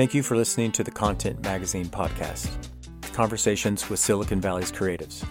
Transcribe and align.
Thank 0.00 0.14
you 0.14 0.22
for 0.22 0.34
listening 0.34 0.72
to 0.72 0.82
the 0.82 0.90
Content 0.90 1.42
Magazine 1.42 1.84
podcast, 1.84 2.48
conversations 3.12 3.90
with 3.90 4.00
Silicon 4.00 4.40
Valley's 4.40 4.72
creatives. 4.72 5.26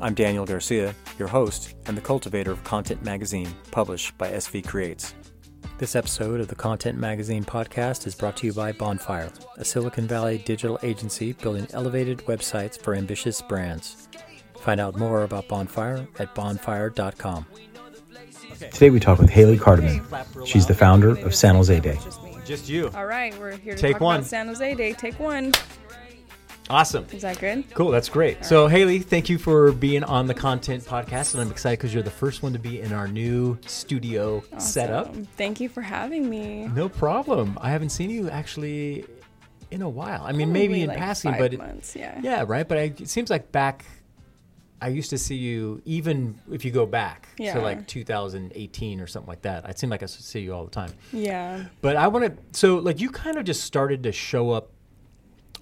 I'm 0.00 0.14
Daniel 0.14 0.46
Garcia, 0.46 0.94
your 1.18 1.26
host 1.26 1.74
and 1.86 1.96
the 1.96 2.00
cultivator 2.00 2.52
of 2.52 2.62
Content 2.62 3.02
Magazine, 3.02 3.52
published 3.72 4.16
by 4.16 4.30
SV 4.30 4.64
Creates. 4.64 5.12
This 5.78 5.96
episode 5.96 6.38
of 6.38 6.46
the 6.46 6.54
Content 6.54 6.96
Magazine 6.96 7.42
podcast 7.42 8.06
is 8.06 8.14
brought 8.14 8.36
to 8.36 8.46
you 8.46 8.52
by 8.52 8.70
Bonfire, 8.70 9.32
a 9.56 9.64
Silicon 9.64 10.06
Valley 10.06 10.38
digital 10.38 10.78
agency 10.84 11.32
building 11.32 11.66
elevated 11.72 12.18
websites 12.26 12.80
for 12.80 12.94
ambitious 12.94 13.42
brands. 13.42 14.08
Find 14.60 14.78
out 14.78 14.96
more 14.96 15.24
about 15.24 15.48
Bonfire 15.48 16.06
at 16.20 16.32
bonfire.com. 16.32 17.44
Today 18.70 18.90
we 18.90 19.00
talk 19.00 19.18
with 19.18 19.30
Haley 19.30 19.58
Cardamon. 19.58 20.46
She's 20.46 20.66
the 20.66 20.76
founder 20.76 21.18
of 21.26 21.34
San 21.34 21.56
Jose 21.56 21.80
Day. 21.80 21.98
Just 22.46 22.68
you. 22.68 22.90
All 22.94 23.06
right, 23.06 23.36
we're 23.38 23.56
here 23.56 23.74
to 23.74 23.80
Take 23.80 23.94
talk 23.94 24.00
one. 24.02 24.16
about 24.20 24.28
San 24.28 24.46
Jose 24.46 24.74
Day. 24.74 24.92
Take 24.92 25.18
one. 25.18 25.52
Awesome. 26.68 27.06
Is 27.12 27.22
that 27.22 27.38
good? 27.38 27.64
Cool. 27.74 27.90
That's 27.92 28.08
great. 28.08 28.44
So, 28.44 28.66
Haley, 28.66 28.98
thank 28.98 29.28
you 29.28 29.38
for 29.38 29.70
being 29.72 30.02
on 30.02 30.26
the 30.26 30.34
Content 30.34 30.84
Podcast. 30.84 31.34
And 31.34 31.40
I'm 31.42 31.50
excited 31.50 31.78
because 31.78 31.94
you're 31.94 32.02
the 32.02 32.10
first 32.10 32.42
one 32.42 32.52
to 32.54 32.58
be 32.58 32.80
in 32.80 32.92
our 32.92 33.06
new 33.06 33.56
studio 33.66 34.42
setup. 34.58 35.14
Thank 35.36 35.60
you 35.60 35.68
for 35.68 35.80
having 35.80 36.28
me. 36.28 36.66
No 36.68 36.88
problem. 36.88 37.56
I 37.60 37.70
haven't 37.70 37.90
seen 37.90 38.10
you 38.10 38.28
actually 38.30 39.04
in 39.70 39.82
a 39.82 39.88
while. 39.88 40.22
I 40.24 40.32
mean, 40.32 40.52
maybe 40.52 40.82
in 40.82 40.88
like 40.88 40.98
passing, 40.98 41.32
five 41.32 41.40
but 41.40 41.54
it- 41.54 41.58
months, 41.58 41.94
yeah. 41.94 42.18
yeah, 42.20 42.44
right. 42.46 42.66
But 42.66 42.78
I, 42.78 42.82
it 42.98 43.08
seems 43.08 43.30
like 43.30 43.52
back, 43.52 43.84
I 44.80 44.88
used 44.88 45.08
to 45.10 45.18
see 45.18 45.36
you 45.36 45.80
even 45.86 46.38
if 46.52 46.64
you 46.64 46.70
go 46.70 46.84
back 46.86 47.28
Yeah. 47.38 47.54
to 47.54 47.60
like 47.60 47.86
2018 47.86 49.00
or 49.00 49.06
something 49.06 49.28
like 49.28 49.42
that. 49.42 49.64
It 49.68 49.78
seemed 49.78 49.90
like 49.90 50.02
I 50.02 50.06
see 50.06 50.40
you 50.40 50.52
all 50.52 50.64
the 50.64 50.70
time. 50.70 50.92
Yeah. 51.12 51.64
But 51.80 51.96
I 51.96 52.08
want 52.08 52.26
to. 52.26 52.42
So, 52.58 52.76
like, 52.76 53.00
you 53.00 53.10
kind 53.10 53.38
of 53.38 53.44
just 53.44 53.64
started 53.64 54.02
to 54.02 54.12
show 54.12 54.50
up 54.50 54.70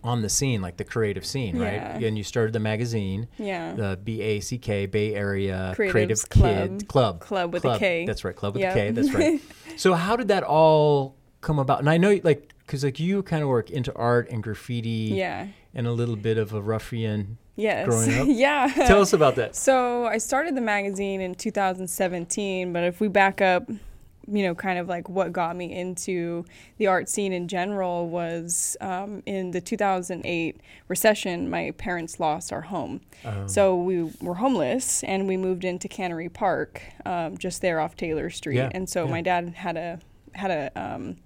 on 0.02 0.20
the 0.20 0.28
scene, 0.28 0.60
like 0.60 0.76
the 0.76 0.84
creative 0.84 1.24
scene, 1.24 1.58
right? 1.58 1.74
Yeah. 1.74 1.98
And 2.08 2.18
you 2.18 2.24
started 2.24 2.52
the 2.52 2.60
magazine, 2.60 3.26
Yeah. 3.38 3.72
the 3.74 3.96
BACK 4.04 4.90
Bay 4.90 5.14
Area 5.14 5.74
Creatives 5.76 5.90
Creative 5.90 6.28
Club. 6.28 6.78
Kid 6.80 6.88
Club, 6.88 7.20
Club 7.20 7.52
with 7.54 7.64
a 7.64 7.78
K. 7.78 8.04
That's 8.06 8.24
right, 8.24 8.36
Club 8.36 8.54
with 8.54 8.62
Yep. 8.62 8.72
a 8.72 8.74
K. 8.74 8.90
That's 8.90 9.14
right. 9.14 9.40
so, 9.78 9.94
how 9.94 10.16
did 10.16 10.28
that 10.28 10.42
all 10.42 11.14
come 11.40 11.58
about? 11.58 11.78
And 11.78 11.88
I 11.88 11.96
know, 11.96 12.20
like, 12.24 12.52
because 12.66 12.82
like 12.84 12.98
you 13.00 13.22
kind 13.22 13.42
of 13.42 13.48
work 13.48 13.70
into 13.70 13.94
art 13.94 14.28
and 14.30 14.42
graffiti, 14.42 15.12
Yeah. 15.14 15.46
and 15.74 15.86
a 15.86 15.92
little 15.92 16.16
bit 16.16 16.36
of 16.36 16.52
a 16.52 16.60
ruffian. 16.60 17.38
Yes. 17.56 17.86
Growing 17.86 18.18
up? 18.18 18.26
yeah. 18.30 18.72
Tell 18.86 19.00
us 19.00 19.12
about 19.12 19.36
that. 19.36 19.54
So 19.56 20.06
I 20.06 20.18
started 20.18 20.56
the 20.56 20.60
magazine 20.60 21.20
in 21.20 21.34
2017, 21.34 22.72
but 22.72 22.84
if 22.84 23.00
we 23.00 23.08
back 23.08 23.40
up, 23.40 23.68
you 24.26 24.42
know, 24.42 24.54
kind 24.54 24.78
of 24.78 24.88
like 24.88 25.08
what 25.08 25.32
got 25.32 25.54
me 25.54 25.72
into 25.72 26.44
the 26.78 26.86
art 26.86 27.08
scene 27.08 27.32
in 27.32 27.46
general 27.46 28.08
was 28.08 28.76
um, 28.80 29.22
in 29.26 29.50
the 29.50 29.60
2008 29.60 30.60
recession, 30.88 31.50
my 31.50 31.72
parents 31.72 32.18
lost 32.18 32.52
our 32.52 32.62
home. 32.62 33.02
Um, 33.24 33.46
So 33.48 33.76
we 33.76 34.10
were 34.20 34.36
homeless 34.36 35.04
and 35.04 35.28
we 35.28 35.36
moved 35.36 35.64
into 35.64 35.88
Cannery 35.88 36.28
Park, 36.30 36.82
um, 37.04 37.36
just 37.36 37.60
there 37.60 37.80
off 37.80 37.96
Taylor 37.96 38.30
Street. 38.30 38.56
Yeah, 38.56 38.70
And 38.72 38.88
so 38.88 39.04
yeah. 39.04 39.10
my 39.10 39.20
dad 39.20 39.54
had 39.54 39.76
a 39.76 40.00
had 40.32 40.50
a 40.50 40.72
um, 40.74 41.16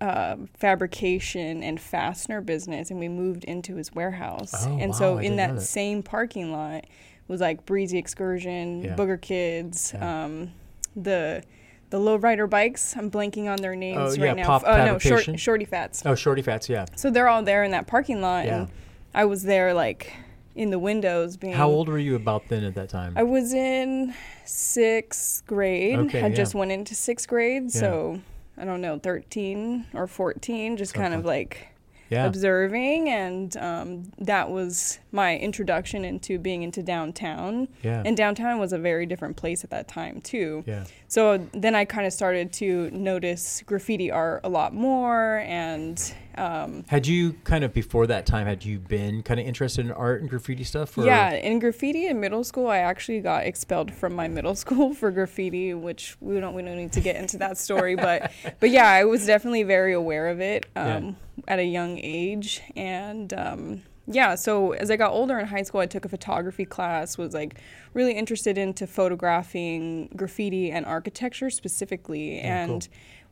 uh, 0.00 0.36
fabrication 0.58 1.62
and 1.62 1.80
fastener 1.80 2.40
business, 2.40 2.90
and 2.90 2.98
we 2.98 3.08
moved 3.08 3.44
into 3.44 3.76
his 3.76 3.94
warehouse. 3.94 4.66
Oh, 4.66 4.78
and 4.78 4.92
wow, 4.92 4.96
so 4.98 5.18
I 5.18 5.22
in 5.22 5.36
that, 5.36 5.56
that. 5.56 5.60
same 5.60 6.02
parking 6.02 6.52
lot 6.52 6.84
was 7.28 7.40
like 7.40 7.66
Breezy 7.66 7.98
Excursion, 7.98 8.82
Yeah. 8.82 8.96
Booger 8.96 9.20
Kids, 9.20 9.92
Yeah. 9.94 10.24
um, 10.24 10.52
the 10.96 11.42
the 11.90 11.98
lowrider 11.98 12.48
bikes. 12.48 12.96
I'm 12.96 13.10
blanking 13.10 13.48
on 13.50 13.56
their 13.60 13.74
names 13.74 13.98
Oh, 13.98 14.04
right 14.10 14.20
yeah, 14.20 14.32
now. 14.34 14.46
Pop 14.46 14.62
oh 14.64 14.84
no, 14.86 14.98
short, 14.98 15.38
Shorty 15.40 15.64
Fatz. 15.64 16.02
oh, 16.06 16.14
Shorty 16.14 16.40
Fatz, 16.42 16.68
yeah. 16.68 16.86
So 16.94 17.10
they're 17.10 17.28
all 17.28 17.42
there 17.42 17.64
in 17.64 17.72
that 17.72 17.86
parking 17.88 18.20
lot, 18.20 18.46
Yeah. 18.46 18.56
and 18.60 18.68
I 19.12 19.24
was 19.24 19.42
there 19.42 19.74
like 19.74 20.12
in 20.54 20.70
the 20.70 20.78
windows 20.78 21.36
being. 21.36 21.52
How 21.52 21.68
old 21.68 21.88
were 21.88 21.98
you 21.98 22.14
about 22.16 22.48
then 22.48 22.62
at 22.64 22.74
that 22.76 22.88
time? 22.90 23.14
I 23.16 23.24
was 23.24 23.52
in 23.52 24.14
sixth 24.44 25.44
grade. 25.46 25.98
Okay, 25.98 26.20
Had 26.20 26.30
yeah. 26.32 26.36
just 26.36 26.54
went 26.54 26.70
into 26.72 26.94
sixth 26.94 27.26
grade, 27.28 27.70
so 27.72 28.20
I 28.60 28.64
don't 28.64 28.80
know, 28.80 28.98
thirteen 28.98 29.86
or 29.94 30.06
fourteen. 30.06 30.76
Just 30.76 30.94
kind 30.94 31.14
of 31.14 31.24
like 31.24 31.68
yeah. 32.10 32.26
observing, 32.26 33.08
and 33.08 33.56
um, 33.56 34.12
that 34.18 34.50
was 34.50 34.98
my 35.12 35.38
introduction 35.38 36.04
into 36.04 36.38
being 36.38 36.62
into 36.62 36.82
downtown. 36.82 37.68
Yeah. 37.82 38.02
And 38.04 38.16
downtown 38.16 38.58
was 38.58 38.72
a 38.72 38.78
very 38.78 39.06
different 39.06 39.36
place 39.36 39.64
at 39.64 39.70
that 39.70 39.88
time 39.88 40.20
too. 40.20 40.64
yeah. 40.66 40.84
So 41.08 41.38
then 41.52 41.74
I 41.74 41.84
kind 41.84 42.06
of 42.06 42.12
started 42.12 42.52
to 42.54 42.90
notice 42.90 43.62
graffiti 43.64 44.10
art 44.10 44.40
a 44.44 44.48
lot 44.48 44.74
more, 44.74 45.38
and 45.46 46.14
um, 46.36 46.84
Had 46.88 47.06
you 47.06 47.34
kind 47.44 47.64
of 47.64 47.72
before 47.72 48.06
that 48.06 48.26
time 48.26 48.46
had 48.46 48.64
you 48.64 48.78
been 48.78 49.22
kind 49.22 49.40
of 49.40 49.46
interested 49.46 49.84
in 49.84 49.92
art 49.92 50.20
and 50.20 50.30
graffiti 50.30 50.64
stuff? 50.64 50.96
Or? 50.96 51.04
Yeah, 51.04 51.32
in 51.32 51.58
graffiti 51.58 52.06
in 52.06 52.20
middle 52.20 52.44
school, 52.44 52.68
I 52.68 52.78
actually 52.78 53.20
got 53.20 53.44
expelled 53.44 53.92
from 53.92 54.14
my 54.14 54.28
middle 54.28 54.54
school 54.56 54.94
for 54.94 55.10
graffiti, 55.10 55.74
which 55.74 56.16
we 56.20 56.40
don't 56.40 56.54
we 56.54 56.62
don't 56.62 56.76
need 56.76 56.92
to 56.92 57.00
get 57.00 57.16
into 57.16 57.38
that 57.38 57.58
story, 57.58 57.96
but 57.96 58.32
but 58.60 58.70
yeah, 58.70 58.88
I 58.88 59.04
was 59.04 59.26
definitely 59.26 59.62
very 59.64 59.92
aware 59.92 60.28
of 60.28 60.40
it 60.40 60.66
um, 60.76 61.16
at 61.48 61.58
a 61.58 61.64
young 61.64 61.98
age, 61.98 62.62
and 62.76 63.32
um, 63.32 63.82
yeah. 64.06 64.34
So 64.34 64.72
as 64.72 64.90
I 64.90 64.96
got 64.96 65.12
older 65.12 65.38
in 65.38 65.46
high 65.46 65.62
school, 65.62 65.80
I 65.80 65.86
took 65.86 66.04
a 66.04 66.08
photography 66.08 66.64
class. 66.64 67.18
Was 67.18 67.34
like 67.34 67.58
really 67.94 68.12
interested 68.12 68.58
into 68.58 68.86
photographing 68.86 70.10
graffiti 70.16 70.70
and 70.70 70.86
architecture 70.86 71.50
specifically, 71.50 72.38
Yeah, 72.38 72.66
cool. 72.66 72.80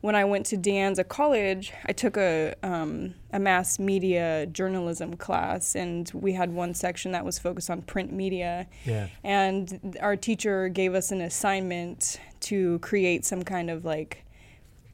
When 0.01 0.15
I 0.15 0.23
went 0.23 0.45
to 0.47 0.57
De 0.57 0.71
Anza 0.71 1.05
College, 1.07 1.73
I 1.85 1.91
took 1.91 2.15
a 2.17 2.55
um, 2.63 3.15
a 3.33 3.39
mass 3.39 3.79
media 3.79 4.45
journalism 4.45 5.15
class, 5.17 5.75
and 5.75 6.09
we 6.13 6.33
had 6.33 6.53
one 6.53 6.73
section 6.73 7.11
that 7.11 7.25
was 7.25 7.37
focused 7.37 7.69
on 7.69 7.81
print 7.81 8.11
media. 8.13 8.67
Yeah. 8.85 9.07
And 9.23 9.97
our 10.01 10.15
teacher 10.15 10.69
gave 10.69 10.95
us 10.95 11.11
an 11.11 11.21
assignment 11.21 12.19
to 12.41 12.79
create 12.79 13.25
some 13.25 13.43
kind 13.43 13.69
of 13.69 13.83
like 13.83 14.23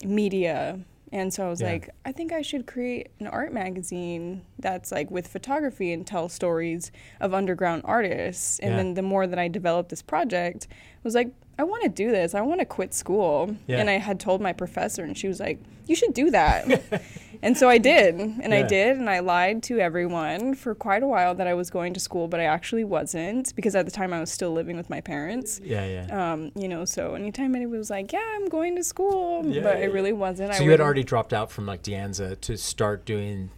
media. 0.03 0.79
And 1.11 1.33
so 1.33 1.45
I 1.45 1.49
was 1.49 1.61
Yeah. 1.61 1.71
like, 1.73 1.89
I 2.03 2.11
think 2.11 2.33
I 2.33 2.41
should 2.41 2.65
create 2.65 3.09
an 3.19 3.27
art 3.27 3.53
magazine 3.53 4.41
that's 4.59 4.91
like 4.91 5.09
with 5.11 5.27
photography 5.27 5.93
and 5.93 6.05
tell 6.05 6.27
stories 6.27 6.91
of 7.21 7.33
underground 7.33 7.83
artists. 7.85 8.59
And 8.59 8.71
Yeah. 8.71 8.77
then 8.77 8.93
the 8.95 9.01
more 9.01 9.25
that 9.27 9.39
I 9.39 9.47
developed 9.47 9.89
this 9.89 10.01
project, 10.01 10.67
I 10.71 10.75
was 11.03 11.15
like, 11.15 11.29
I 11.57 11.63
want 11.63 11.83
to 11.83 11.89
do 11.89 12.11
this. 12.11 12.35
I 12.35 12.41
want 12.41 12.59
to 12.59 12.65
quit 12.65 12.93
school. 12.93 13.55
Yeah. 13.67 13.77
And 13.77 13.89
I 13.89 13.93
had 13.97 14.19
told 14.19 14.41
my 14.41 14.53
professor, 14.53 15.03
and 15.03 15.17
she 15.17 15.27
was 15.27 15.39
like, 15.39 15.59
You 15.87 15.95
should 15.95 16.13
do 16.13 16.29
that. 16.31 16.83
and 17.41 17.57
so 17.57 17.69
I 17.69 17.77
did. 17.77 18.15
And 18.15 18.53
I 18.53 18.61
did. 18.61 18.97
And 18.97 19.09
I 19.09 19.19
lied 19.19 19.63
to 19.63 19.79
everyone 19.79 20.55
for 20.55 20.75
quite 20.75 21.01
a 21.03 21.07
while 21.07 21.33
that 21.35 21.47
I 21.47 21.53
was 21.53 21.69
going 21.69 21.93
to 21.93 21.99
school, 21.99 22.27
but 22.27 22.39
I 22.39 22.43
actually 22.45 22.83
wasn't 22.83 23.55
because 23.55 23.75
at 23.75 23.85
the 23.85 23.91
time 23.91 24.11
I 24.11 24.19
was 24.19 24.31
still 24.31 24.51
living 24.51 24.75
with 24.75 24.89
my 24.89 24.99
parents. 24.99 25.61
Yeah, 25.63 25.85
yeah. 25.85 26.33
Um, 26.33 26.51
you 26.55 26.67
know, 26.67 26.83
so 26.85 27.15
anytime 27.15 27.55
anybody 27.55 27.77
was 27.77 27.89
like, 27.89 28.11
"Yeah, 28.11 28.23
I'm 28.35 28.47
going 28.47 28.75
to 28.75 28.83
school," 28.83 29.45
Yeah, 29.45 29.61
but 29.61 29.77
yeah, 29.77 29.83
I 29.83 29.87
really 29.87 30.13
wasn't. 30.13 30.53
so 30.55 30.61
I 30.61 30.65
you 30.65 30.71
had 30.71 30.81
already 30.81 31.03
dropped 31.03 31.33
out 31.33 31.51
from 31.51 31.65
like 31.65 31.81
De 31.83 31.91
Anza 31.91 32.39
to 32.41 32.57
start 32.57 33.05
doing 33.05 33.49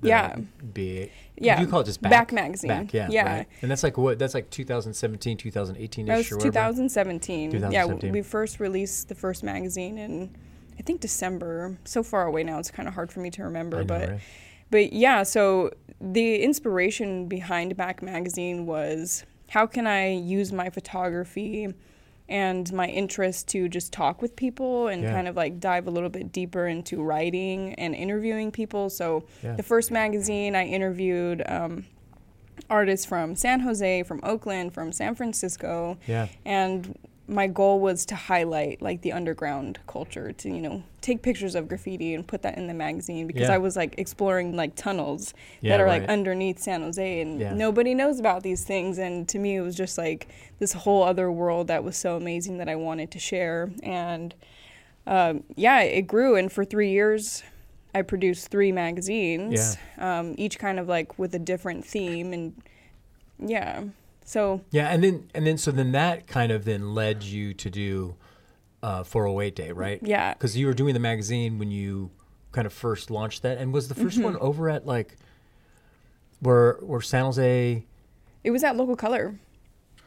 the 0.00 0.08
Yeah. 0.08 0.36
B 0.72 1.10
Yeah, 1.36 1.60
you 1.60 1.66
call 1.66 1.80
it 1.80 1.84
just 1.84 2.00
back, 2.00 2.10
Back 2.10 2.32
magazine. 2.32 2.68
back 2.68 2.94
yeah 2.94 3.08
Yeah. 3.10 3.36
right? 3.38 3.46
and 3.62 3.70
that's 3.70 3.82
like 3.82 3.98
what 3.98 4.18
that's 4.18 4.34
like 4.34 4.50
2017 4.50 5.36
2018 5.36 6.06
That 6.06 6.16
was 6.16 6.30
or 6.32 6.36
whatever 6.36 6.50
2017. 6.50 7.50
Yeah, 7.50 7.58
2017. 7.58 8.12
we 8.12 8.22
first 8.22 8.60
released 8.60 9.08
the 9.08 9.14
first 9.14 9.42
magazine 9.42 9.98
in, 9.98 10.30
I 10.78 10.82
think 10.82 11.00
December. 11.00 11.76
So 11.84 12.02
far 12.02 12.26
away 12.26 12.44
now, 12.44 12.58
it's 12.58 12.70
kind 12.70 12.86
of 12.88 12.94
hard 12.94 13.10
for 13.12 13.20
me 13.20 13.30
to 13.32 13.42
remember. 13.44 13.78
Know, 13.78 13.84
but 13.84 14.08
right? 14.08 14.20
but 14.70 14.92
yeah, 14.92 15.22
so 15.24 15.70
the 16.00 16.36
inspiration 16.42 17.26
behind 17.26 17.76
Back 17.76 18.02
Magazine 18.02 18.66
was 18.66 19.24
how 19.48 19.66
can 19.66 19.86
I 19.86 20.12
use 20.12 20.52
my 20.52 20.70
photography 20.70 21.72
and 22.28 22.72
my 22.72 22.86
interest 22.88 23.48
to 23.48 23.68
just 23.68 23.92
talk 23.92 24.22
with 24.22 24.34
people 24.36 24.88
and 24.88 25.02
Yeah. 25.02 25.12
kind 25.12 25.28
of 25.28 25.36
like 25.36 25.60
dive 25.60 25.86
a 25.86 25.90
little 25.90 26.08
bit 26.08 26.32
deeper 26.32 26.66
into 26.66 27.02
writing 27.02 27.74
and 27.74 27.94
interviewing 27.94 28.50
people. 28.50 28.88
So 28.90 29.24
Yeah. 29.42 29.54
the 29.56 29.62
first 29.62 29.90
magazine 29.90 30.56
I 30.56 30.64
interviewed 30.66 31.42
um, 31.46 31.84
artists 32.70 33.04
from 33.04 33.36
San 33.36 33.60
Jose, 33.60 34.02
from 34.04 34.20
Oakland, 34.22 34.72
from 34.72 34.90
San 34.92 35.14
Francisco, 35.14 35.98
yeah 36.06 36.28
and 36.46 36.96
my 37.26 37.46
goal 37.46 37.80
was 37.80 38.04
to 38.04 38.14
highlight 38.14 38.82
like 38.82 39.00
the 39.00 39.10
underground 39.12 39.78
culture 39.86 40.30
to 40.32 40.48
you 40.50 40.60
know 40.60 40.82
take 41.00 41.22
pictures 41.22 41.54
of 41.54 41.68
graffiti 41.68 42.14
and 42.14 42.26
put 42.26 42.42
that 42.42 42.56
in 42.58 42.66
the 42.66 42.74
magazine 42.74 43.26
because 43.26 43.48
Yeah. 43.48 43.54
I 43.54 43.58
was 43.58 43.76
like 43.76 43.94
exploring 43.98 44.54
like 44.56 44.74
tunnels 44.74 45.32
Yeah, 45.62 45.70
that 45.76 45.80
are 45.80 45.86
right. 45.86 46.02
like 46.02 46.10
underneath 46.10 46.58
San 46.58 46.82
Jose 46.82 47.20
and 47.20 47.40
Yeah. 47.40 47.54
nobody 47.54 47.94
knows 47.94 48.20
about 48.20 48.42
these 48.42 48.62
things 48.64 48.98
and 48.98 49.26
to 49.28 49.38
me 49.38 49.56
it 49.56 49.62
was 49.62 49.74
just 49.74 49.96
like 49.96 50.28
this 50.58 50.72
whole 50.74 51.02
other 51.02 51.30
world 51.32 51.68
that 51.68 51.82
was 51.82 51.96
so 51.96 52.16
amazing 52.16 52.58
that 52.58 52.68
I 52.68 52.76
wanted 52.76 53.10
to 53.12 53.18
share 53.18 53.70
and 53.82 54.34
um, 55.06 55.44
yeah 55.56 55.80
it 55.80 56.02
grew 56.02 56.36
and 56.36 56.52
for 56.52 56.64
three 56.64 56.90
years 56.90 57.42
I 57.94 58.02
produced 58.02 58.48
three 58.48 58.72
magazines 58.72 59.78
um, 59.98 60.34
each 60.36 60.58
kind 60.58 60.78
of 60.78 60.88
like 60.88 61.18
with 61.18 61.34
a 61.34 61.38
different 61.38 61.86
theme 61.86 62.32
and 62.34 62.54
yeah 63.38 63.84
so 64.24 64.60
yeah 64.70 64.88
and 64.88 65.04
then 65.04 65.30
and 65.34 65.46
then 65.46 65.56
so 65.58 65.70
then 65.70 65.92
that 65.92 66.26
kind 66.26 66.50
of 66.50 66.64
then 66.64 66.94
led 66.94 67.22
you 67.22 67.52
to 67.54 67.68
do 67.70 68.14
uh 68.82 69.02
408 69.04 69.54
day 69.54 69.70
right 69.72 70.00
yeah 70.02 70.32
because 70.34 70.56
you 70.56 70.66
were 70.66 70.74
doing 70.74 70.94
the 70.94 71.00
magazine 71.00 71.58
when 71.58 71.70
you 71.70 72.10
kind 72.52 72.66
of 72.66 72.72
first 72.72 73.10
launched 73.10 73.42
that, 73.42 73.58
and 73.58 73.72
was 73.72 73.88
the 73.88 73.94
1st 73.94 74.22
one 74.22 74.34
Mm-hmm. 74.34 74.44
over 74.44 74.70
at 74.70 74.86
like 74.86 75.16
where 76.40 76.74
where 76.82 77.00
San 77.00 77.24
Jose? 77.24 77.84
It 78.42 78.50
was 78.50 78.62
at 78.64 78.76
Local 78.76 78.96
Color. 78.96 79.38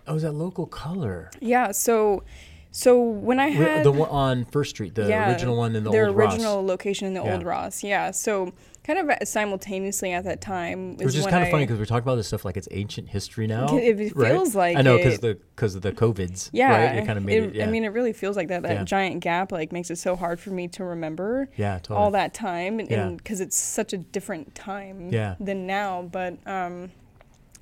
Oh, 0.06 0.14
was 0.14 0.24
that 0.24 0.31
local 0.31 0.66
color? 0.68 1.30
Yeah. 1.42 1.72
So, 1.72 2.24
so 2.72 2.98
when 3.02 3.40
I 3.42 3.48
had 3.48 3.84
the 3.84 3.92
one 3.92 4.08
on 4.10 4.46
First 4.46 4.69
Street, 4.69 4.96
the 4.96 5.10
yeah, 5.10 5.30
original 5.31 5.58
one 5.58 5.75
in 5.75 5.84
the 5.84 5.92
their 5.92 6.08
old 6.08 6.16
Ross. 6.16 6.34
original 6.36 6.66
location 6.66 7.08
in 7.08 7.14
the 7.14 7.22
Yeah. 7.24 7.34
old 7.34 7.44
Ross. 7.44 7.84
Yeah. 7.84 8.12
So 8.12 8.54
kind 8.88 9.12
of 9.12 9.28
simultaneously 9.28 10.13
at 10.13 10.24
that 10.24 10.39
time, 10.39 10.95
Which 10.98 11.13
is 11.13 11.25
kind 11.25 11.44
of 11.44 11.50
I- 11.50 11.51
funny 11.51 11.66
because 11.66 11.78
we're 11.78 11.86
talking 11.86 12.04
about 12.07 12.16
this 12.16 12.28
stuff 12.28 12.45
like 12.45 12.56
it's 12.57 12.69
ancient 12.72 13.10
history 13.10 13.45
now. 13.45 13.78
It- 13.78 14.00
it 14.00 14.16
right? 14.16 14.31
feels 14.31 14.56
like 14.56 14.78
I 14.78 14.81
know 14.81 14.98
because 14.98 15.19
the 15.19 15.38
because 15.56 15.75
of 15.75 15.81
the 15.81 15.92
covids. 15.92 16.50
Yeah, 16.54 16.72
right? 16.72 16.95
It 16.98 17.06
kind 17.06 17.18
of 17.18 17.25
made 17.25 17.44
it. 17.44 17.56
yeah. 17.56 17.66
I 17.66 17.69
mean, 17.69 17.84
it 17.84 17.89
really 17.89 18.13
feels 18.13 18.38
like 18.38 18.48
that. 18.48 18.63
That 18.63 18.72
Yeah. 18.72 18.84
giant 18.86 19.19
gap 19.22 19.51
like 19.51 19.72
makes 19.74 19.92
it 19.92 19.98
so 19.98 20.16
hard 20.16 20.39
for 20.39 20.51
me 20.51 20.68
to 20.69 20.84
remember 20.86 21.50
yeah, 21.57 21.75
totally. 21.80 22.00
all 22.00 22.12
that 22.12 22.34
time, 22.34 22.80
and 22.80 22.89
Yeah. 22.89 23.10
because 23.10 23.42
it's 23.42 23.57
such 23.57 23.92
a 23.94 23.98
different 23.98 24.56
time 24.56 25.10
Yeah. 25.12 25.36
than 25.40 25.68
now. 25.68 26.04
But 26.10 26.38
um, 26.48 26.92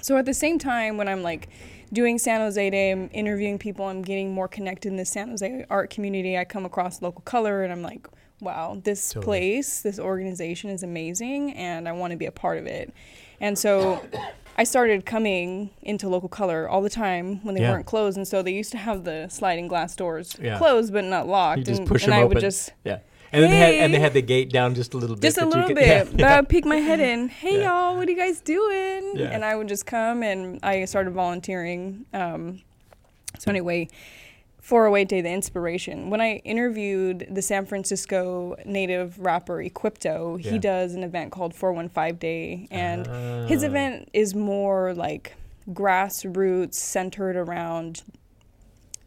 so 0.02 0.18
at 0.18 0.26
the 0.26 0.34
same 0.34 0.60
time, 0.60 0.98
when 0.98 1.08
I'm 1.08 1.24
like 1.24 1.50
doing 1.92 2.18
San 2.20 2.42
Jose 2.42 2.70
Day, 2.70 2.92
I'm 2.92 3.10
interviewing 3.14 3.58
people, 3.58 3.86
I'm 3.86 4.02
getting 4.02 4.32
more 4.34 4.48
connected 4.48 4.90
in 4.90 4.98
the 4.98 5.06
San 5.06 5.30
Jose 5.30 5.66
art 5.70 5.90
community. 5.90 6.38
I 6.38 6.46
come 6.46 6.66
across 6.66 7.02
local 7.02 7.22
color, 7.22 7.64
and 7.64 7.72
I'm 7.72 7.82
like, 7.82 8.08
wow, 8.42 8.80
this 8.84 9.10
Totally. 9.10 9.26
place, 9.26 9.82
this 9.82 10.00
organization 10.00 10.70
is 10.70 10.84
amazing, 10.84 11.54
and 11.54 11.88
I 11.88 11.92
want 11.94 12.12
to 12.12 12.18
be 12.18 12.26
a 12.26 12.32
part 12.32 12.58
of 12.58 12.66
it. 12.68 12.94
And 13.40 13.58
so. 13.58 14.02
I 14.58 14.64
started 14.64 15.06
coming 15.06 15.72
into 15.82 16.08
local 16.08 16.30
color 16.30 16.70
all 16.70 16.82
the 16.82 16.90
time 16.90 17.44
when 17.44 17.56
they 17.56 17.60
Yeah. 17.62 17.72
weren't 17.72 17.86
closed, 17.86 18.16
and 18.16 18.26
so 18.26 18.42
they 18.42 18.54
used 18.54 18.72
to 18.72 18.78
have 18.78 19.04
the 19.04 19.28
sliding 19.28 19.68
glass 19.68 19.98
doors 19.98 20.34
Yeah. 20.42 20.58
closed 20.58 20.94
but 20.94 21.04
not 21.04 21.28
locked. 21.28 21.58
You 21.58 21.64
just 21.66 21.80
and, 21.80 21.88
push 21.90 22.06
and 22.06 22.14
them 22.14 22.20
I 22.20 22.24
open. 22.24 22.36
would 22.36 22.40
just 22.42 22.72
yeah, 22.86 23.00
and 23.34 23.44
then 23.44 23.52
they 23.52 23.58
had 23.58 23.74
and 23.84 23.94
they 23.94 24.00
had 24.00 24.14
the 24.14 24.22
gate 24.22 24.50
down 24.54 24.74
just 24.74 24.94
a 24.94 24.98
little 24.98 25.18
bit. 25.18 25.24
just 25.24 25.38
a 25.40 25.46
little 25.46 25.68
could- 25.68 25.76
bit, 25.76 25.86
yeah, 25.88 26.04
but 26.10 26.20
yeah. 26.22 26.34
I 26.34 26.40
would 26.40 26.48
peek 26.48 26.64
my 26.64 26.78
head 26.78 27.02
in. 27.02 27.28
Hey 27.28 27.64
y'all, 27.66 27.98
what 27.98 28.08
are 28.08 28.12
you 28.12 28.16
guys 28.16 28.40
doing? 28.40 29.18
And 29.20 29.44
I 29.44 29.58
would 29.58 29.68
just 29.68 29.86
come 29.86 30.24
and 30.24 30.58
I 30.64 30.86
started 30.86 31.12
volunteering. 31.12 32.06
Um, 32.14 32.62
so 33.38 33.52
anyway, 33.52 33.90
408 34.70 35.08
Day, 35.08 35.22
the 35.22 35.30
inspiration. 35.30 36.10
When 36.10 36.22
I 36.22 36.38
interviewed 36.38 37.28
the 37.30 37.44
San 37.44 37.68
Francisco 37.68 38.56
native 38.66 39.20
rapper 39.20 39.58
Equipto, 39.64 40.44
Yeah. 40.44 40.52
he 40.54 40.58
does 40.58 40.96
an 40.96 41.04
event 41.04 41.32
called 41.32 41.54
415 41.54 42.16
Day, 42.18 42.68
and 42.72 43.06
his 43.48 43.62
Ah. 43.64 43.68
event 43.68 44.10
is 44.12 44.34
more 44.34 44.96
like 44.96 45.34
grassroots, 45.72 46.74
centered 46.74 47.36
around 47.36 48.02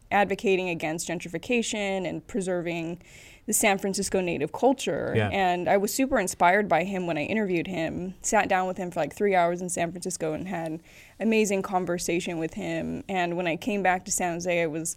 advocating 0.09 0.69
against 0.69 1.09
gentrification 1.09 2.07
and 2.07 2.25
preserving 2.25 2.99
the 3.45 3.51
San 3.51 3.77
Francisco 3.77 4.21
native 4.21 4.53
culture. 4.53 5.11
Yeah. 5.13 5.27
And 5.27 5.67
I 5.67 5.75
was 5.75 5.93
super 5.93 6.19
inspired 6.21 6.69
by 6.69 6.85
him 6.85 7.05
when 7.05 7.17
I 7.17 7.23
interviewed 7.23 7.67
him. 7.67 8.13
Sat 8.21 8.47
down 8.47 8.65
with 8.65 8.77
him 8.77 8.91
for 8.91 9.01
like 9.01 9.13
three 9.13 9.35
hours 9.35 9.61
in 9.61 9.67
San 9.67 9.91
Francisco 9.91 10.31
and 10.31 10.47
had 10.47 10.79
amazing 11.19 11.63
conversation 11.63 12.39
with 12.39 12.53
him. 12.53 13.03
And 13.09 13.35
when 13.35 13.45
I 13.45 13.57
came 13.57 13.83
back 13.83 14.05
to 14.05 14.11
San 14.11 14.35
Jose, 14.35 14.61
I 14.61 14.65
was 14.65 14.95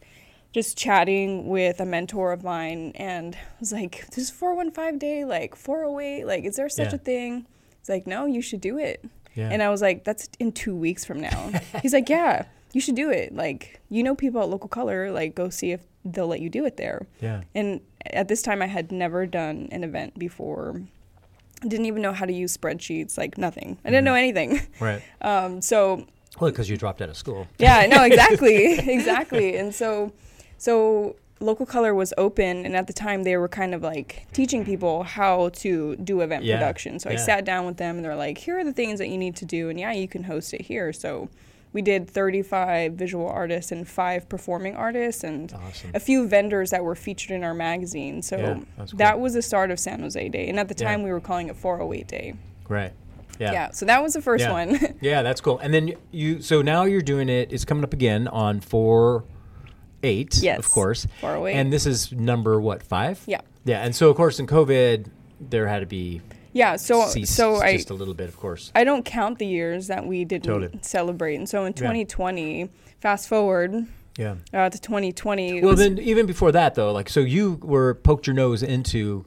just 0.53 0.77
chatting 0.77 1.49
with 1.49 1.81
a 1.81 1.87
mentor 1.87 2.33
of 2.33 2.45
mine 2.45 2.93
and 2.97 3.35
I 3.35 3.39
was 3.61 3.73
like, 3.73 4.07
this 4.09 4.19
is 4.19 4.31
415 4.31 4.99
day, 4.99 5.25
like 5.25 5.57
408, 5.57 6.25
like, 6.27 6.45
is 6.45 6.57
there 6.57 6.69
such 6.69 6.89
Yeah. 6.89 6.95
a 6.97 6.99
thing? 6.99 7.47
It's 7.81 7.89
like, 7.89 8.07
no, 8.07 8.27
you 8.27 8.43
should 8.43 8.61
do 8.61 8.79
it. 8.79 9.05
Yeah. 9.35 9.49
And 9.51 9.63
I 9.63 9.71
was 9.71 9.81
like, 9.81 10.05
that's 10.05 10.29
in 10.39 10.53
two 10.53 10.77
weeks 10.77 11.05
from 11.05 11.21
now. 11.21 11.51
He's 11.81 11.95
like, 11.95 12.09
yeah, 12.11 12.45
you 12.75 12.81
should 12.83 12.97
do 12.97 13.09
it. 13.11 13.35
Like, 13.35 13.81
you 13.89 14.03
know 14.03 14.15
people 14.15 14.43
at 14.43 14.49
Local 14.51 14.69
Color, 14.69 15.11
like, 15.11 15.35
go 15.35 15.49
see 15.49 15.73
if 15.73 15.81
they'll 16.05 16.27
let 16.29 16.41
you 16.41 16.51
do 16.51 16.67
it 16.67 16.77
there. 16.77 17.07
yeah, 17.21 17.43
And 17.55 17.81
at 18.07 18.29
this 18.29 18.43
time, 18.43 18.61
I 18.61 18.67
had 18.67 18.93
never 18.93 19.25
done 19.25 19.69
an 19.73 19.85
event 19.85 20.19
before. 20.19 20.83
I 21.65 21.69
Didn't 21.69 21.87
even 21.87 22.03
know 22.03 22.13
how 22.13 22.27
to 22.27 22.33
use 22.33 22.55
spreadsheets, 22.57 23.17
like 23.17 23.39
nothing. 23.39 23.79
I 23.85 23.89
didn't 23.91 24.05
know 24.05 24.15
anything. 24.15 24.61
right. 24.81 25.03
Um, 25.23 25.63
so 25.63 26.07
Well, 26.41 26.51
because 26.51 26.69
you 26.69 26.77
dropped 26.77 27.01
out 27.01 27.09
of 27.09 27.17
school. 27.17 27.47
yeah, 27.59 27.87
no, 27.87 28.03
exactly, 28.11 28.79
exactly. 28.81 29.57
And 29.57 29.75
so, 29.75 30.13
so 30.63 31.17
local 31.41 31.67
color 31.67 31.93
was 31.93 32.15
open, 32.17 32.65
and 32.65 32.77
at 32.77 32.87
the 32.87 32.93
time 32.93 33.25
they 33.25 33.37
were 33.37 33.49
kind 33.49 33.75
of 33.75 33.83
like 33.83 34.27
teaching 34.33 34.65
people 34.65 35.03
how 35.03 35.49
to 35.49 35.97
do 35.97 36.21
event 36.21 36.45
Yeah, 36.45 36.57
production. 36.57 37.01
So 37.01 37.11
I 37.11 37.17
sat 37.17 37.45
down 37.45 37.67
with 37.67 37.79
them, 37.79 37.97
and 37.97 38.05
they're 38.05 38.15
like, 38.15 38.39
"Here 38.39 38.57
are 38.59 38.65
the 38.65 38.73
things 38.73 39.01
that 39.01 39.09
you 39.09 39.19
need 39.19 39.35
to 39.37 39.45
do, 39.45 39.69
and 39.69 39.79
yeah, 39.81 39.91
you 39.93 40.07
can 40.07 40.23
host 40.23 40.55
it 40.55 40.61
here." 40.63 40.93
So 40.93 41.29
we 41.73 41.83
did 41.83 42.09
35 42.09 42.93
visual 42.93 43.27
artists 43.27 43.73
and 43.73 43.89
five 43.89 44.29
performing 44.29 44.77
artists, 44.77 45.25
and 45.25 45.53
Awesome. 45.53 45.91
a 45.95 45.99
few 46.01 46.29
vendors 46.29 46.71
that 46.71 46.85
were 46.85 46.95
featured 46.95 47.33
in 47.33 47.43
our 47.43 47.55
magazine. 47.55 48.23
So 48.23 48.37
Yeah, 48.37 48.55
cool. 48.77 48.99
that 48.99 49.19
was 49.19 49.35
the 49.35 49.43
start 49.43 49.73
of 49.73 49.81
San 49.81 50.01
Jose 50.01 50.29
Day, 50.29 50.49
and 50.49 50.61
at 50.61 50.69
the 50.69 50.77
Yeah. 50.79 50.89
time 50.91 51.03
we 51.03 51.11
were 51.11 51.21
calling 51.21 51.49
it 51.49 51.57
408 51.57 52.07
Day. 52.07 52.35
Right. 52.69 52.93
Yeah. 53.41 53.53
Yeah, 53.53 53.71
so 53.73 53.85
that 53.87 54.01
was 54.01 54.13
the 54.13 54.23
first 54.23 54.43
Yeah. 54.45 54.53
one. 54.53 54.79
Yeah, 55.01 55.23
that's 55.23 55.41
cool. 55.41 55.59
And 55.59 55.75
then 55.75 55.95
you, 56.13 56.41
so 56.41 56.63
now 56.63 56.85
you're 56.85 57.01
doing 57.03 57.29
it. 57.29 57.51
It's 57.53 57.65
coming 57.65 57.83
up 57.83 57.93
again 57.95 58.29
on 58.29 58.61
four, 58.61 59.25
eight. 60.03 60.39
Yes, 60.43 60.59
of 60.59 60.69
course. 60.71 61.07
408. 61.21 61.55
And 61.59 61.73
this 61.73 61.87
is 61.87 62.13
number 62.13 62.61
what 62.61 62.83
five? 62.83 63.23
Yeah. 63.27 63.41
Yeah, 63.65 63.85
and 63.85 63.95
so 63.95 64.11
of 64.11 64.17
course 64.17 64.39
in 64.41 64.47
COVID 64.47 65.07
there 65.41 65.67
had 65.69 65.81
to 65.81 65.87
be 65.87 66.21
yeah, 66.53 66.77
so 66.77 67.07
ceased 67.07 67.35
so 67.35 67.57
I 67.57 67.77
just 67.77 67.91
a 67.91 67.95
little 67.95 68.13
bit, 68.15 68.29
of 68.29 68.37
course. 68.37 68.71
I 68.75 68.85
don't 68.85 69.05
count 69.05 69.39
the 69.39 69.47
years 69.47 69.87
that 69.87 70.07
we 70.07 70.25
didn't 70.25 70.45
Totally. 70.45 70.79
celebrate. 70.83 71.37
And 71.37 71.49
so 71.49 71.65
in 71.65 71.73
Yeah. 71.73 71.77
2020, 71.79 72.69
fast 73.01 73.29
forward 73.29 73.87
Yeah. 74.19 74.35
uh, 74.53 74.69
to 74.69 74.79
2020. 74.79 75.63
Well, 75.63 75.71
was- 75.71 75.79
then 75.81 75.99
even 75.99 76.27
before 76.27 76.53
that 76.53 76.75
though, 76.75 76.93
like 76.93 77.09
so 77.09 77.21
you 77.21 77.59
were 77.63 77.95
poked 77.95 78.27
your 78.27 78.35
nose 78.35 78.63
into 78.63 79.25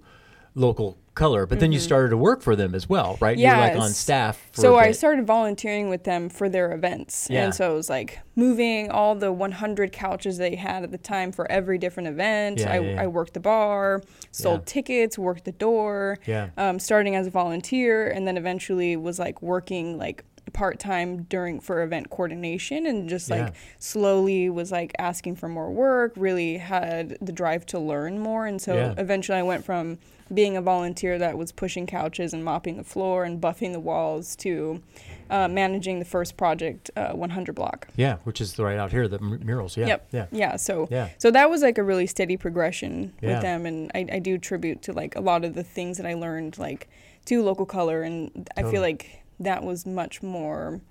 local 0.54 0.98
color, 1.15 1.45
but 1.45 1.59
then 1.59 1.71
you 1.71 1.79
started 1.79 2.09
to 2.09 2.17
work 2.17 2.41
for 2.41 2.56
them 2.56 2.75
as 2.75 2.88
well, 2.88 3.17
right? 3.19 3.38
Yeah, 3.38 3.59
like 3.59 3.73
on 3.73 3.79
Mm-hmm. 3.79 3.91
Staff. 3.94 4.50
For 4.51 4.62
so 4.62 4.75
I 4.77 4.91
started 4.91 5.25
volunteering 5.25 5.89
with 5.89 6.03
them 6.03 6.29
for 6.29 6.50
their 6.50 6.73
events. 6.73 7.27
Yeah. 7.29 7.45
And 7.45 7.56
so 7.56 7.73
it 7.73 7.75
was 7.75 7.89
like 7.89 8.19
moving 8.35 8.91
all 8.91 9.15
the 9.15 9.31
100 9.31 9.91
couches 9.91 10.38
they 10.38 10.56
had 10.56 10.83
at 10.83 10.91
the 10.91 10.97
time 10.97 11.31
for 11.31 11.50
every 11.51 11.77
different 11.77 12.09
event. 12.09 12.59
Yeah, 12.59 12.73
I, 12.73 12.79
yeah. 12.79 13.01
I 13.03 13.07
worked 13.07 13.33
the 13.33 13.39
bar, 13.39 14.01
sold 14.31 14.65
tickets, 14.65 15.17
worked 15.17 15.45
the 15.45 15.53
door. 15.53 16.17
Yeah. 16.25 16.50
Um, 16.57 16.79
starting 16.79 17.15
as 17.15 17.27
a 17.27 17.31
volunteer 17.31 18.07
and 18.09 18.27
then 18.27 18.38
eventually 18.38 18.95
was 18.97 19.17
like 19.17 19.41
working 19.41 19.97
like 19.97 20.23
part 20.56 20.80
time 20.80 21.24
during 21.24 21.60
for 21.60 21.84
event 21.84 22.10
coordination 22.10 22.86
and 22.86 23.10
just 23.10 23.30
like 23.30 23.40
Yeah. 23.48 23.52
slowly 23.78 24.50
was 24.50 24.72
like 24.72 24.94
asking 24.98 25.36
for 25.36 25.50
more 25.50 25.69
work, 25.69 26.13
really 26.16 26.57
had 26.57 27.18
the 27.22 27.34
drive 27.34 27.66
to 27.68 27.78
learn 27.80 28.19
more. 28.19 28.48
And 28.48 28.62
so 28.62 28.74
Yeah. 28.74 28.94
eventually 28.98 29.38
I 29.38 29.44
went 29.44 29.66
from 29.66 29.98
being 30.34 30.56
a 30.57 30.62
volunteer 30.62 31.19
that 31.19 31.38
was 31.38 31.52
pushing 31.52 31.86
couches 31.86 32.34
and 32.34 32.44
mopping 32.44 32.78
the 32.78 32.84
floor 32.84 33.25
and 33.25 33.40
buffing 33.42 33.74
the 33.74 33.80
walls 33.81 34.36
to 34.38 34.82
uh, 35.29 35.48
managing 35.48 35.98
the 36.00 36.06
first 36.06 36.38
project, 36.38 36.89
uh, 36.96 37.12
100 37.13 37.53
block. 37.56 37.88
Yeah, 37.96 38.18
which 38.25 38.39
is 38.39 38.58
right 38.60 38.77
out 38.77 38.91
here, 38.91 39.08
the 39.08 39.18
m- 39.18 39.39
murals. 39.44 39.75
Yeah. 39.75 39.88
Yep. 39.88 40.08
Yeah. 40.12 40.25
Yeah. 40.32 40.56
So 40.56 40.88
Yeah. 40.91 41.10
so 41.18 41.32
that 41.32 41.50
was 41.50 41.62
like 41.63 41.77
a 41.79 41.84
really 41.84 42.06
steady 42.08 42.38
progression 42.38 43.12
Yeah. 43.22 43.34
with 43.34 43.41
them, 43.41 43.65
and 43.65 43.91
I, 43.96 44.06
I 44.13 44.20
do 44.20 44.38
tribute 44.38 44.82
to 44.84 44.94
like 44.94 45.15
a 45.15 45.22
lot 45.22 45.44
of 45.44 45.53
the 45.56 45.63
things 45.63 45.98
that 45.98 46.06
I 46.06 46.13
learned 46.13 46.58
like 46.60 46.88
to 47.25 47.41
local 47.44 47.65
color, 47.65 48.03
and 48.03 48.48
I 48.56 48.63
feel 48.70 48.82
like 48.82 49.24
that 49.39 49.63
was 49.63 49.86
much 49.86 50.22
more 50.24 50.82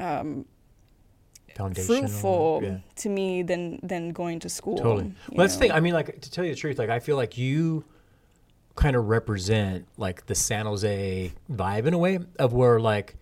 um, 0.00 0.44
Foundational. 1.56 1.98
fruitful 2.00 2.60
Yeah. 2.62 2.78
to 2.96 3.08
me 3.08 3.42
than 3.42 3.78
than 3.82 4.12
going 4.12 4.40
to 4.40 4.48
school. 4.48 4.76
Totally. 4.78 5.12
Well, 5.30 5.44
that's 5.46 5.54
the 5.54 5.60
thing. 5.60 5.72
I 5.72 5.80
mean, 5.80 5.92
like 5.94 6.20
to 6.20 6.30
tell 6.30 6.44
you 6.44 6.50
the 6.52 6.56
truth, 6.60 6.78
like 6.78 6.88
I 6.90 6.98
feel 6.98 7.16
like 7.16 7.36
you 7.36 7.84
kind 8.74 8.96
of 8.96 9.08
represent 9.08 9.86
like 9.98 10.24
the 10.26 10.34
San 10.34 10.64
Jose 10.66 11.32
vibe 11.50 11.86
in 11.86 11.92
a 11.94 11.98
way 11.98 12.18
of 12.38 12.54
where 12.54 12.80
like 12.80 13.16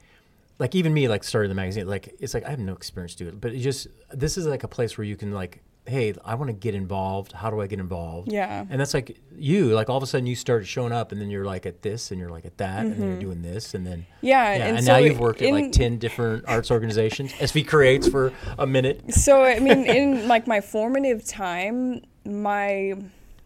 like 0.61 0.75
even 0.76 0.95
me 0.95 1.09
like 1.09 1.25
started 1.25 1.49
the 1.50 1.54
magazine 1.57 1.88
like 1.88 2.14
it's 2.21 2.35
like 2.35 2.45
I 2.45 2.50
have 2.50 2.61
no 2.61 2.73
experience 2.73 3.14
to 3.16 3.26
it, 3.28 3.40
but 3.40 3.52
it 3.52 3.59
just 3.59 3.88
this 4.12 4.37
is 4.38 4.47
like 4.47 4.62
a 4.62 4.69
place 4.69 4.97
where 4.97 5.04
you 5.04 5.16
can 5.16 5.33
like 5.33 5.62
hey 5.87 6.14
I 6.25 6.34
want 6.34 6.49
to 6.49 6.52
get 6.52 6.75
involved. 6.75 7.32
How 7.32 7.50
do 7.50 7.60
I 7.60 7.66
get 7.66 7.80
involved? 7.80 8.30
Yeah. 8.30 8.64
And 8.68 8.80
that's 8.80 8.94
like 8.94 9.18
you 9.37 9.66
like 9.75 9.88
all 9.88 9.96
of 9.96 10.02
a 10.02 10.06
sudden 10.06 10.26
you 10.26 10.37
started 10.37 10.66
showing 10.66 10.92
up 10.92 11.12
and 11.12 11.20
then 11.20 11.30
you're 11.30 11.44
like 11.44 11.66
at 11.66 11.82
this 11.82 12.10
and 12.10 12.20
you're 12.20 12.30
like 12.30 12.44
at 12.44 12.58
that 12.58 12.87
and 12.87 12.92
then 12.92 13.00
you're 13.00 13.10
mm-hmm. 13.10 13.20
doing 13.20 13.42
this 13.42 13.75
and 13.75 13.87
then 13.87 14.06
Yeah, 14.20 14.56
yeah, 14.56 14.66
and 14.66 14.76
and, 14.76 14.87
so 14.87 14.92
now 14.92 14.99
you've 14.99 15.18
worked 15.18 15.42
at 15.42 15.52
like 15.52 15.72
10 15.72 15.99
different 15.99 16.44
arts 16.46 16.70
organizations. 16.70 17.32
SV 17.32 17.66
creates 17.66 18.08
for 18.08 18.32
a 18.58 18.66
minute. 18.66 19.14
so 19.14 19.42
I 19.42 19.58
mean, 19.58 19.84
in 19.87 20.28
like 20.28 20.46
my 20.46 20.60
formative 20.60 21.26
time, 21.26 22.02
my 22.25 22.94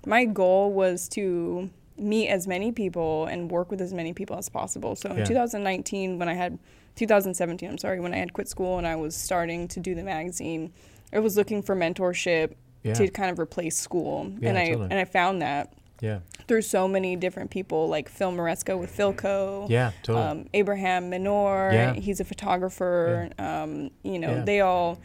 my 0.07 0.25
goal 0.25 0.73
was 0.73 1.09
to 1.11 1.71
meet 1.97 2.29
as 2.29 2.47
many 2.47 2.73
people 2.73 3.27
and 3.27 3.51
work 3.51 3.71
with 3.71 3.81
as 3.81 3.93
many 3.95 4.13
people 4.13 4.37
as 4.37 4.49
possible. 4.49 4.97
So 4.97 5.11
in 5.11 5.19
Yeah. 5.19 5.25
2019, 5.25 6.19
when 6.19 6.29
I 6.29 6.35
had 6.35 6.59
2017, 6.97 7.69
I'm 7.71 7.79
sorry, 7.79 8.01
when 8.01 8.13
I 8.13 8.19
had 8.19 8.33
quit 8.33 8.49
school 8.49 8.79
and 8.79 8.87
I 8.87 8.97
was 8.97 9.15
starting 9.15 9.69
to 9.69 9.81
do 9.81 9.95
the 9.95 10.03
magazine, 10.03 10.73
I 11.15 11.21
was 11.21 11.37
looking 11.37 11.63
for 11.63 11.77
mentorship 11.77 12.55
Yeah. 12.83 12.93
to 12.95 13.09
kind 13.09 13.31
of 13.31 13.39
replace 13.39 13.77
school, 13.79 14.31
Yeah, 14.41 14.51
and 14.51 14.59
I 14.59 14.67
totally. 14.67 14.89
and 14.91 14.99
I 15.01 15.05
found 15.05 15.41
that 15.43 15.73
Yeah. 16.03 16.19
through 16.49 16.63
so 16.63 16.87
many 16.89 17.17
different 17.17 17.51
people 17.51 17.89
like 17.89 18.09
Phil 18.11 18.33
Maresco 18.33 18.79
with 18.79 18.95
Philco. 18.95 19.67
Yeah, 19.71 19.93
totally. 20.03 20.25
Um, 20.27 20.47
Abraham 20.53 21.09
Minor, 21.09 21.71
Yeah. 21.73 21.93
he's 21.95 22.21
a 22.21 22.25
photographer. 22.25 23.31
Um, 23.39 23.91
you 24.03 24.19
know, 24.19 24.35
Yeah. 24.37 24.45
they 24.45 24.61
all 24.61 24.99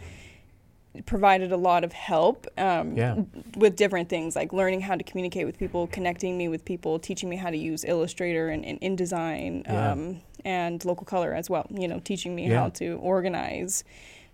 provided 1.06 1.51
a 1.51 1.58
lot 1.58 1.84
of 1.84 1.94
help 1.94 2.48
um, 2.58 2.98
Yeah. 2.98 3.16
with 3.56 3.75
different 3.75 4.10
things 4.10 4.36
like 4.36 4.51
learning 4.51 4.82
how 4.82 4.96
to 4.96 5.04
communicate 5.04 5.46
with 5.46 5.58
people, 5.58 5.88
connecting 5.88 6.38
me 6.38 6.48
with 6.50 6.66
people, 6.66 6.98
teaching 7.00 7.30
me 7.30 7.36
how 7.38 7.51
to 7.51 7.58
use 7.58 7.86
Illustrator 7.86 8.50
and, 8.50 8.66
and 8.66 8.82
InDesign 8.82 9.63
Yeah. 9.66 9.92
um, 9.92 10.22
and 10.44 10.84
local 10.84 11.06
color 11.06 11.34
as 11.34 11.50
well. 11.50 11.68
You 11.70 11.88
know, 11.88 12.00
teaching 12.00 12.36
me 12.36 12.50
Yeah. 12.50 12.62
how 12.62 12.70
to 12.70 12.98
organize. 13.01 13.84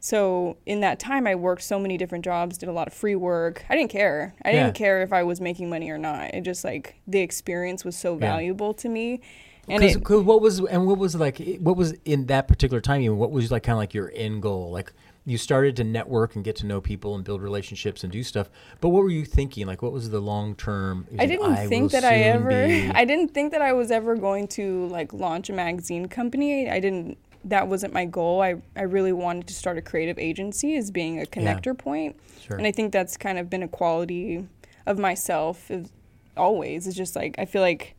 So 0.05 0.57
in 0.67 0.81
that 0.81 0.99
time, 0.99 1.25
I 1.25 1.33
worked 1.33 1.63
so 1.63 1.79
many 1.79 1.97
different 1.97 2.23
jobs, 2.23 2.59
did 2.59 2.69
a 2.69 2.71
lot 2.71 2.85
of 2.85 2.93
free 2.93 3.15
work. 3.15 3.65
I 3.71 3.75
didn't 3.75 3.89
care. 3.89 4.35
I 4.45 4.51
Yeah. 4.51 4.63
didn't 4.65 4.75
care 4.75 5.01
if 5.01 5.11
I 5.11 5.23
was 5.23 5.41
making 5.41 5.67
money 5.67 5.89
or 5.89 5.97
not. 5.97 6.31
It 6.35 6.41
just 6.41 6.63
like 6.63 6.93
the 7.07 7.21
experience 7.21 7.83
was 7.83 7.95
so 7.97 8.13
Yeah. 8.13 8.19
valuable 8.19 8.75
to 8.75 8.87
me. 8.87 9.19
And 9.67 9.81
Cause, 9.81 9.95
it, 9.95 10.03
'cause 10.03 10.23
what 10.23 10.41
was 10.41 10.59
and 10.59 10.85
what 10.85 10.99
was 10.99 11.15
like 11.15 11.39
what 11.59 11.75
was 11.75 11.95
in 12.05 12.27
that 12.27 12.47
particular 12.47 12.81
time 12.81 13.01
even 13.01 13.17
what 13.17 13.31
was 13.31 13.51
like 13.51 13.63
kind 13.63 13.73
of 13.73 13.79
like 13.79 13.95
your 13.95 14.11
end 14.13 14.43
goal 14.43 14.69
like 14.69 14.93
you 15.25 15.39
started 15.39 15.75
to 15.77 15.83
network 15.83 16.35
and 16.35 16.45
get 16.45 16.55
to 16.57 16.67
know 16.67 16.79
people 16.79 17.15
and 17.15 17.23
build 17.23 17.41
relationships 17.41 18.03
and 18.03 18.13
do 18.13 18.21
stuff 18.21 18.47
but 18.81 18.89
what 18.89 19.01
were 19.01 19.09
you 19.09 19.25
thinking 19.25 19.65
like 19.65 19.81
what 19.81 19.91
was 19.91 20.11
the 20.11 20.19
long 20.19 20.53
term 20.53 21.07
I 21.17 21.25
didn't 21.25 21.67
think 21.67 21.91
that 21.93 22.03
I 22.03 22.17
ever 22.17 22.67
I 22.93 23.05
didn't 23.05 23.29
think 23.29 23.51
that 23.53 23.63
I 23.63 23.73
was 23.73 23.89
ever 23.89 24.15
going 24.15 24.47
to 24.49 24.85
like 24.89 25.13
launch 25.13 25.49
a 25.49 25.53
magazine 25.53 26.09
company. 26.09 26.69
I 26.69 26.79
didn't 26.79 27.17
that 27.45 27.67
wasn't 27.67 27.93
my 27.93 28.05
goal. 28.05 28.41
I, 28.41 28.55
I 28.75 28.81
really 28.81 29.11
wanted 29.13 29.47
to 29.47 29.53
start 29.53 29.77
a 29.77 29.81
creative 29.81 30.17
agency 30.17 30.75
as 30.77 30.89
being 30.91 31.21
a 31.21 31.25
connector 31.25 31.77
point. 31.77 32.15
Sure. 32.41 32.57
And 32.57 32.65
I 32.65 32.71
think 32.71 32.91
that's 32.91 33.17
kind 33.17 33.37
of 33.37 33.49
been 33.49 33.63
a 33.63 33.67
quality 33.67 34.47
of 34.87 34.97
myself 34.99 35.69
is 35.71 35.91
always. 36.35 36.87
It's 36.87 36.95
just 36.97 37.15
like 37.15 37.35
I 37.37 37.45
feel 37.45 37.61
like 37.61 37.95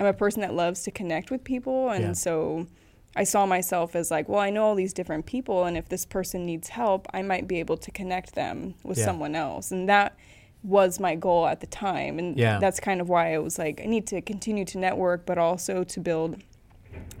I'm 0.00 0.06
a 0.06 0.12
person 0.12 0.40
that 0.42 0.54
loves 0.54 0.82
to 0.84 0.90
connect 0.90 1.30
with 1.30 1.44
people 1.44 1.90
and 1.90 2.04
Yeah. 2.04 2.12
so 2.12 2.66
I 3.16 3.22
saw 3.24 3.46
myself 3.46 3.94
as 3.94 4.10
like, 4.10 4.28
well, 4.28 4.40
I 4.40 4.50
know 4.50 4.64
all 4.64 4.74
these 4.74 4.92
different 4.92 5.26
people 5.26 5.64
and 5.64 5.76
if 5.76 5.88
this 5.88 6.04
person 6.06 6.44
needs 6.46 6.68
help, 6.68 7.06
I 7.12 7.22
might 7.22 7.46
be 7.46 7.60
able 7.60 7.76
to 7.76 7.90
connect 7.90 8.34
them 8.34 8.74
with 8.82 8.98
Yeah. 8.98 9.04
someone 9.04 9.34
else. 9.36 9.70
And 9.70 9.88
that 9.88 10.16
was 10.64 10.98
my 10.98 11.14
goal 11.14 11.46
at 11.46 11.60
the 11.60 11.66
time. 11.66 12.18
And 12.18 12.36
Yeah. 12.36 12.58
that's 12.58 12.80
kind 12.80 13.00
of 13.00 13.08
why 13.08 13.34
I 13.34 13.38
was 13.38 13.58
like, 13.58 13.80
I 13.82 13.86
need 13.86 14.06
to 14.08 14.20
continue 14.20 14.64
to 14.66 14.78
network, 14.78 15.26
but 15.26 15.36
also 15.38 15.84
to 15.84 16.00
build 16.00 16.42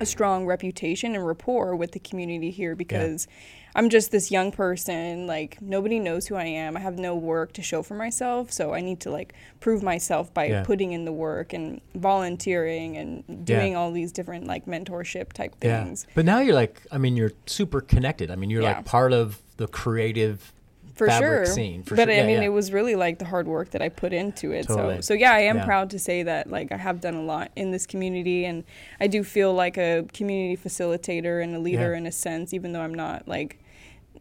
a 0.00 0.06
strong 0.06 0.46
reputation 0.46 1.14
and 1.14 1.26
rapport 1.26 1.76
with 1.76 1.92
the 1.92 1.98
community 2.00 2.50
here 2.50 2.74
because 2.74 3.28
I'm 3.76 3.90
just 3.90 4.10
this 4.12 4.30
young 4.30 4.52
person. 4.52 5.26
Like 5.26 5.60
nobody 5.60 5.98
knows 5.98 6.26
who 6.28 6.36
I 6.36 6.44
am. 6.44 6.76
I 6.76 6.80
have 6.80 6.96
no 6.98 7.14
work 7.16 7.52
to 7.54 7.62
show 7.62 7.82
for 7.82 7.94
myself, 7.94 8.52
so 8.52 8.72
I 8.72 8.80
need 8.80 9.00
to 9.00 9.10
like 9.10 9.34
prove 9.60 9.82
myself 9.82 10.32
by 10.32 10.46
Yeah. 10.46 10.62
putting 10.64 10.92
in 10.92 11.04
the 11.04 11.12
work 11.12 11.52
and 11.52 11.80
volunteering 11.94 12.96
and 12.96 13.44
doing 13.44 13.74
all 13.76 13.90
these 13.90 14.12
different 14.12 14.46
like 14.46 14.66
mentorship 14.66 15.32
type 15.32 15.54
yeah 15.62 15.84
things. 15.84 16.06
but 16.14 16.24
now 16.24 16.38
you're 16.38 16.54
like 16.54 16.82
I 16.92 16.98
mean 16.98 17.16
you're 17.16 17.32
super 17.46 17.80
connected 17.80 18.30
I 18.30 18.36
mean 18.36 18.48
you're 18.50 18.62
Yeah. 18.62 18.76
like 18.76 18.84
part 18.84 19.12
of 19.12 19.42
the 19.56 19.66
creative 19.66 20.52
For 20.94 21.06
fabric 21.08 21.46
sure. 21.46 21.54
scene 21.54 21.82
for 21.82 21.96
but 21.96 22.04
sure 22.04 22.12
I 22.12 22.16
Yeah, 22.18 22.26
mean, 22.26 22.36
yeah. 22.42 22.46
it 22.46 22.52
was 22.52 22.72
really 22.72 22.94
like 22.94 23.18
the 23.18 23.24
hard 23.24 23.46
work 23.48 23.70
that 23.70 23.82
I 23.82 23.88
put 23.88 24.12
into 24.12 24.52
it. 24.52 24.66
Totally. 24.68 24.96
So, 24.96 25.00
so 25.00 25.14
yeah, 25.14 25.32
I 25.32 25.40
am 25.40 25.56
Yeah. 25.58 25.64
proud 25.64 25.90
to 25.90 25.98
say 25.98 26.22
that 26.22 26.48
like 26.50 26.70
I 26.72 26.76
have 26.76 27.00
done 27.00 27.14
a 27.14 27.22
lot 27.22 27.50
in 27.56 27.70
this 27.72 27.86
community, 27.86 28.44
and 28.44 28.64
I 29.00 29.06
do 29.08 29.24
feel 29.24 29.52
like 29.52 29.76
a 29.76 30.06
community 30.12 30.56
facilitator 30.56 31.42
and 31.42 31.54
a 31.56 31.58
leader 31.58 31.94
in 31.94 32.06
a 32.06 32.12
sense, 32.12 32.54
even 32.54 32.72
though 32.72 32.80
I'm 32.82 32.94
not 32.94 33.26
like 33.28 33.58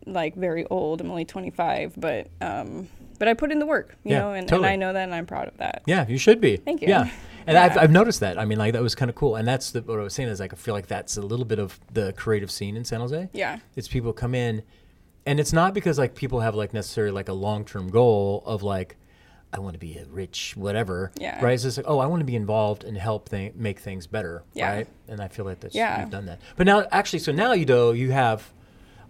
like 0.05 0.35
very 0.35 0.65
old. 0.65 0.99
I'm 0.99 1.09
only 1.09 1.25
25, 1.25 1.93
but 1.97 2.27
um, 2.41 2.87
but 3.19 3.27
I 3.27 3.33
put 3.35 3.51
in 3.51 3.59
the 3.59 3.65
work, 3.65 3.95
you 4.03 4.11
know, 4.15 4.33
and, 4.33 4.47
totally. 4.47 4.67
and 4.67 4.73
I 4.73 4.75
know 4.87 4.93
that, 4.93 5.03
and 5.03 5.15
I'm 5.15 5.25
proud 5.25 5.47
of 5.47 5.57
that. 5.57 5.83
Yeah, 5.85 6.05
you 6.07 6.17
should 6.17 6.41
be. 6.41 6.57
Thank 6.57 6.81
you. 6.81 6.89
Yeah. 6.89 7.09
And 7.45 7.55
Yeah. 7.55 7.63
I've, 7.65 7.77
I've 7.77 7.91
noticed 7.91 8.19
that. 8.21 8.37
I 8.39 8.45
mean, 8.45 8.57
like, 8.57 8.73
that 8.73 8.81
was 8.81 8.95
kind 8.95 9.07
of 9.09 9.15
cool. 9.15 9.35
And 9.35 9.47
that's 9.47 9.71
the, 9.71 9.81
what 9.81 9.99
I 9.99 10.03
was 10.03 10.13
saying 10.13 10.29
is, 10.29 10.39
like, 10.39 10.51
I 10.51 10.55
feel 10.57 10.73
like 10.73 10.87
that's 10.87 11.15
a 11.17 11.21
little 11.21 11.45
bit 11.45 11.59
of 11.59 11.79
the 11.93 12.11
creative 12.13 12.49
scene 12.51 12.75
in 12.75 12.83
San 12.83 12.99
Jose. 13.01 13.29
Yeah. 13.33 13.59
It's 13.75 13.87
people 13.87 14.11
come 14.13 14.33
in, 14.35 14.63
and 15.25 15.39
it's 15.39 15.53
not 15.53 15.73
because, 15.73 15.97
like, 15.97 16.15
people 16.15 16.39
have, 16.41 16.55
like, 16.55 16.73
necessarily, 16.73 17.13
like, 17.13 17.29
a 17.29 17.33
long 17.33 17.65
term 17.65 17.89
goal 17.89 18.43
of, 18.45 18.63
like, 18.63 18.97
I 19.55 19.59
want 19.59 19.73
to 19.73 19.79
be 19.79 19.97
a 19.97 20.05
rich 20.05 20.53
whatever. 20.57 21.11
Yeah. 21.19 21.43
Right? 21.43 21.53
It's 21.53 21.61
just 21.63 21.77
like, 21.77 21.85
oh, 21.87 21.99
I 21.99 22.07
want 22.07 22.21
to 22.21 22.25
be 22.25 22.35
involved 22.35 22.83
and 22.83 22.97
help 22.97 23.29
th- 23.29 23.53
make 23.55 23.79
things 23.79 24.07
better. 24.07 24.43
Yeah. 24.53 24.71
Right? 24.73 24.87
And 25.07 25.21
I 25.21 25.27
feel 25.27 25.45
like 25.45 25.59
that's, 25.59 25.75
Yeah. 25.75 26.01
you've 26.01 26.09
done 26.09 26.25
that. 26.25 26.39
But 26.57 26.65
now, 26.65 26.87
actually, 26.91 27.19
so 27.19 27.31
now, 27.31 27.53
you 27.53 27.65
know, 27.65 27.91
you 27.91 28.11
have, 28.11 28.51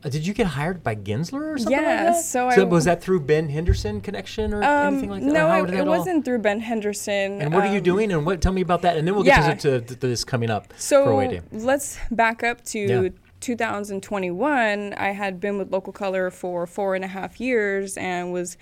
uh, 0.03 0.09
did 0.09 0.27
you 0.27 0.33
get 0.33 0.47
hired 0.47 0.83
by 0.83 0.95
Gensler 0.97 1.53
or 1.53 1.57
something 1.57 1.71
Yeah, 1.71 2.03
like 2.07 2.13
that? 2.15 2.25
so 2.25 2.49
I- 2.49 2.61
was 2.63 2.83
that 2.83 3.01
through 3.01 3.21
Ben 3.21 3.47
Henderson 3.47 4.01
connection 4.01 4.53
or 4.53 4.61
Um, 4.61 4.87
anything 4.95 5.09
like 5.11 5.21
that? 5.23 5.31
No, 5.31 5.47
how 5.47 5.63
it, 5.63 5.67
did 5.67 5.75
it 5.75 5.79
all- 5.79 5.97
wasn't 5.97 6.25
through 6.25 6.39
Ben 6.39 6.59
Henderson. 6.59 7.41
and 7.41 7.53
what 7.53 7.63
are 7.63 7.71
you 7.71 7.77
um, 7.77 7.83
doing? 7.83 8.11
And 8.11 8.25
what? 8.25 8.41
Tell 8.41 8.51
me 8.51 8.59
about 8.59 8.81
that, 8.81 8.97
and 8.97 9.07
then 9.07 9.15
we'll 9.15 9.23
get 9.23 9.37
yeah. 9.37 9.53
to, 9.53 9.79
to, 9.79 9.95
to 9.95 10.07
this 10.07 10.25
coming 10.25 10.49
up. 10.49 10.73
So 10.75 11.39
let's 11.53 11.97
back 12.11 12.43
up 12.43 12.65
to 12.65 12.79
Yeah. 12.79 13.09
2021. 13.43 14.93
I 14.93 15.09
had 15.11 15.39
been 15.39 15.57
with 15.57 15.71
Local 15.71 15.93
Color 15.93 16.31
for 16.31 16.65
four 16.65 16.95
and 16.95 17.03
a 17.03 17.07
half 17.07 17.39
years 17.39 17.97
and 17.97 18.31
was 18.33 18.57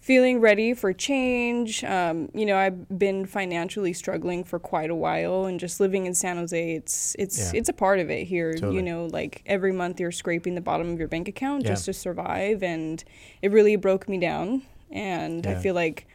feeling 0.00 0.38
ready 0.40 0.74
for 0.74 0.92
change. 0.92 1.82
Um, 1.84 2.28
you 2.34 2.44
know, 2.44 2.56
I've 2.58 2.98
been 2.98 3.24
financially 3.24 3.92
struggling 3.94 4.44
for 4.44 4.58
quite 4.58 4.90
a 4.90 4.94
while, 4.94 5.46
and 5.46 5.58
just 5.58 5.80
living 5.80 6.04
in 6.04 6.12
San 6.14 6.36
Jose, 6.36 6.74
it's 6.74 7.16
it's 7.18 7.38
Yeah. 7.52 7.58
it's 7.60 7.68
a 7.68 7.72
part 7.72 8.00
of 8.00 8.10
it 8.10 8.26
here. 8.26 8.52
Totally. 8.52 8.76
You 8.76 8.82
know, 8.82 9.06
like 9.06 9.42
every 9.46 9.72
month 9.72 9.98
you're 10.00 10.12
scraping 10.12 10.54
the 10.54 10.60
bottom 10.60 10.92
of 10.92 10.98
your 10.98 11.08
bank 11.08 11.26
account 11.28 11.62
Yeah. 11.62 11.70
just 11.70 11.86
to 11.86 11.92
survive, 11.94 12.62
and 12.62 13.02
it 13.40 13.50
really 13.50 13.76
broke 13.76 14.08
me 14.08 14.18
down. 14.18 14.62
And 14.90 15.46
I 15.46 15.54
feel 15.54 15.74
like 15.74 16.06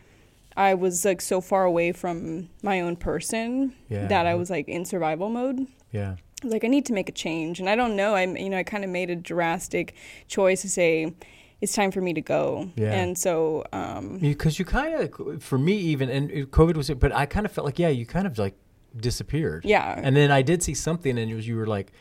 I 0.56 0.74
was 0.74 1.04
like 1.04 1.22
so 1.22 1.42
far 1.42 1.64
away 1.66 1.92
from 1.92 2.50
my 2.62 2.80
own 2.82 2.96
person 2.96 3.74
Yeah. 3.90 4.08
that 4.08 4.26
I 4.28 4.36
was 4.36 4.50
like 4.50 4.68
in 4.70 4.86
survival 4.86 5.30
mode. 5.30 5.66
Yeah. 5.92 6.16
Like, 6.44 6.64
I 6.64 6.68
need 6.68 6.86
to 6.86 6.94
make 6.94 7.10
a 7.10 7.12
change, 7.12 7.60
and 7.60 7.70
I 7.70 7.76
don't 7.76 7.96
know. 7.96 8.16
I'm, 8.16 8.38
you 8.38 8.50
know, 8.50 8.58
I 8.58 8.64
kind 8.64 8.84
of 8.84 8.90
made 8.90 9.10
a 9.10 9.16
drastic 9.16 9.94
choice 10.28 10.62
to 10.62 10.70
say 10.70 11.14
it's 11.62 11.74
time 11.74 11.92
for 11.92 12.00
me 12.02 12.14
to 12.14 12.22
go. 12.22 12.72
Yeah. 12.76 12.94
And 12.94 13.18
so, 13.18 13.66
um, 13.74 14.18
Because 14.20 14.58
you 14.60 14.64
kind 14.66 14.94
of, 14.94 15.44
for 15.44 15.58
me 15.58 15.74
even, 15.76 16.10
and 16.10 16.30
COVID 16.52 16.76
was, 16.78 16.90
it, 16.90 17.00
but 17.00 17.12
I 17.14 17.26
kind 17.26 17.46
of 17.46 17.52
felt 17.52 17.66
like, 17.66 17.78
yeah, 17.80 17.90
you 17.90 18.06
kind 18.06 18.26
of 18.26 18.38
like 18.38 18.56
disappeared. 18.96 19.66
Yeah. 19.66 20.00
And 20.02 20.16
then 20.16 20.32
I 20.32 20.42
did 20.42 20.64
see 20.64 20.74
something, 20.74 21.18
and 21.18 21.30
it 21.30 21.36
was 21.36 21.48
you 21.48 21.58
were 21.58 21.68
like, 21.68 21.92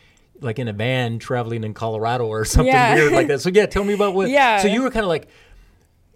like 0.40 0.60
in 0.60 0.68
a 0.68 0.72
van 0.72 1.18
traveling 1.18 1.64
in 1.64 1.74
Colorado 1.74 2.26
or 2.26 2.44
something 2.54 2.72
Yeah. 2.72 2.94
weird 2.94 3.12
like 3.12 3.26
that. 3.28 3.40
So 3.40 3.50
yeah, 3.52 3.66
tell 3.66 3.82
me 3.84 3.94
about 3.94 4.14
what. 4.14 4.28
Yeah. 4.38 4.58
So 4.58 4.68
you 4.68 4.82
were 4.82 4.90
kind 4.90 5.04
of 5.04 5.08
like. 5.10 5.28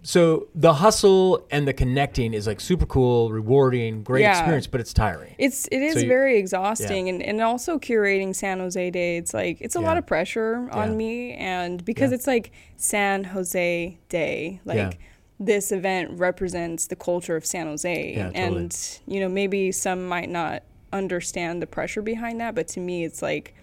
So 0.05 0.47
the 0.53 0.73
hustle 0.73 1.45
and 1.49 1.65
the 1.67 1.73
connecting 1.73 2.33
is 2.33 2.45
like 2.45 2.59
super 2.59 2.85
cool, 2.85 3.31
rewarding, 3.31 4.03
great 4.03 4.21
Yeah. 4.23 4.31
experience, 4.37 4.67
but 4.67 4.81
it's 4.81 4.93
tiring. 4.93 5.33
it's 5.37 5.65
it 5.71 5.81
is 5.81 5.93
So 5.93 5.99
you- 6.01 6.07
very 6.07 6.37
exhausting, 6.37 7.07
and, 7.09 7.23
and 7.23 7.41
also 7.41 7.79
curating 7.79 8.35
San 8.35 8.59
Jose 8.59 8.89
Day. 8.91 9.17
It's 9.17 9.33
like 9.33 9.57
it's 9.61 9.75
a 9.75 9.79
Yeah. 9.79 9.87
lot 9.87 9.97
of 9.97 10.05
pressure 10.05 10.67
Yeah. 10.67 10.77
on 10.77 10.97
me, 10.97 11.33
and 11.33 11.83
because 11.85 12.11
Yeah. 12.11 12.15
it's 12.15 12.27
like 12.27 12.51
San 12.77 13.23
Jose 13.25 13.97
Day, 14.09 14.59
like. 14.65 14.77
Yeah. 14.77 14.91
This 15.39 15.71
event 15.73 16.11
represents 16.19 16.87
the 16.87 16.95
culture 16.95 17.35
of 17.35 17.45
San 17.45 17.65
Jose, 17.65 18.13
Yeah, 18.15 18.27
totally. 18.29 18.55
and 18.57 18.99
you 19.07 19.19
know 19.19 19.27
maybe 19.27 19.71
some 19.73 20.05
might 20.07 20.29
not 20.29 20.63
understand 20.93 21.61
the 21.61 21.65
pressure 21.67 22.01
behind 22.03 22.39
that, 22.39 22.53
but 22.55 22.67
to 22.69 22.79
me, 22.79 23.03
it's 23.03 23.21
like 23.21 23.53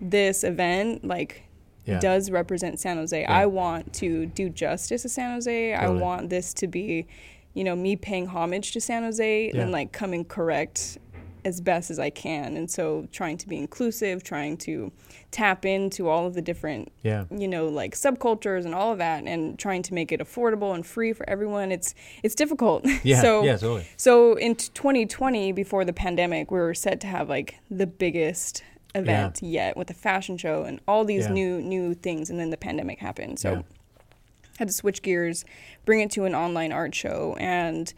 this 0.00 0.44
event, 0.44 1.04
like 1.04 1.42
Yeah. 1.86 2.00
does 2.00 2.30
represent 2.30 2.80
San 2.80 2.96
Jose. 2.96 3.24
I 3.24 3.46
want 3.46 3.92
to 3.94 4.26
do 4.26 4.48
justice 4.48 5.02
to 5.02 5.08
San 5.08 5.32
Jose. 5.32 5.74
I 5.74 5.88
want 5.88 6.30
this 6.30 6.54
to 6.54 6.66
be, 6.66 7.06
you 7.52 7.62
know, 7.64 7.76
me 7.76 7.94
paying 7.96 8.26
homage 8.26 8.72
to 8.72 8.80
San 8.80 9.02
Jose 9.02 9.50
Yeah. 9.54 9.60
and 9.62 9.70
like 9.72 9.92
coming 9.92 10.24
correct 10.24 10.98
as 11.46 11.60
best 11.60 11.90
as 11.90 11.98
I 11.98 12.08
can. 12.08 12.56
And 12.56 12.70
so 12.70 13.06
trying 13.12 13.36
to 13.36 13.46
be 13.46 13.58
inclusive, 13.58 14.22
trying 14.24 14.56
to 14.58 14.90
tap 15.30 15.66
into 15.66 16.08
all 16.08 16.26
of 16.26 16.32
the 16.32 16.40
different 16.40 16.90
Yeah. 17.02 17.24
you 17.30 17.48
know 17.48 17.66
like 17.68 17.94
subcultures 17.94 18.64
and 18.64 18.74
all 18.74 18.92
of 18.92 18.98
that 18.98 19.24
and 19.26 19.58
trying 19.58 19.82
to 19.82 19.92
make 19.92 20.10
it 20.12 20.20
affordable 20.20 20.74
and 20.74 20.86
free 20.86 21.12
for 21.12 21.28
everyone 21.28 21.70
it's 21.72 21.92
it's 22.22 22.34
difficult 22.36 22.86
Yeah. 23.02 23.20
so 23.20 23.42
yeah. 23.42 23.56
Totally. 23.58 23.84
so 23.98 24.34
in 24.36 24.54
t- 24.54 24.70
2020, 24.72 25.52
before 25.52 25.84
the 25.84 25.92
pandemic, 25.92 26.50
we 26.50 26.58
were 26.60 26.72
set 26.72 26.98
to 27.00 27.08
have 27.08 27.28
like 27.28 27.56
the 27.70 27.86
biggest 27.86 28.62
event 28.94 29.40
yet 29.42 29.76
with 29.76 29.90
a 29.90 29.94
fashion 29.94 30.36
show 30.38 30.62
and 30.62 30.80
all 30.86 31.04
these 31.04 31.26
Yeah. 31.26 31.32
new 31.32 31.60
new 31.62 31.94
things, 31.94 32.30
and 32.30 32.38
then 32.38 32.50
the 32.50 32.56
pandemic 32.56 32.98
happened. 33.00 33.38
So 33.38 33.52
Yeah. 33.52 33.62
had 34.58 34.68
to 34.68 34.74
switch 34.74 35.02
gears, 35.02 35.44
bring 35.84 36.00
it 36.00 36.10
to 36.12 36.24
an 36.24 36.34
online 36.34 36.72
art 36.72 36.94
show, 36.94 37.36
and 37.40 37.92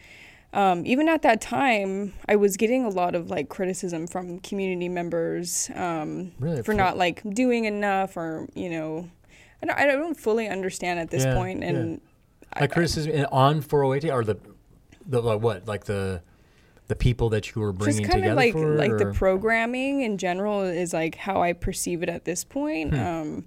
um, 0.53 0.87
even 0.87 1.07
at 1.09 1.21
that 1.23 1.41
time, 1.43 2.15
I 2.29 2.37
was 2.37 2.57
getting 2.57 2.85
a 2.85 2.89
lot 2.89 3.15
of 3.15 3.29
like 3.31 3.51
criticism 3.51 4.07
from 4.07 4.39
community 4.39 4.89
members 4.89 5.71
um, 5.75 6.33
Really? 6.39 6.63
for 6.63 6.73
not 6.73 6.97
like 6.97 7.23
doing 7.35 7.67
enough, 7.67 8.17
or 8.17 8.49
you 8.55 8.71
know, 8.71 9.11
I 9.63 9.67
don't, 9.67 9.79
I 9.79 9.87
don't 9.87 10.15
fully 10.19 10.49
understand 10.49 10.99
at 10.99 11.11
this 11.11 11.25
Yeah, 11.25 11.35
point, 11.35 11.63
and 11.63 12.01
I- 12.55 12.61
like 12.63 12.73
criticism 12.73 13.13
in- 13.13 13.27
on 13.27 13.61
408 13.61 14.11
or 14.11 14.25
the 14.25 14.39
the 15.07 15.21
like 15.21 15.43
what 15.43 15.69
like 15.69 15.85
the 15.85 16.23
the 16.89 16.97
people 16.97 17.29
that 17.31 17.55
you 17.55 17.61
were 17.63 17.73
bringing 17.73 18.03
just 18.03 18.11
kind 18.13 18.23
together 18.23 18.33
of 18.33 18.37
like 18.37 18.53
for 18.53 18.77
like 18.77 18.97
the 18.99 19.13
programming 19.13 20.03
in 20.03 20.19
general 20.19 20.63
is 20.63 20.93
like 20.93 21.17
how 21.17 21.43
I 21.43 21.53
perceive 21.53 22.03
it 22.03 22.09
at 22.09 22.25
this 22.25 22.45
point. 22.45 22.95
Hmm. 22.95 23.01
Um, 23.01 23.45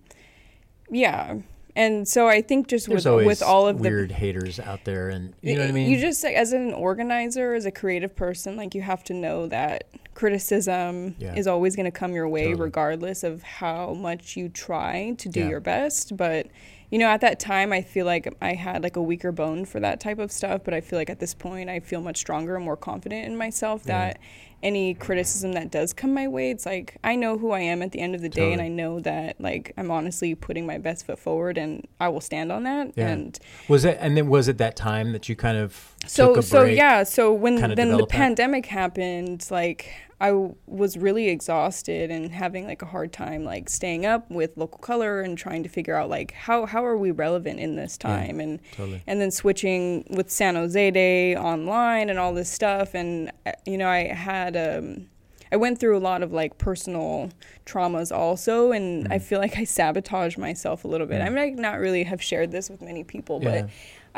yeah, 0.90 1.36
and 1.76 2.08
so 2.08 2.28
I 2.28 2.42
think 2.42 2.68
just 2.68 2.88
there's 2.90 3.06
with 3.06 3.26
with 3.26 3.42
all 3.44 3.68
of 3.68 3.80
weird 3.80 3.94
the 3.94 3.98
weird 3.98 4.12
haters 4.12 4.60
out 4.60 4.84
there 4.86 5.10
and 5.10 5.34
you 5.42 5.56
know 5.56 5.62
what 5.62 5.70
I 5.70 5.72
mean 5.72 5.90
you 5.90 6.00
just 6.00 6.24
like, 6.24 6.36
as 6.36 6.52
an 6.52 6.74
organizer, 6.74 7.54
as 7.54 7.66
a 7.66 7.72
creative 7.72 8.16
person, 8.16 8.58
like 8.58 8.74
you 8.76 8.82
have 8.82 9.04
to 9.06 9.14
know 9.14 9.48
that 9.48 9.86
criticism 10.16 11.16
Yeah. 11.20 11.36
is 11.36 11.48
always 11.48 11.76
going 11.76 11.86
to 11.86 11.92
come 11.98 12.14
your 12.14 12.28
way 12.28 12.46
Totally. 12.46 12.62
regardless 12.62 13.24
of 13.24 13.44
how 13.44 13.94
much 13.94 14.36
you 14.36 14.50
try 14.50 15.16
to 15.18 15.30
do 15.30 15.42
Yeah. 15.42 15.50
your 15.50 15.60
best 15.62 16.18
but 16.18 16.48
you 16.92 16.98
know 17.00 17.08
at 17.08 17.22
that 17.22 17.40
time 17.40 17.72
i 17.72 17.82
feel 17.82 18.06
like 18.06 18.34
i 18.42 18.54
had 18.54 18.82
like 18.84 18.96
a 18.96 19.02
weaker 19.02 19.32
bone 19.32 19.66
for 19.66 19.80
that 19.80 20.00
type 20.00 20.20
of 20.20 20.32
stuff 20.32 20.62
but 20.64 20.74
i 20.74 20.82
feel 20.82 20.98
like 20.98 21.10
at 21.10 21.20
this 21.20 21.34
point 21.34 21.70
i 21.70 21.80
feel 21.80 22.02
much 22.02 22.18
stronger 22.18 22.56
and 22.56 22.66
more 22.66 22.78
confident 22.78 23.26
in 23.26 23.36
myself 23.38 23.84
Yeah. 23.86 23.98
that 24.10 24.20
any 24.62 24.94
criticism 24.94 25.54
that 25.54 25.72
does 25.72 25.94
come 25.94 26.14
my 26.14 26.28
way 26.28 26.52
it's 26.52 26.66
like 26.66 26.98
i 27.04 27.16
know 27.16 27.38
who 27.38 27.52
i 27.52 27.60
am 27.62 27.82
at 27.82 27.92
the 27.94 28.00
end 28.00 28.14
of 28.16 28.22
the 28.22 28.28
day 28.30 28.52
and 28.52 28.62
i 28.62 28.68
know 28.68 29.00
that 29.00 29.40
like 29.40 29.72
i'm 29.78 29.90
honestly 29.90 30.36
putting 30.36 30.66
my 30.66 30.78
best 30.78 31.06
foot 31.06 31.18
forward 31.20 31.58
and 31.58 31.88
i 32.00 32.10
will 32.10 32.20
stand 32.22 32.52
on 32.52 32.64
that 32.64 32.92
Yeah. 32.96 33.08
and 33.10 33.40
Was 33.70 33.86
it? 33.86 33.98
And 34.02 34.18
then 34.18 34.28
was 34.28 34.48
it 34.50 34.58
that 34.58 34.76
time 34.76 35.12
that 35.14 35.30
you 35.30 35.36
kind 35.36 35.58
of 35.58 35.96
so 36.08 36.40
so 36.42 36.62
break? 36.62 36.78
yeah 36.78 37.04
so 37.04 37.34
when 37.34 37.56
then 37.56 37.70
the 37.70 37.76
develop 37.76 38.10
that? 38.10 38.16
pandemic 38.16 38.66
happened 38.66 39.46
like 39.52 39.92
I 40.22 40.30
w- 40.32 40.56
was 40.68 40.98
really 40.98 41.30
exhausted 41.30 42.12
and 42.12 42.30
having 42.32 42.66
like 42.68 42.82
a 42.82 42.86
hard 42.86 43.14
time 43.14 43.44
like 43.46 43.70
staying 43.70 44.06
up 44.06 44.30
with 44.30 44.52
local 44.58 44.80
color 44.80 45.22
and 45.22 45.38
trying 45.38 45.64
to 45.64 45.70
figure 45.70 45.96
out 45.96 46.10
like 46.10 46.32
how 46.34 46.66
how 46.66 46.86
are 46.86 46.98
we 46.98 47.12
relevant 47.12 47.60
in 47.60 47.76
this 47.76 47.98
Yeah. 48.04 48.10
time 48.18 48.40
and 48.40 48.60
Totally. 48.76 49.02
and 49.08 49.22
then 49.22 49.32
switching 49.32 50.06
with 50.10 50.30
San 50.30 50.56
Jose 50.56 50.92
Day 50.92 51.36
online 51.38 52.10
and 52.10 52.20
all 52.20 52.34
this 52.34 52.50
stuff 52.50 52.96
and 52.96 53.32
uh, 53.46 53.52
you 53.66 53.78
know 53.78 53.88
I 53.88 54.08
had 54.14 54.58
um 54.58 55.08
I 55.52 55.56
went 55.58 55.80
through 55.80 55.98
a 55.98 56.00
lot 56.00 56.22
of 56.22 56.32
like 56.32 56.58
personal 56.60 57.30
traumas 57.66 58.16
also 58.16 58.72
and 58.72 59.08
I 59.12 59.18
Mhm. 59.18 59.22
feel 59.24 59.40
like 59.40 59.58
I 59.58 59.64
sabotaged 59.64 60.38
myself 60.38 60.84
a 60.86 60.88
little 60.88 61.08
bit. 61.08 61.22
Mm. 61.22 61.26
I 61.26 61.30
might 61.30 61.56
not 61.56 61.80
really 61.80 62.04
have 62.04 62.22
shared 62.22 62.52
this 62.52 62.70
with 62.70 62.82
many 62.84 63.04
people, 63.04 63.40
Yeah. 63.42 63.62
but 63.64 63.70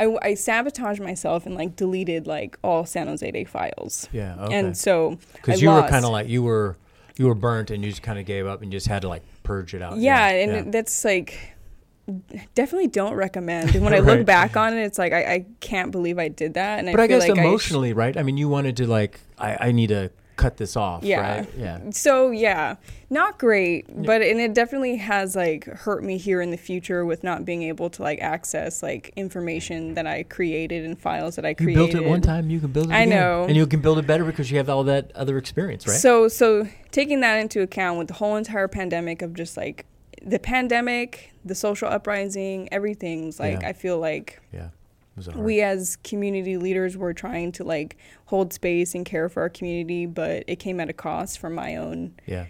I, 0.02 0.18
I 0.22 0.34
sabotaged 0.34 1.00
myself 1.02 1.46
and 1.46 1.56
like 1.56 1.76
deleted 1.76 2.26
like 2.28 2.58
all 2.64 2.86
San 2.86 3.08
Jose 3.08 3.30
Day 3.30 3.44
files. 3.44 4.10
Yeah. 4.12 4.36
Okay. 4.40 4.56
And 4.56 4.78
so 4.78 5.18
Because 5.34 5.62
you 5.62 5.70
were 5.70 5.88
kind 5.88 6.06
of 6.06 6.12
like 6.12 6.28
you 6.28 6.42
were 6.44 6.78
you 7.18 7.28
were 7.28 7.36
burnt 7.36 7.70
and 7.70 7.84
you 7.84 7.92
just 7.92 8.02
kind 8.02 8.18
of 8.18 8.26
gave 8.26 8.48
up 8.48 8.62
and 8.62 8.72
just 8.72 8.88
had 8.88 9.04
to 9.04 9.10
like 9.10 9.22
purge 9.44 9.74
it 9.74 9.82
out. 9.82 9.98
yeah, 9.98 10.28
and 10.28 10.52
yeah. 10.52 10.72
that's 10.72 11.06
like 11.06 11.56
definitely 12.56 12.88
don't 12.88 13.14
recommend. 13.14 13.76
And 13.76 13.84
when 13.84 13.94
I 14.00 14.00
look 14.00 14.26
back 14.26 14.58
on 14.58 14.76
it, 14.76 14.84
it's 14.84 14.98
like 14.98 15.14
I, 15.14 15.34
I 15.34 15.46
can't 15.60 15.92
believe 15.92 16.18
I 16.18 16.30
did 16.30 16.56
that. 16.56 16.80
And 16.80 16.92
but 16.92 17.00
I 17.00 17.04
I 17.04 17.08
feel 17.08 17.20
guess 17.20 17.30
like 17.30 17.38
I 17.38 17.44
sh- 17.44 17.46
emotionally, 17.46 17.94
right? 17.94 18.18
I 18.18 18.24
mean, 18.24 18.38
you 18.38 18.50
wanted 18.50 18.78
to 18.78 18.88
like 18.88 19.20
I, 19.38 19.68
I 19.68 19.72
need 19.72 19.88
to 19.88 20.10
cut 20.36 20.58
this 20.58 20.76
off. 20.76 21.04
Yeah. 21.04 21.38
Right? 21.40 21.50
Yeah. 21.58 21.80
So 21.92 22.32
yeah, 22.32 22.76
not 23.10 23.38
great, 23.38 23.86
but 23.88 24.22
and 24.22 24.40
it 24.40 24.54
definitely 24.54 24.98
has 24.98 25.36
like 25.36 25.66
hurt 25.66 26.04
me 26.04 26.18
here 26.18 26.42
in 26.42 26.52
the 26.52 26.58
future 26.58 27.06
with 27.06 27.24
not 27.24 27.46
being 27.46 27.64
able 27.64 27.90
to 27.92 28.02
like 28.02 28.20
access 28.22 28.82
like 28.82 29.12
information 29.16 29.94
that 29.96 30.08
I 30.08 30.24
created 30.24 30.86
and 30.86 31.00
files 31.00 31.36
that 31.36 31.46
I 31.46 31.54
created. 31.54 31.80
You 31.80 31.88
built 31.92 31.96
it 31.96 32.08
one 32.08 32.22
time, 32.22 32.50
you 32.50 32.60
can 32.60 32.72
build 32.72 32.90
it 32.90 32.94
I 32.94 33.02
again. 33.02 33.10
know. 33.10 33.44
And 33.46 33.56
you 33.56 33.68
can 33.68 33.82
build 33.82 34.00
it 34.00 34.08
better 34.08 34.24
because 34.26 34.50
you 34.50 34.58
have 34.58 34.70
all 34.70 34.84
that 34.86 35.12
other 35.16 35.38
experience, 35.38 35.88
right? 35.88 35.98
So 35.98 36.28
so 36.28 36.68
taking 36.92 37.22
that 37.22 37.36
into 37.38 37.62
account 37.62 38.00
with 38.00 38.08
the 38.08 38.16
whole 38.16 38.36
entire 38.36 38.68
pandemic 38.68 39.22
of 39.22 39.34
just 39.34 39.58
like 39.58 39.86
the 40.24 40.40
pandemic, 40.40 41.32
the 41.44 41.56
social 41.56 41.88
uprising, 41.88 42.70
everything's 42.72 43.40
like 43.40 43.62
Yeah. 43.62 43.68
I 43.70 43.74
feel 43.74 44.00
like 44.00 44.40
yeah. 44.54 44.70
We 45.36 45.62
as 45.62 45.98
community 45.98 46.58
leaders 46.58 46.96
were 46.98 47.14
trying 47.14 47.52
to 47.54 47.64
like 47.64 47.98
hold 48.26 48.54
space 48.54 48.96
and 48.96 49.06
care 49.06 49.30
for 49.30 49.42
our 49.42 49.50
community, 49.50 50.06
but 50.06 50.44
it 50.48 50.56
came 50.58 50.80
at 50.80 50.90
a 50.90 50.94
cost 50.94 51.38
for 51.40 51.50
my 51.50 51.76
own 51.76 52.14
yeah. 52.26 52.46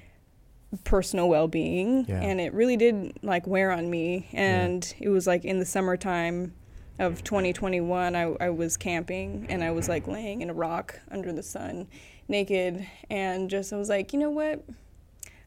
personal 0.83 1.27
well-being 1.27 2.05
Yeah. 2.07 2.21
and 2.21 2.39
it 2.39 2.53
really 2.53 2.77
did 2.77 3.17
like 3.23 3.45
wear 3.47 3.71
on 3.71 3.89
me 3.89 4.29
and 4.31 4.93
it 4.99 5.09
was 5.09 5.27
like 5.27 5.43
in 5.43 5.59
the 5.59 5.65
summertime 5.65 6.53
of 6.99 7.23
2021 7.23 8.15
I, 8.15 8.21
I 8.39 8.49
was 8.51 8.77
camping 8.77 9.47
and 9.49 9.63
i 9.63 9.71
was 9.71 9.89
like 9.89 10.07
laying 10.07 10.41
in 10.41 10.49
a 10.49 10.53
rock 10.53 10.99
under 11.09 11.33
the 11.33 11.41
sun 11.43 11.87
naked 12.27 12.85
and 13.09 13.49
just 13.49 13.73
i 13.73 13.75
was 13.77 13.89
like 13.89 14.13
you 14.13 14.19
know 14.19 14.29
what 14.29 14.63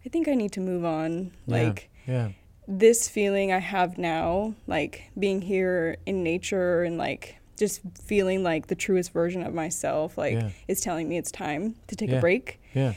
i 0.05 0.09
think 0.09 0.27
i 0.29 0.35
need 0.35 0.53
to 0.53 0.61
move 0.61 0.85
on 0.85 1.31
Yeah. 1.47 1.57
like 1.67 1.91
Yeah. 2.07 2.29
This 2.67 3.09
feeling 3.09 3.53
i 3.53 3.59
have 3.59 3.99
now 3.99 4.55
like 4.67 5.11
being 5.19 5.43
here 5.43 5.97
in 6.07 6.23
nature 6.23 6.83
and 6.83 6.97
like 6.99 7.37
just 7.59 7.81
feeling 8.03 8.43
like 8.43 8.67
the 8.69 8.75
truest 8.75 9.13
version 9.13 9.43
of 9.43 9.55
myself 9.55 10.17
like 10.19 10.33
Yeah. 10.35 10.51
is 10.69 10.81
telling 10.81 11.09
me 11.09 11.17
it's 11.19 11.31
time 11.31 11.75
to 11.89 11.95
take 11.97 12.11
Yeah. 12.11 12.17
a 12.19 12.21
break 12.21 12.61
Yeah. 12.75 12.95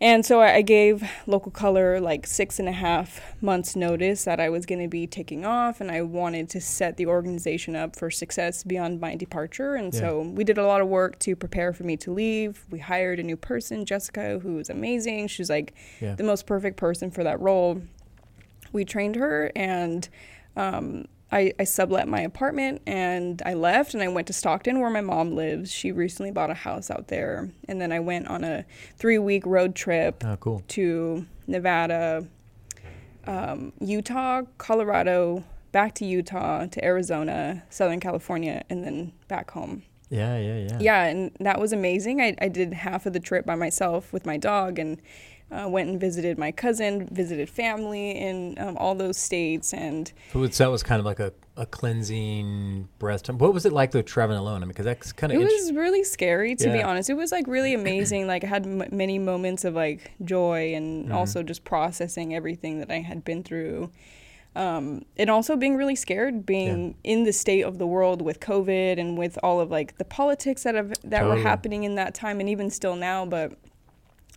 and 0.00 0.24
so 0.24 0.40
I 0.40 0.62
gave 0.62 1.02
local 1.26 1.52
color 1.52 2.00
like 2.00 2.26
six 2.26 2.58
and 2.58 2.66
a 2.66 2.72
half 2.72 3.20
months 3.42 3.76
notice 3.76 4.24
that 4.24 4.40
I 4.40 4.48
was 4.48 4.64
going 4.64 4.80
to 4.80 4.88
be 4.88 5.06
taking 5.06 5.44
off 5.44 5.82
and 5.82 5.90
I 5.90 6.00
wanted 6.00 6.48
to 6.50 6.60
set 6.62 6.96
the 6.96 7.04
organization 7.06 7.76
up 7.76 7.94
for 7.96 8.10
success 8.10 8.64
beyond 8.64 8.98
my 9.02 9.14
departure. 9.16 9.74
And 9.74 9.94
so 9.94 10.22
we 10.22 10.42
did 10.44 10.56
a 10.56 10.66
lot 10.66 10.80
of 10.80 10.88
work 10.88 11.18
to 11.18 11.36
prepare 11.36 11.74
for 11.74 11.84
me 11.84 11.98
to 11.98 12.10
leave. 12.14 12.64
We 12.70 12.78
hired 12.78 13.20
a 13.20 13.22
new 13.22 13.36
person, 13.36 13.84
Jessica, 13.84 14.38
who 14.38 14.54
was 14.54 14.70
amazing. 14.70 15.26
She's 15.28 15.50
like 15.50 15.74
Yeah. 16.00 16.14
the 16.14 16.24
most 16.24 16.46
perfect 16.46 16.78
person 16.78 17.10
for 17.10 17.22
that 17.24 17.38
role. 17.38 17.82
We 18.72 18.84
trained 18.84 19.16
her 19.16 19.50
and 19.56 20.08
um, 20.56 21.06
I, 21.32 21.52
I 21.58 21.64
sublet 21.64 22.08
my 22.08 22.20
apartment 22.20 22.82
and 22.86 23.40
I 23.46 23.54
left 23.54 23.94
and 23.94 24.02
I 24.02 24.08
went 24.08 24.26
to 24.28 24.32
Stockton 24.32 24.80
where 24.80 24.90
my 24.90 25.00
mom 25.00 25.34
lives. 25.36 25.70
She 25.72 25.92
recently 25.92 26.30
bought 26.32 26.50
a 26.50 26.54
house 26.54 26.90
out 26.90 27.08
there. 27.08 27.50
And 27.68 27.80
then 27.80 27.92
I 27.92 28.00
went 28.00 28.26
on 28.28 28.42
a 28.44 28.64
three 28.96 29.18
week 29.18 29.46
road 29.46 29.74
trip 29.74 30.24
Oh, 30.24 30.36
cool. 30.36 30.62
to 30.68 31.26
Nevada, 31.46 32.26
um, 33.26 33.72
Utah, 33.80 34.42
Colorado, 34.58 35.44
back 35.72 35.94
to 35.96 36.04
Utah, 36.04 36.66
to 36.66 36.84
Arizona, 36.84 37.62
Southern 37.70 38.00
California, 38.00 38.64
and 38.68 38.82
then 38.84 39.12
back 39.28 39.50
home. 39.52 39.82
Yeah. 40.08 40.36
Yeah. 40.38 40.56
Yeah. 40.58 40.78
Yeah, 40.80 41.04
and 41.04 41.30
that 41.38 41.60
was 41.60 41.72
amazing. 41.72 42.20
I, 42.20 42.34
I 42.40 42.48
did 42.48 42.72
half 42.72 43.06
of 43.06 43.12
the 43.12 43.20
trip 43.20 43.46
by 43.46 43.54
myself 43.54 44.12
with 44.12 44.26
my 44.26 44.36
dog 44.36 44.78
and 44.80 45.00
uh, 45.52 45.68
went 45.68 45.88
and 45.88 46.00
visited 46.00 46.38
my 46.38 46.52
cousin, 46.52 47.08
visited 47.10 47.50
family 47.50 48.12
in 48.12 48.56
um, 48.58 48.76
all 48.76 48.94
those 48.94 49.16
states. 49.16 49.72
And 49.74 50.12
So 50.32 50.46
that 50.46 50.70
was 50.70 50.82
kind 50.82 51.00
of 51.00 51.04
like 51.06 51.18
a, 51.20 51.32
a 51.56 51.66
cleansing 51.66 52.88
breath 52.98 53.24
time. 53.24 53.38
What 53.38 53.52
was 53.52 53.66
it 53.66 53.72
like 53.72 53.90
though 53.90 54.02
traveling 54.02 54.38
alone? 54.38 54.58
I 54.58 54.60
mean, 54.60 54.68
because 54.68 54.84
that's 54.86 55.12
kind 55.12 55.32
of 55.32 55.40
it 55.40 55.44
was 55.44 55.72
really 55.72 56.04
scary, 56.04 56.54
to 56.56 56.72
be 56.72 56.82
honest. 56.82 57.10
It 57.10 57.14
was 57.14 57.32
like 57.32 57.46
really 57.46 57.74
amazing. 57.74 58.26
like 58.26 58.44
I 58.44 58.46
had 58.46 58.66
m- 58.66 58.84
many 58.92 59.18
moments 59.18 59.64
of 59.64 59.74
like 59.74 60.12
joy 60.24 60.74
and 60.74 61.08
Mhm. 61.08 61.14
also 61.14 61.42
just 61.42 61.64
processing 61.64 62.34
everything 62.34 62.78
that 62.78 62.90
I 62.90 63.00
had 63.00 63.24
been 63.24 63.42
through. 63.42 63.90
um, 64.56 65.04
and 65.16 65.30
also 65.30 65.54
being 65.54 65.76
really 65.76 65.94
scared 65.94 66.44
being 66.44 66.96
in 67.04 67.22
the 67.22 67.32
state 67.32 67.62
of 67.62 67.78
the 67.78 67.86
world 67.86 68.20
with 68.20 68.40
COVID 68.40 68.98
and 68.98 69.16
with 69.16 69.38
all 69.44 69.60
of 69.60 69.70
like 69.70 69.96
the 69.98 70.04
politics 70.04 70.64
that 70.64 70.74
have 70.74 70.92
that 71.04 71.24
were 71.24 71.36
happening 71.36 71.84
in 71.84 71.94
that 71.94 72.14
time 72.14 72.40
and 72.40 72.48
even 72.48 72.68
still 72.68 72.96
now. 72.96 73.24
But 73.24 73.52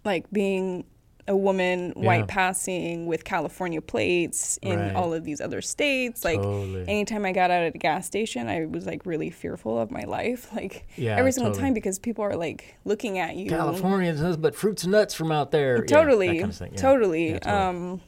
like 0.06 0.30
being 0.32 0.86
a 1.28 1.36
woman, 1.36 1.94
Yeah. 1.96 2.06
white 2.06 2.28
passing 2.28 3.06
with 3.06 3.24
California 3.24 3.82
plates 3.82 4.60
in 4.62 4.78
Right. 4.78 4.94
all 4.96 5.14
of 5.14 5.24
these 5.24 5.40
other 5.40 5.62
states, 5.62 6.26
like. 6.26 6.42
totally. 6.42 6.84
Anytime 6.88 7.24
I 7.26 7.32
got 7.32 7.50
out 7.50 7.64
at 7.64 7.76
a 7.76 7.78
gas 7.78 8.06
station, 8.06 8.50
I 8.50 8.66
was 8.66 8.86
like 8.86 9.06
really 9.06 9.30
fearful 9.30 9.80
of 9.80 9.90
my 9.90 10.04
life, 10.04 10.50
like 10.56 10.86
Yeah, 10.98 11.16
every 11.18 11.32
single 11.32 11.52
totally. 11.52 11.66
time, 11.68 11.74
because 11.74 11.98
people 11.98 12.26
are 12.26 12.36
like 12.36 12.76
looking 12.84 13.20
at 13.20 13.36
you. 13.38 13.50
California 13.50 14.12
does, 14.14 14.36
but 14.36 14.54
fruits 14.54 14.84
and 14.84 14.92
nuts 14.92 15.14
from 15.14 15.32
out 15.32 15.52
there. 15.52 15.78
Yeah, 15.78 15.86
totally 15.86 16.40
kind 16.40 16.52
of. 16.52 16.62
Yeah. 16.62 16.68
totally 16.76 17.28
Yeah, 17.30 17.40
totally. 17.40 17.58
um 17.64 18.02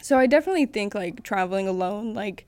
so 0.00 0.18
i 0.18 0.26
definitely 0.26 0.66
think 0.66 0.94
like 0.96 1.22
traveling 1.22 1.68
alone 1.68 2.12
like 2.14 2.46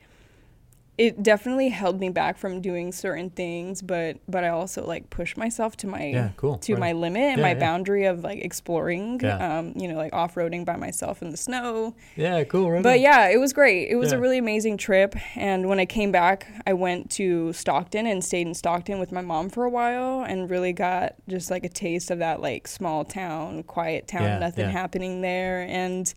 it 0.96 1.22
definitely 1.24 1.70
held 1.70 1.98
me 1.98 2.08
back 2.08 2.38
from 2.38 2.60
doing 2.60 2.92
certain 2.92 3.28
things 3.30 3.82
but 3.82 4.16
but 4.28 4.44
i 4.44 4.48
also 4.48 4.86
like 4.86 5.10
pushed 5.10 5.36
myself 5.36 5.76
to 5.76 5.88
my 5.88 6.04
Yeah, 6.06 6.30
cool. 6.36 6.58
to 6.58 6.74
Right 6.74 6.80
my 6.80 6.92
limit 6.92 7.22
and 7.22 7.38
Yeah, 7.38 7.42
my 7.42 7.52
yeah. 7.52 7.58
boundary 7.58 8.04
of 8.04 8.22
like 8.22 8.38
exploring 8.44 9.24
um 9.24 9.72
you 9.74 9.88
know 9.88 9.96
like 9.96 10.12
off-roading 10.12 10.64
by 10.64 10.76
myself 10.76 11.20
in 11.22 11.30
the 11.30 11.36
snow 11.36 11.96
Yeah, 12.16 12.44
cool. 12.44 12.70
Right 12.70 12.82
but 12.82 12.94
on. 12.96 13.00
yeah, 13.00 13.28
it 13.28 13.38
was 13.38 13.52
great. 13.52 13.88
It 13.90 13.96
was 13.96 14.12
a 14.12 14.18
really 14.20 14.38
amazing 14.38 14.76
trip. 14.76 15.16
And 15.36 15.68
when 15.68 15.80
I 15.80 15.86
came 15.86 16.12
back, 16.12 16.46
I 16.66 16.72
went 16.74 17.10
to 17.12 17.52
Stockton 17.52 18.06
and 18.06 18.24
stayed 18.24 18.46
in 18.46 18.54
Stockton 18.54 18.98
with 19.00 19.10
my 19.10 19.20
mom 19.20 19.48
for 19.50 19.64
a 19.64 19.70
while 19.70 20.22
and 20.22 20.48
really 20.48 20.72
got 20.72 21.14
just 21.28 21.50
like 21.50 21.64
a 21.64 21.68
taste 21.68 22.10
of 22.12 22.18
that 22.20 22.40
like 22.40 22.68
small 22.68 23.04
town, 23.04 23.62
quiet 23.64 24.06
town, 24.06 24.40
nothing 24.40 24.70
happening 24.70 25.22
there. 25.22 25.62
And 25.68 26.12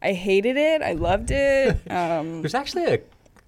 I 0.00 0.12
hated 0.14 0.56
it. 0.56 0.80
I 0.82 0.92
loved 0.94 1.30
it. 1.30 1.76
Um, 1.90 2.40
There's 2.42 2.54
actually 2.54 2.86
a, 2.86 2.98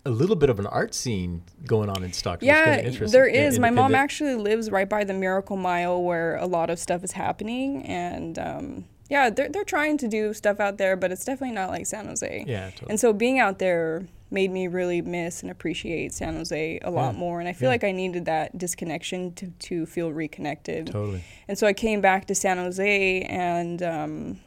a 0.07 0.11
little 0.11 0.37
bit 0.37 0.51
of 0.51 0.59
an 0.59 0.67
art 0.67 0.95
scene 0.95 1.43
going 1.67 1.89
on 1.89 2.03
in 2.03 2.13
Stockton. 2.13 2.47
Yeah, 2.47 2.77
there 3.11 3.29
Yeah. 3.29 3.59
My 3.59 3.71
mom 3.71 3.95
actually 3.95 4.35
lives 4.35 4.71
right 4.71 4.89
by 4.89 5.05
the 5.05 5.15
Miracle 5.15 5.57
Mile 5.57 6.03
where 6.03 6.37
a 6.37 6.47
lot 6.47 6.71
of 6.71 6.79
stuff 6.79 7.03
is 7.05 7.13
happening. 7.13 7.85
And 7.87 8.39
um, 8.39 8.85
yeah, 9.09 9.31
they're, 9.31 9.49
they're 9.49 9.65
trying 9.65 9.97
to 9.99 10.09
do 10.09 10.35
stuff 10.35 10.61
out 10.61 10.77
there, 10.79 10.97
but 10.97 11.11
it's 11.11 11.25
definitely 11.25 11.55
not 11.55 11.71
like 11.71 11.87
San 11.87 12.07
Jose. 12.07 12.45
Yeah, 12.47 12.71
totally. 12.71 12.91
And 12.91 13.01
so 13.01 13.13
being 13.13 13.39
out 13.39 13.59
there 13.59 14.07
made 14.31 14.51
me 14.51 14.67
really 14.67 15.01
miss 15.01 15.43
and 15.43 15.51
appreciate 15.51 16.13
San 16.13 16.35
Jose 16.35 16.81
a 16.83 16.91
lot 16.91 17.15
Yeah. 17.15 17.19
more. 17.21 17.41
And 17.41 17.49
I 17.49 17.53
feel 17.53 17.69
Yeah. 17.69 17.75
like 17.75 17.85
I 17.85 17.93
needed 17.93 18.25
that 18.27 18.59
disconnection 18.59 19.33
to, 19.35 19.47
to 19.51 19.87
feel 19.87 20.13
reconnected. 20.13 20.87
totally. 20.89 21.23
And 21.49 21.57
so 21.57 21.67
I 21.67 21.73
came 21.73 22.01
back 22.01 22.27
to 22.27 22.35
San 22.35 22.59
Jose 22.59 23.21
and 23.23 23.83
um, 23.83 24.41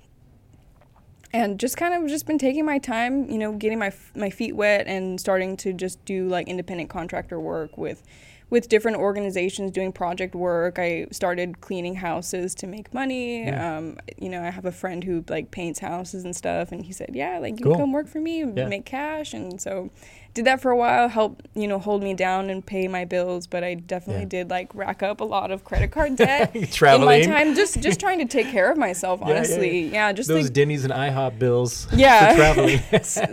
and 1.34 1.60
just 1.60 1.78
kind 1.78 1.94
of 1.94 2.10
just 2.10 2.26
been 2.26 2.38
taking 2.38 2.66
my 2.66 2.80
time, 2.80 3.30
you 3.30 3.38
know, 3.38 3.54
getting 3.54 3.80
my 3.80 3.92
my 4.16 4.30
feet 4.30 4.56
wet 4.56 4.88
and 4.88 5.20
starting 5.20 5.58
to 5.58 5.74
just 5.74 6.04
do 6.06 6.28
like 6.28 6.48
independent 6.48 6.90
contractor 6.90 7.40
work 7.40 7.78
with 7.78 8.04
with 8.50 8.70
different 8.70 8.96
organizations 8.98 9.72
doing 9.72 9.92
project 9.92 10.34
work. 10.34 10.80
I 10.80 11.08
started 11.12 11.60
cleaning 11.60 11.96
houses 11.96 12.56
to 12.56 12.68
make 12.68 12.94
money. 12.94 13.44
Yeah. 13.44 13.78
Um, 13.78 13.98
you 14.18 14.30
know, 14.30 14.42
I 14.42 14.50
have 14.52 14.66
a 14.66 14.72
friend 14.72 15.04
who 15.04 15.26
like 15.28 15.52
paints 15.52 15.80
houses 15.80 16.24
and 16.24 16.34
stuff, 16.36 16.72
and 16.72 16.86
he 16.86 16.94
said, 16.94 17.12
"Yeah, 17.14 17.40
like 17.40 17.60
you 17.60 17.66
Cool. 17.66 17.74
can 17.74 17.82
come 17.82 17.92
work 17.92 18.08
for 18.08 18.20
me, 18.22 18.42
and 18.42 18.58
Yeah. 18.58 18.68
make 18.68 18.86
cash." 18.86 19.34
And 19.34 19.60
so, 19.60 19.90
did 20.34 20.46
that 20.46 20.62
for 20.62 20.72
a 20.72 20.78
while, 20.78 21.10
help 21.10 21.44
you 21.56 21.68
know 21.68 21.78
hold 21.78 22.02
me 22.04 22.14
down 22.14 22.50
and 22.50 22.66
pay 22.66 22.88
my 22.88 23.04
bills. 23.04 23.48
But 23.48 23.66
I 23.66 23.74
definitely 23.74 24.24
Yeah. 24.24 24.30
did 24.44 24.50
like 24.50 24.74
rack 24.74 25.04
up 25.04 25.20
a 25.20 25.26
lot 25.26 25.52
of 25.52 25.66
credit 25.66 25.92
card 25.92 26.16
debt 26.16 26.56
in 26.56 27.04
my 27.04 27.22
time, 27.24 27.54
just 27.54 27.82
just 27.82 28.00
trying 28.00 28.20
to 28.20 28.26
take 28.26 28.50
care 28.50 28.72
of 28.72 28.78
myself. 28.78 29.20
Honestly, 29.24 29.88
yeah, 29.90 30.14
just 30.14 30.30
Those 30.30 30.46
like 30.46 30.54
Denny's 30.54 30.86
and 30.86 30.94
IHOP 30.94 31.38
bills 31.38 31.88
Yeah. 31.94 32.30
for 32.30 32.36
traveling. 32.38 32.80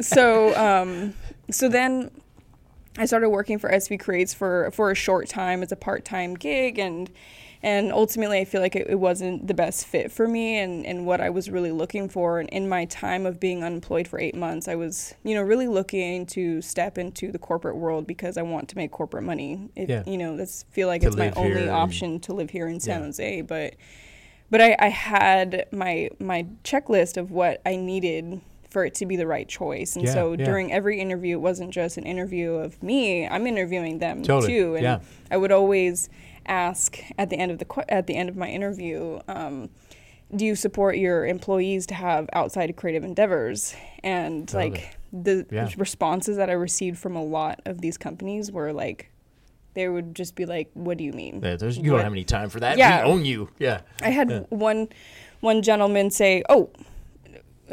so 0.03 0.57
um 0.57 1.15
so 1.53 1.69
then 1.69 2.11
I 2.97 3.07
started 3.07 3.31
working 3.31 3.59
for 3.59 3.71
SV 3.71 3.99
Creates 4.01 4.33
for 4.35 4.71
for 4.73 4.91
a 4.91 4.95
short 4.95 5.29
time 5.29 5.63
as 5.63 5.73
a 5.73 5.77
part-time 5.77 6.35
gig 6.35 6.79
and 6.79 7.11
and 7.63 7.91
ultimately 7.93 8.39
I 8.41 8.45
feel 8.45 8.61
like 8.61 8.77
it, 8.77 8.89
it 8.91 8.97
wasn't 9.01 9.47
the 9.47 9.55
best 9.55 9.87
fit 9.87 10.13
for 10.13 10.29
me 10.29 10.59
and, 10.59 10.85
and 10.85 11.07
what 11.07 11.21
I 11.23 11.31
was 11.31 11.49
really 11.51 11.73
looking 11.73 12.11
for 12.11 12.39
and 12.39 12.49
in 12.51 12.69
my 12.69 12.85
time 12.85 13.25
of 13.25 13.41
being 13.41 13.65
unemployed 13.65 14.07
for 14.07 14.21
eight 14.21 14.35
months 14.37 14.69
I 14.69 14.75
was 14.77 15.15
you 15.25 15.35
know 15.35 15.43
really 15.43 15.67
looking 15.67 16.27
to 16.27 16.61
step 16.63 16.99
into 16.99 17.33
the 17.33 17.39
corporate 17.39 17.77
world 17.77 18.07
because 18.07 18.37
I 18.37 18.43
want 18.43 18.69
to 18.69 18.77
make 18.77 18.91
corporate 18.93 19.25
money 19.25 19.71
it, 19.75 19.89
Yeah. 19.89 20.03
you 20.07 20.19
know 20.19 20.37
that's 20.37 20.65
feel 20.71 20.87
like 20.89 21.01
To 21.01 21.09
it's 21.09 21.17
my 21.17 21.31
only 21.33 21.69
option 21.69 22.21
to 22.21 22.33
live 22.35 22.51
here 22.51 22.69
in 22.69 22.79
San 22.81 23.01
Yeah. 23.01 23.07
Jose 23.07 23.41
but 23.43 23.75
but 24.51 24.61
I, 24.61 24.77
I 24.79 24.89
had 24.89 25.67
my 25.73 26.11
my 26.21 26.47
checklist 26.63 27.17
of 27.17 27.31
what 27.33 27.61
I 27.67 27.75
needed 27.77 28.41
for 28.75 28.85
it 28.85 28.93
to 28.97 29.07
be 29.07 29.15
the 29.17 29.27
right 29.27 29.49
choice. 29.49 29.95
And 29.97 30.05
Yeah, 30.05 30.13
so 30.13 30.33
yeah. 30.33 30.45
during 30.45 30.73
every 30.73 31.01
interview, 31.01 31.37
it 31.37 31.41
wasn't 31.41 31.71
just 31.71 31.97
an 31.97 32.05
interview 32.05 32.51
of 32.55 32.83
me. 32.83 33.27
I'm 33.27 33.47
interviewing 33.47 34.01
them 34.01 34.23
Totally, 34.25 34.53
too. 34.53 34.75
And 34.75 34.83
yeah. 34.83 34.99
I 35.31 35.37
would 35.37 35.53
always 35.53 36.11
ask 36.45 36.99
at 37.17 37.31
the 37.31 37.37
end 37.37 37.53
of 37.53 37.59
the 37.59 37.65
que- 37.65 37.85
at 37.89 38.07
the 38.09 38.17
end 38.17 38.29
of 38.29 38.37
my 38.37 38.49
interview. 38.49 39.21
Um, 39.29 39.71
do 40.35 40.45
you 40.45 40.57
support 40.57 40.97
your 40.97 41.25
employees 41.25 41.87
to 41.87 41.95
have 41.95 42.29
outside 42.33 42.75
creative 42.77 43.05
endeavors? 43.05 43.75
And 44.03 44.49
Totally. 44.49 44.71
like 44.73 44.99
the 45.13 45.47
responses 45.79 46.37
that 46.37 46.51
I 46.51 46.55
received 46.55 46.99
from 46.99 47.15
a 47.15 47.23
lot 47.23 47.61
of 47.65 47.81
these 47.81 47.97
companies 47.97 48.51
were 48.51 48.73
like, 48.73 49.11
they 49.75 49.89
would 49.89 50.15
just 50.17 50.35
be 50.35 50.47
like, 50.47 50.71
"What 50.75 50.99
do 50.99 51.05
you 51.05 51.13
mean?" 51.13 51.41
Yeah, 51.43 51.55
there's, 51.57 51.77
you 51.79 51.91
don't 51.91 52.01
have 52.01 52.13
any 52.13 52.25
time 52.25 52.49
for 52.51 52.59
that. 52.61 52.77
Yeah. 52.79 53.05
We 53.05 53.13
own 53.13 53.25
you. 53.25 53.49
Yeah. 53.61 53.81
I 54.03 54.11
had 54.11 54.47
one 54.51 54.89
one 55.41 55.63
gentleman 55.63 56.11
say, 56.11 56.43
"Oh, 56.49 56.71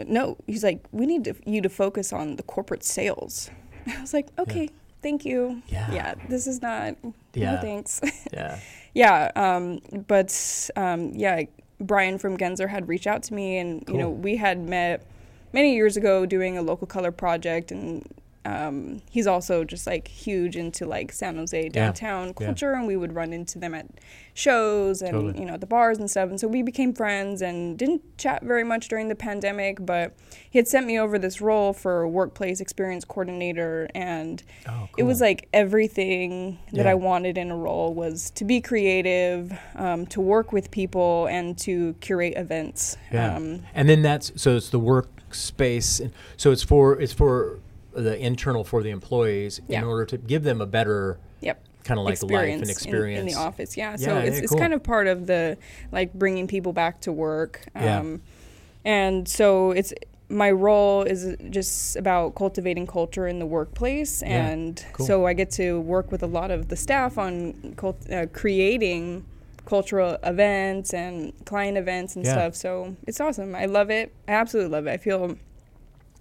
no." 0.08 0.38
He's 0.48 0.64
like, 0.64 0.86
"We 0.92 1.06
need 1.06 1.24
to, 1.26 1.36
you 1.46 1.62
to 1.62 1.70
focus 1.70 2.14
on 2.14 2.36
the 2.36 2.44
corporate 2.44 2.84
sales." 2.84 3.50
I 3.88 4.02
was 4.02 4.14
like, 4.14 4.28
"Okay, 4.38 4.70
thank 5.02 5.26
you. 5.26 5.62
Yeah. 5.68 6.16
this 6.30 6.48
is 6.48 6.62
not. 6.62 6.96
Yeah. 7.34 7.56
No 7.56 7.62
thanks." 7.62 8.02
Yeah. 8.34 8.60
yeah, 8.94 9.32
um, 9.36 9.82
but 10.08 10.70
um, 10.76 11.12
yeah, 11.14 11.44
Brian 11.80 12.18
from 12.18 12.38
Gensler 12.38 12.70
had 12.70 12.88
reached 12.88 13.08
out 13.08 13.24
to 13.24 13.34
me, 13.34 13.58
and 13.58 13.84
you 13.88 13.98
know, 13.98 14.10
we 14.10 14.38
had 14.38 14.60
met 14.60 15.06
many 15.54 15.76
years 15.76 15.98
ago 15.98 16.26
doing 16.26 16.58
a 16.58 16.62
local 16.62 16.88
color 16.88 17.12
project, 17.12 17.72
and 17.72 18.06
um, 18.46 19.02
he's 19.12 19.28
also 19.28 19.64
just 19.64 19.86
like 19.86 20.08
huge 20.08 20.56
into 20.58 20.86
like 20.86 21.12
San 21.12 21.38
Jose 21.38 21.70
downtown 21.70 22.28
Yeah. 22.40 22.46
culture, 22.48 22.74
and 22.74 22.88
we 22.88 22.98
would 22.98 23.14
run 23.14 23.34
into 23.34 23.60
them 23.60 23.76
at 23.76 23.86
shows 24.34 25.02
and 25.02 25.12
Totally. 25.12 25.40
you 25.40 25.46
know 25.46 25.54
at 25.56 25.60
the 25.62 25.68
bars 25.68 25.98
and 26.00 26.10
stuff, 26.10 26.30
and 26.30 26.40
so 26.40 26.48
we 26.48 26.64
became 26.64 26.94
friends 26.94 27.42
and 27.42 27.78
didn't 27.78 28.02
chat 28.18 28.42
very 28.44 28.64
much 28.64 28.88
during 28.88 29.10
the 29.10 29.16
pandemic, 29.16 29.86
but 29.86 30.16
he 30.50 30.58
had 30.58 30.68
sent 30.68 30.88
me 30.88 30.98
over 30.98 31.20
this 31.20 31.42
role 31.42 31.74
for 31.74 32.08
workplace 32.08 32.60
experience 32.62 33.06
coordinator, 33.06 33.88
and 33.94 34.42
Oh, 34.68 34.90
it 34.98 35.04
was 35.04 35.22
like 35.22 35.48
everything 35.54 36.58
that 36.74 36.86
Yeah. 36.86 36.92
I 36.92 36.94
wanted 36.96 37.38
in 37.38 37.52
a 37.52 37.56
role 37.58 37.94
was 37.94 38.32
to 38.32 38.46
be 38.46 38.62
creative, 38.62 39.54
um, 39.76 40.06
to 40.08 40.22
work 40.22 40.52
with 40.52 40.72
people, 40.72 41.28
and 41.28 41.58
to 41.60 41.94
curate 42.02 42.34
events. 42.38 42.98
Yeah. 43.12 43.36
Um, 43.36 43.64
and 43.76 43.88
then 43.90 44.02
that's 44.02 44.32
so 44.42 44.56
it's 44.56 44.70
the 44.70 44.80
workspace. 44.80 46.00
and 46.00 46.12
So 46.38 46.52
it's 46.52 46.64
for 46.64 47.00
it's 47.00 47.14
for 47.14 47.60
the 47.94 48.18
internal 48.18 48.64
for 48.64 48.84
the 48.84 48.90
employees 48.90 49.60
in 49.68 49.84
order 49.84 50.06
to 50.06 50.18
give 50.18 50.44
them 50.44 50.62
a 50.62 50.66
better 50.66 51.20
yep. 51.42 51.64
kind 51.84 52.00
of 52.00 52.06
like 52.06 52.22
life 52.24 52.50
and 52.62 52.70
experience 52.70 53.22
in, 53.22 53.28
the 53.28 53.36
office. 53.36 53.76
Yeah. 53.76 53.96
So 53.96 54.14
Yeah, 54.14 54.20
it's, 54.20 54.38
yeah, 54.38 54.44
it's 54.44 54.52
cool. 54.52 54.60
kind 54.60 54.74
of 54.74 54.84
part 54.84 55.08
of 55.08 55.28
the 55.28 55.58
like 55.92 56.14
bringing 56.14 56.48
people 56.48 56.74
back 56.74 57.02
to 57.02 57.12
work. 57.12 57.66
Yeah. 57.76 58.00
Um, 58.00 58.22
and 58.84 59.28
so 59.28 59.72
it's 59.72 59.94
my 60.30 60.50
role 60.50 61.04
is 61.04 61.36
just 61.50 61.98
about 61.98 62.36
cultivating 62.36 62.88
culture 62.88 63.28
in 63.28 63.40
the 63.40 63.46
workplace 63.46 64.22
Yeah, 64.22 64.48
and 64.48 64.86
cool. 64.94 65.06
so 65.06 65.26
i 65.26 65.34
get 65.34 65.52
to 65.52 65.82
work 65.82 66.10
with 66.12 66.24
a 66.24 66.28
lot 66.28 66.52
of 66.52 66.70
the 66.70 66.78
staff 66.78 67.18
on 67.18 67.74
cult- 67.76 68.10
uh, 68.10 68.28
creating 68.28 69.26
cultural 69.66 70.18
events 70.24 70.94
and 70.94 71.34
client 71.46 71.78
events 71.78 72.16
and 72.16 72.26
Yeah. 72.26 72.32
stuff 72.32 72.56
so 72.56 72.96
it's 73.06 73.20
awesome 73.20 73.54
i 73.56 73.66
love 73.66 73.90
it 73.90 74.14
i 74.28 74.32
absolutely 74.32 74.72
love 74.72 74.88
it 74.88 74.92
i 74.92 74.98
feel 74.98 75.36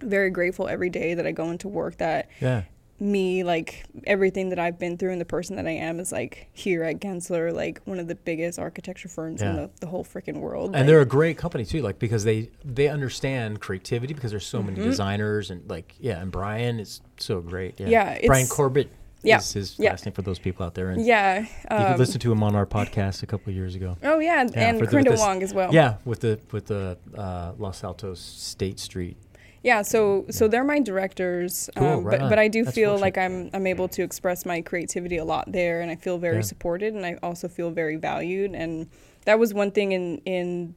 very 0.02 0.30
grateful 0.30 0.68
every 0.68 0.90
day 0.90 1.14
that 1.14 1.26
i 1.26 1.32
go 1.32 1.50
into 1.50 1.68
work 1.68 1.96
that 1.98 2.28
Yeah. 2.40 2.62
me 2.98 3.44
like 3.44 3.84
everything 4.06 4.50
that 4.50 4.58
I've 4.58 4.78
been 4.78 4.98
through 4.98 5.12
and 5.12 5.20
the 5.20 5.24
person 5.24 5.56
that 5.56 5.66
I 5.66 5.70
am 5.70 5.98
is 6.00 6.12
like 6.12 6.50
here 6.52 6.82
at 6.82 7.00
Gensler, 7.00 7.50
like 7.50 7.80
one 7.86 7.98
of 7.98 8.08
the 8.08 8.14
biggest 8.14 8.58
architecture 8.58 9.08
firms 9.08 9.40
in 9.40 9.56
the, 9.56 9.70
the 9.80 9.86
whole 9.86 10.04
freaking 10.04 10.36
world. 10.40 10.66
and 10.66 10.74
like, 10.80 10.86
they're 10.86 11.00
a 11.00 11.06
great 11.06 11.38
company 11.38 11.64
too 11.64 11.80
like 11.80 11.98
because 11.98 12.24
they 12.24 12.50
they 12.62 12.88
understand 12.88 13.58
creativity 13.60 14.12
because 14.12 14.30
there's 14.32 14.44
so 14.46 14.62
many 14.62 14.76
designers 14.82 15.50
and 15.50 15.68
like 15.70 15.94
yeah 15.98 16.20
and 16.20 16.30
brian 16.30 16.78
is 16.78 17.00
so 17.18 17.40
great 17.40 17.80
yeah, 17.80 17.86
Mm-hmm. 17.86 18.22
Yeah, 18.24 18.26
brian 18.26 18.46
corbett 18.48 18.88
yeah, 19.22 19.38
is 19.38 19.52
his 19.54 19.78
yeah. 19.78 19.90
last 19.90 20.04
name 20.04 20.12
for 20.12 20.22
those 20.22 20.38
people 20.38 20.64
out 20.66 20.74
there 20.74 20.90
and 20.90 21.04
yeah. 21.04 21.40
you 21.40 21.46
Um, 21.70 21.86
could 21.92 21.98
listen 21.98 22.20
to 22.20 22.30
him 22.32 22.42
on 22.42 22.54
our 22.54 22.66
podcast 22.66 23.22
a 23.22 23.26
couple 23.26 23.48
of 23.50 23.56
years 23.56 23.74
ago 23.76 23.96
oh 24.02 24.18
yeah, 24.18 24.44
Yeah, 24.52 24.68
and 24.68 24.86
Corinda 24.88 25.14
Wong 25.16 25.42
as 25.42 25.54
well. 25.54 25.72
yeah 25.72 25.94
with 26.04 26.20
the 26.20 26.38
with 26.52 26.66
the 26.66 26.98
uh, 27.16 27.52
los 27.58 27.82
altos 27.82 28.20
state 28.20 28.78
street 28.78 29.16
Yeah, 29.62 29.82
so 29.82 30.24
so 30.30 30.48
they're 30.48 30.64
my 30.64 30.80
directors, 30.80 31.68
Cool, 31.76 31.86
um, 31.86 32.04
right 32.04 32.18
but 32.18 32.24
on. 32.24 32.30
but 32.30 32.38
I 32.38 32.48
do 32.48 32.64
That's 32.64 32.74
feel 32.74 32.98
like 32.98 33.18
I'm 33.18 33.50
I'm 33.52 33.66
able 33.66 33.88
to 33.88 34.02
express 34.02 34.46
my 34.46 34.62
creativity 34.62 35.18
a 35.18 35.24
lot 35.24 35.52
there, 35.52 35.80
and 35.82 35.90
I 35.90 35.96
feel 35.96 36.18
very 36.18 36.36
Yeah. 36.36 36.40
supported, 36.42 36.94
and 36.94 37.04
I 37.04 37.18
also 37.22 37.46
feel 37.48 37.70
very 37.70 37.96
valued, 37.96 38.54
and 38.54 38.88
that 39.26 39.38
was 39.38 39.52
one 39.52 39.70
thing 39.70 39.92
in 39.92 40.18
in 40.24 40.74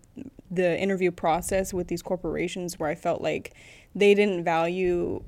the 0.51 0.77
interview 0.79 1.11
process 1.11 1.73
with 1.73 1.87
these 1.87 2.01
corporations 2.01 2.77
where 2.77 2.89
I 2.89 2.95
felt 2.95 3.21
like 3.21 3.53
they 3.95 4.13
didn't 4.13 4.43
value 4.43 5.23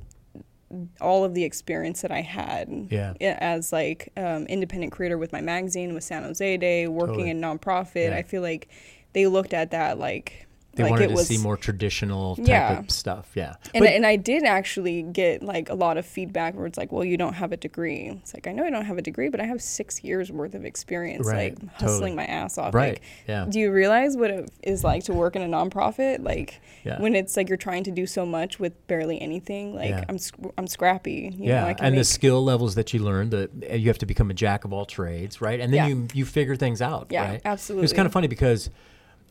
all 1.00 1.24
of 1.24 1.34
the 1.34 1.44
experience 1.44 2.02
that 2.02 2.12
I 2.12 2.22
had 2.22 2.88
Yeah. 2.92 3.14
as 3.22 3.72
like 3.72 4.10
um, 4.18 4.46
independent 4.48 4.92
creator 4.92 5.18
with 5.18 5.32
my 5.32 5.40
magazine 5.42 5.94
with 5.94 6.04
San 6.04 6.24
Jose 6.24 6.58
Day, 6.58 6.88
working 6.88 7.14
Totally. 7.28 7.30
in 7.32 7.40
nonprofit. 7.42 8.10
Yeah. 8.10 8.18
I 8.18 8.24
feel 8.24 8.42
like 8.42 8.68
they 9.14 9.28
looked 9.28 9.54
at 9.54 9.72
that 9.72 9.98
like 9.98 10.45
they 10.76 10.84
like 10.84 10.92
wanted 10.92 11.08
to 11.10 11.14
was 11.16 11.28
see 11.28 11.38
more 11.38 11.58
traditional 11.58 12.36
type 12.36 12.48
Yeah. 12.48 12.80
of 12.80 12.92
stuff 12.92 13.32
yeah 13.36 13.56
and, 13.74 13.84
But- 13.84 13.94
and 13.94 14.06
I 14.06 14.16
did 14.18 14.44
actually 14.44 15.04
get 15.04 15.42
like 15.44 15.70
a 15.70 15.74
lot 15.74 15.98
of 15.98 16.06
feedback 16.06 16.56
where 16.56 16.66
it's 16.66 16.78
like, 16.78 16.92
well, 16.92 17.04
you 17.04 17.18
don't 17.18 17.34
have 17.34 17.52
a 17.52 17.58
degree. 17.58 18.10
It's 18.22 18.34
like 18.34 18.48
I 18.48 18.52
know 18.52 18.64
I 18.66 18.70
don't 18.70 18.86
have 18.86 18.98
a 18.98 19.02
degree, 19.02 19.30
but 19.30 19.40
I 19.40 19.46
have 19.46 19.62
six 19.62 20.04
years 20.04 20.32
worth 20.32 20.54
of 20.54 20.66
experience, 20.66 21.26
Right, 21.28 21.58
like 21.60 21.72
hustling 21.76 22.14
totally. 22.14 22.16
my 22.16 22.26
ass 22.26 22.58
off. 22.58 22.74
Right, 22.74 22.94
Like, 22.94 23.02
yeah. 23.28 23.46
Do 23.50 23.60
you 23.60 23.72
realize 23.72 24.16
what 24.18 24.30
it 24.32 24.50
is 24.64 24.84
like 24.84 25.04
to 25.06 25.14
work 25.14 25.36
in 25.36 25.42
a 25.42 25.48
nonprofit? 25.48 26.24
Like 26.24 26.62
Yeah. 26.84 27.02
when 27.02 27.16
it's 27.16 27.36
like 27.38 27.48
you're 27.50 27.58
trying 27.58 27.84
to 27.86 27.92
do 27.92 28.06
so 28.06 28.26
much 28.26 28.60
with 28.60 28.74
barely 28.88 29.22
anything. 29.22 29.74
Like 29.76 29.90
Yeah. 29.90 30.04
I'm 30.10 30.18
sc- 30.18 30.36
I'm 30.58 30.68
scrappy. 30.68 31.34
You 31.38 31.50
yeah, 31.50 31.68
know, 31.72 31.76
and 31.80 31.98
the 31.98 32.04
skill 32.04 32.44
levels 32.44 32.76
that 32.76 32.94
you 32.94 33.00
learn, 33.02 33.30
that 33.32 33.50
eh, 33.64 33.76
you 33.76 33.88
have 33.88 33.98
to 34.00 34.06
become 34.06 34.30
a 34.30 34.34
jack 34.34 34.66
of 34.66 34.74
all 34.74 34.86
trades, 34.86 35.42
right? 35.42 35.60
And 35.60 35.74
then 35.74 35.90
you 35.90 36.08
you 36.14 36.26
figure 36.26 36.56
things 36.56 36.82
out, 36.82 37.08
Yeah, 37.10 37.22
right? 37.22 37.30
It 37.30 37.34
was 37.36 37.42
absolutely. 37.46 37.96
kind 37.96 38.06
of 38.06 38.12
funny 38.12 38.28
because 38.28 38.70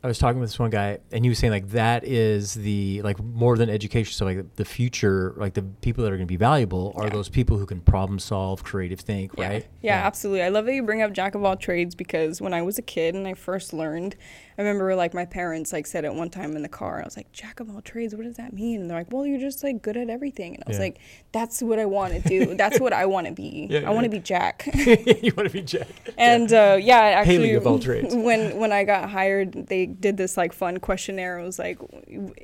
I 0.04 0.06
was 0.06 0.18
talking 0.18 0.38
with 0.38 0.50
this 0.50 0.58
one 0.58 0.68
guy, 0.68 0.98
and 1.12 1.24
he 1.24 1.30
was 1.30 1.38
saying 1.38 1.50
like 1.50 1.70
that 1.70 2.04
is 2.04 2.52
the 2.52 3.00
like 3.00 3.18
more 3.24 3.56
than 3.56 3.70
education. 3.70 4.12
So 4.12 4.26
like 4.26 4.54
the 4.56 4.64
future, 4.66 5.32
like 5.38 5.54
the 5.54 5.62
people 5.62 6.04
that 6.04 6.12
are 6.12 6.16
going 6.16 6.26
to 6.26 6.30
be 6.30 6.36
valuable 6.36 6.92
are 6.96 7.04
Yeah. 7.06 7.14
those 7.14 7.30
people 7.30 7.56
who 7.56 7.64
can 7.64 7.80
problem 7.80 8.18
solve, 8.18 8.62
creative 8.62 9.00
think, 9.00 9.32
Yeah. 9.38 9.48
right? 9.48 9.66
Yeah, 9.80 10.06
absolutely. 10.06 10.42
I 10.42 10.50
love 10.50 10.66
that 10.66 10.74
you 10.74 10.82
bring 10.82 11.00
up 11.00 11.12
jack 11.14 11.34
of 11.34 11.42
all 11.42 11.56
trades 11.56 11.94
because 11.94 12.38
when 12.42 12.52
I 12.52 12.60
was 12.60 12.76
a 12.76 12.82
kid 12.82 13.14
and 13.14 13.26
I 13.26 13.32
first 13.32 13.72
learned, 13.72 14.14
I 14.56 14.62
remember 14.62 14.94
like 14.94 15.14
my 15.14 15.24
parents 15.24 15.72
like 15.72 15.86
said 15.86 16.04
it 16.04 16.14
one 16.14 16.30
time 16.30 16.54
in 16.56 16.62
the 16.62 16.68
car. 16.68 17.00
I 17.00 17.04
was 17.04 17.16
like, 17.16 17.30
jack 17.32 17.60
of 17.60 17.68
all 17.74 17.80
trades, 17.80 18.14
what 18.14 18.24
does 18.24 18.36
that 18.36 18.52
mean? 18.52 18.80
And 18.82 18.90
they're 18.90 18.98
like, 18.98 19.12
well, 19.12 19.26
you're 19.26 19.40
just 19.40 19.62
like 19.64 19.82
good 19.82 19.96
at 19.96 20.08
everything. 20.10 20.54
And 20.54 20.64
I 20.66 20.70
was 20.70 20.76
Yeah. 20.78 20.84
like, 20.84 20.98
that's 21.32 21.62
what 21.62 21.78
I 21.78 21.86
want 21.86 22.12
to 22.14 22.20
do. 22.20 22.54
That's 22.54 22.78
what 22.80 22.92
I 22.92 23.06
want 23.06 23.26
to 23.26 23.32
be. 23.32 23.66
Yeah, 23.74 23.88
I 23.88 23.90
want 23.90 24.04
to 24.04 24.10
yeah. 24.10 24.18
be 24.18 24.22
Jack. 24.22 24.68
you 25.22 25.32
want 25.36 25.48
to 25.48 25.52
be 25.52 25.62
jack. 25.62 25.88
And 26.18 26.52
uh, 26.52 26.78
yeah, 26.80 26.98
actually, 26.98 27.34
Haley 27.34 27.54
of 27.54 27.66
all 27.66 27.78
trades. 27.78 28.14
when 28.14 28.56
when 28.58 28.70
I 28.72 28.84
got 28.84 29.10
hired, 29.10 29.66
they 29.66 29.86
did 29.86 30.16
this 30.16 30.36
like 30.36 30.52
fun 30.52 30.78
questionnaire. 30.78 31.38
It 31.38 31.44
was 31.44 31.58
like, 31.58 31.78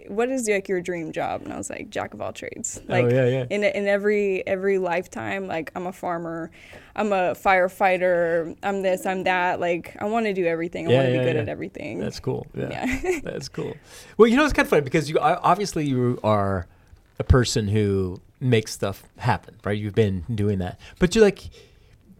"What 0.08 0.28
is 0.30 0.48
like 0.48 0.68
your 0.68 0.80
dream 0.80 1.12
job?" 1.12 1.42
And 1.42 1.52
I 1.52 1.56
was 1.56 1.70
like, 1.70 1.90
"Jack 1.90 2.14
of 2.14 2.20
all 2.20 2.32
trades." 2.32 2.80
Like 2.88 3.04
Oh, 3.04 3.08
yeah, 3.08 3.26
yeah. 3.26 3.44
in 3.50 3.62
in 3.64 3.86
every 3.86 4.44
every 4.46 4.78
lifetime, 4.78 5.46
like 5.46 5.70
I'm 5.76 5.86
a 5.86 5.92
farmer, 5.92 6.50
I'm 6.96 7.12
a 7.12 7.34
firefighter, 7.34 8.56
I'm 8.62 8.82
this, 8.82 9.06
I'm 9.06 9.24
that. 9.24 9.60
Like 9.60 9.96
I 10.00 10.06
want 10.06 10.26
to 10.26 10.32
do 10.32 10.46
everything. 10.46 10.88
I 10.88 10.90
Yeah, 10.90 10.96
want 10.98 11.06
to 11.08 11.12
yeah, 11.12 11.18
be 11.20 11.24
good 11.24 11.36
yeah. 11.36 11.42
at 11.42 11.48
everything. 11.48 12.00
That's 12.00 12.20
cool. 12.20 12.46
Yeah. 12.54 12.68
Yeah. 13.02 13.20
That's 13.24 13.48
cool. 13.48 13.74
Well, 14.16 14.28
you 14.28 14.36
know, 14.36 14.44
it's 14.44 14.52
kind 14.52 14.66
of 14.66 14.70
funny 14.70 14.82
because 14.82 15.08
you 15.08 15.18
obviously 15.18 15.86
you 15.86 16.18
are 16.24 16.66
a 17.18 17.24
person 17.24 17.68
who 17.68 18.20
makes 18.40 18.72
stuff 18.72 19.02
happen, 19.18 19.56
right? 19.64 19.78
You've 19.78 19.94
been 19.94 20.24
doing 20.34 20.58
that, 20.58 20.80
but 20.98 21.14
you're 21.14 21.24
like 21.24 21.50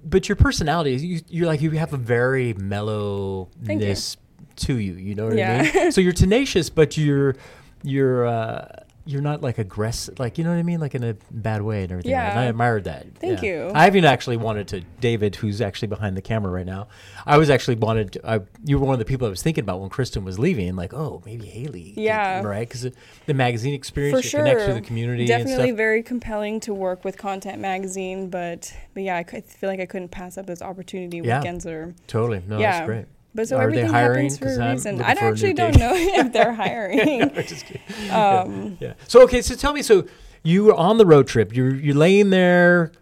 but 0.05 0.29
your 0.29 0.37
personality 0.37 0.95
is 0.95 1.05
you, 1.05 1.21
you're 1.29 1.47
like 1.47 1.61
you 1.61 1.71
have 1.73 1.93
a 1.93 1.99
very 1.99 2.55
mellowness 2.55 4.17
to 4.57 4.79
you. 4.79 4.95
You 4.95 5.15
know 5.15 5.27
what. 5.27 5.39
I 5.39 5.71
mean? 5.75 5.93
so 5.93 6.01
you're 6.01 6.13
tenacious, 6.13 6.71
but 6.71 6.97
you're 6.97 7.37
you're 7.83 8.27
uh, 8.27 8.67
you're 9.07 9.23
not 9.23 9.41
like 9.43 9.59
aggressive, 9.59 10.19
like 10.19 10.39
you 10.39 10.45
know 10.45 10.51
what 10.51 10.59
I 10.59 10.63
mean, 10.63 10.79
like 10.81 10.95
in 10.95 11.03
a 11.03 11.15
bad 11.31 11.63
way 11.63 11.83
and 11.83 11.93
everything. 11.93 12.13
And 12.13 12.39
I 12.39 12.45
admired 12.45 12.85
that. 12.85 13.07
Thank 13.17 13.43
Yeah. 13.43 13.49
you. 13.49 13.73
I 13.75 13.87
even 13.87 14.05
actually 14.05 14.37
wanted 14.37 14.69
to 14.69 14.81
David, 15.01 15.37
who's 15.37 15.61
actually 15.61 15.89
behind 15.89 16.17
the 16.17 16.23
camera 16.23 16.51
right 16.53 16.67
now. 16.67 16.89
I 17.27 17.39
was 17.39 17.51
actually 17.51 17.77
wanted. 17.77 18.13
To, 18.13 18.31
I, 18.31 18.41
you 18.65 18.79
were 18.79 18.85
one 18.87 18.95
of 18.95 18.99
the 18.99 19.05
people 19.05 19.27
I 19.27 19.31
was 19.31 19.43
thinking 19.43 19.63
about 19.65 19.81
when 19.81 19.89
Kristen 19.91 20.25
was 20.25 20.39
leaving. 20.39 20.77
Like, 20.77 20.93
oh, 20.95 21.23
maybe 21.25 21.47
Haley. 21.47 21.95
Yeah. 21.97 22.43
right. 22.43 22.69
Because 22.69 22.87
the 23.27 23.35
magazine 23.35 23.75
experience, 23.75 24.19
For 24.21 24.25
you 24.25 24.31
sure. 24.31 24.41
connect 24.41 24.67
to 24.67 24.75
the 24.75 24.81
community. 24.81 25.27
Definitely 25.27 25.55
and 25.55 25.69
stuff. 25.71 25.77
very 25.77 26.03
compelling 26.03 26.61
to 26.61 26.75
work 26.75 27.05
with 27.05 27.17
Content 27.17 27.61
Magazine, 27.61 28.29
but 28.31 28.73
but 28.95 29.03
yeah, 29.03 29.17
I, 29.17 29.23
could, 29.23 29.45
feel 29.45 29.71
like 29.71 29.81
I 29.81 29.87
couldn't 29.87 30.11
pass 30.11 30.37
up 30.39 30.47
this 30.47 30.61
opportunity 30.63 31.19
Yeah. 31.25 31.43
Gensler. 31.43 31.95
Totally. 32.07 32.43
No, 32.47 32.59
Yeah. 32.59 32.73
that's 32.73 32.87
great. 32.87 33.07
But 33.35 33.49
so 33.49 33.57
Are 33.57 33.61
they 33.71 33.79
everything 33.79 33.91
hiring? 33.93 34.25
happens 34.31 34.39
for 34.39 34.47
a 34.63 34.73
reason. 34.73 35.01
I 35.03 35.15
for 35.15 35.21
a 35.21 35.23
new 35.25 35.31
actually 35.33 35.53
don't 35.55 35.79
know 35.79 35.93
if 35.95 36.33
they're 36.33 36.53
hiring. 36.53 37.31
Kidding. 37.31 38.11
um, 38.11 38.77
Yeah. 38.81 38.95
So 39.07 39.23
okay, 39.23 39.41
so 39.43 39.55
tell 39.55 39.73
me, 39.73 39.83
so 39.83 40.07
you 40.43 40.65
were 40.65 40.75
on 40.75 40.99
the 40.99 41.07
road 41.07 41.27
trip. 41.29 41.55
You're 41.55 41.75
you're 41.75 41.95
laying 41.95 42.31
there, 42.31 42.93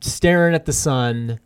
staring 0.00 0.54
at 0.54 0.64
the 0.66 0.72
sun. 0.72 1.40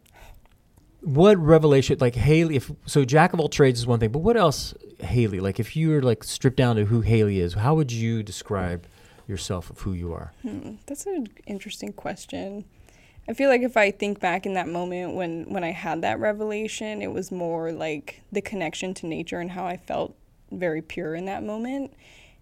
What 1.00 1.36
revelation, 1.38 1.98
like 2.00 2.14
Haley? 2.14 2.56
If 2.56 2.70
so, 2.86 3.04
jack 3.04 3.32
of 3.34 3.40
all 3.40 3.48
trades 3.48 3.78
is 3.80 3.86
one 3.86 3.98
thing, 4.00 4.10
but 4.10 4.20
what 4.20 4.36
else, 4.36 4.72
Haley? 5.00 5.40
Like 5.40 5.60
if 5.60 5.76
you 5.76 5.90
were 5.90 6.02
like 6.02 6.24
stripped 6.24 6.56
down 6.56 6.76
to 6.76 6.86
who 6.86 7.02
Haley 7.02 7.40
is, 7.40 7.54
how 7.54 7.74
would 7.74 7.92
you 7.92 8.22
describe 8.22 8.86
yourself 9.26 9.68
of 9.68 9.80
who 9.80 9.92
you 9.92 10.12
are? 10.14 10.32
Hmm, 10.42 10.76
that's 10.86 11.04
an 11.06 11.26
interesting 11.46 11.92
question. 11.92 12.64
I 13.28 13.32
feel 13.32 13.48
like 13.48 13.62
if 13.62 13.76
I 13.76 13.90
think 13.90 14.20
back 14.20 14.44
in 14.46 14.54
that 14.54 14.68
moment 14.68 15.14
when 15.14 15.44
when 15.44 15.64
I 15.64 15.70
had 15.72 16.02
that 16.02 16.20
revelation, 16.20 17.00
it 17.02 17.12
was 17.12 17.32
more 17.32 17.72
like 17.72 18.22
the 18.32 18.40
connection 18.42 18.92
to 18.94 19.06
nature 19.06 19.40
and 19.40 19.50
how 19.50 19.64
I 19.66 19.76
felt 19.78 20.14
very 20.52 20.82
pure 20.82 21.14
in 21.14 21.24
that 21.26 21.42
moment. 21.42 21.92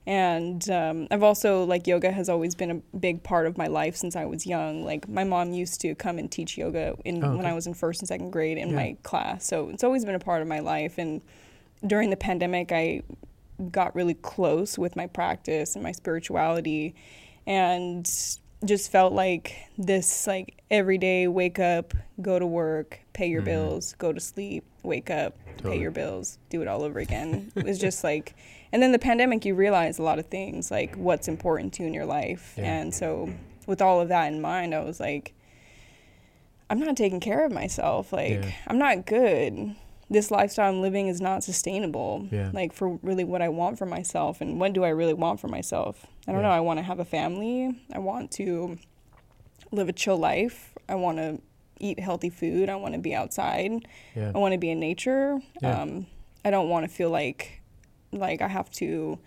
And 0.04 0.68
um, 0.68 1.06
I've 1.12 1.22
also 1.22 1.62
like 1.62 1.86
yoga 1.86 2.10
has 2.10 2.28
always 2.28 2.56
been 2.56 2.70
a 2.72 2.96
big 2.96 3.22
part 3.22 3.46
of 3.46 3.56
my 3.56 3.68
life 3.68 3.94
since 3.94 4.16
I 4.16 4.24
was 4.24 4.44
young. 4.44 4.84
Like 4.84 5.08
my 5.08 5.22
mom 5.22 5.52
used 5.52 5.80
to 5.82 5.94
come 5.94 6.18
and 6.18 6.28
teach 6.30 6.58
yoga 6.58 6.96
in 7.04 7.22
Oh, 7.22 7.36
when. 7.36 7.46
I 7.46 7.52
was 7.54 7.68
in 7.68 7.74
first 7.74 8.00
and 8.00 8.08
second 8.08 8.30
grade 8.32 8.58
in 8.58 8.70
Yeah. 8.70 8.74
my 8.76 8.96
class. 9.04 9.46
So 9.46 9.68
it's 9.68 9.84
always 9.84 10.04
been 10.04 10.16
a 10.16 10.18
part 10.20 10.42
of 10.42 10.48
my 10.48 10.58
life. 10.58 10.98
And 10.98 11.20
during 11.86 12.10
the 12.10 12.16
pandemic, 12.16 12.72
I 12.72 13.02
got 13.70 13.94
really 13.94 14.14
close 14.14 14.76
with 14.76 14.96
my 14.96 15.06
practice 15.06 15.76
and 15.76 15.84
my 15.84 15.92
spirituality 15.92 16.96
and 17.46 18.04
just 18.64 18.90
felt 18.90 19.12
like 19.12 19.56
this 19.78 20.26
like 20.26 20.60
every 20.70 20.98
day 20.98 21.26
wake 21.26 21.58
up 21.58 21.94
go 22.20 22.38
to 22.38 22.46
work 22.46 23.00
pay 23.12 23.26
your 23.28 23.42
Mhm. 23.42 23.46
bills 23.46 23.94
go 23.98 24.12
to 24.12 24.20
sleep 24.20 24.64
wake 24.82 25.10
up 25.10 25.34
Totally. 25.56 25.76
pay 25.76 25.82
your 25.82 25.90
bills 25.90 26.38
do 26.50 26.62
it 26.62 26.68
all 26.68 26.82
over 26.82 26.98
again 26.98 27.50
it 27.56 27.64
was 27.64 27.78
just 27.78 28.02
like 28.04 28.34
and 28.72 28.82
then 28.82 28.92
the 28.92 28.98
pandemic 28.98 29.44
you 29.44 29.54
realize 29.54 29.98
a 29.98 30.02
lot 30.02 30.18
of 30.18 30.26
things 30.26 30.70
like 30.70 30.94
what's 30.96 31.28
important 31.28 31.72
to 31.74 31.82
you 31.82 31.88
in 31.88 31.94
your 31.94 32.06
life 32.06 32.54
Yeah. 32.56 32.72
and 32.80 32.94
so 32.94 33.30
with 33.66 33.82
all 33.82 34.00
of 34.00 34.08
that 34.08 34.32
in 34.32 34.40
mind 34.40 34.74
i 34.74 34.80
was 34.80 35.00
like 35.00 35.34
i'm 36.70 36.78
not 36.80 36.96
taking 36.96 37.20
care 37.20 37.44
of 37.44 37.52
myself 37.52 38.12
like 38.12 38.42
Yeah. 38.44 38.50
i'm 38.68 38.78
not 38.78 39.06
good 39.06 39.74
this 40.10 40.30
lifestyle 40.30 40.68
i'm 40.70 40.82
living 40.82 41.08
is 41.08 41.20
not 41.20 41.42
sustainable 41.42 42.26
Yeah. 42.30 42.50
like 42.52 42.72
for 42.72 42.98
really 43.02 43.24
what 43.24 43.42
i 43.42 43.48
want 43.48 43.78
for 43.78 43.86
myself 43.86 44.40
and 44.40 44.60
what 44.60 44.72
do 44.72 44.84
i 44.84 44.88
really 44.88 45.14
want 45.14 45.40
for 45.40 45.48
myself 45.48 46.06
i 46.26 46.32
don't 46.32 46.40
Yeah. 46.42 46.48
know 46.48 46.54
i 46.54 46.60
want 46.60 46.78
to 46.78 46.82
have 46.82 46.98
a 47.00 47.04
family 47.04 47.74
i 47.92 47.98
want 47.98 48.30
to 48.32 48.78
live 49.70 49.88
a 49.88 49.92
chill 49.92 50.16
life 50.18 50.74
i 50.88 50.94
want 50.94 51.18
to 51.18 51.40
eat 51.80 51.98
healthy 51.98 52.30
food 52.30 52.68
i 52.68 52.76
want 52.76 52.94
to 52.94 53.00
be 53.00 53.14
outside 53.14 53.72
Yeah. 54.14 54.32
i 54.34 54.38
want 54.38 54.52
to 54.52 54.58
be 54.58 54.70
in 54.70 54.78
nature 54.80 55.40
Yeah. 55.62 55.82
um, 55.82 56.06
i 56.44 56.50
don't 56.50 56.68
want 56.68 56.84
to 56.88 56.92
feel 56.94 57.10
like 57.10 57.60
like 58.12 58.40
i 58.42 58.48
have 58.48 58.70
to 58.72 59.18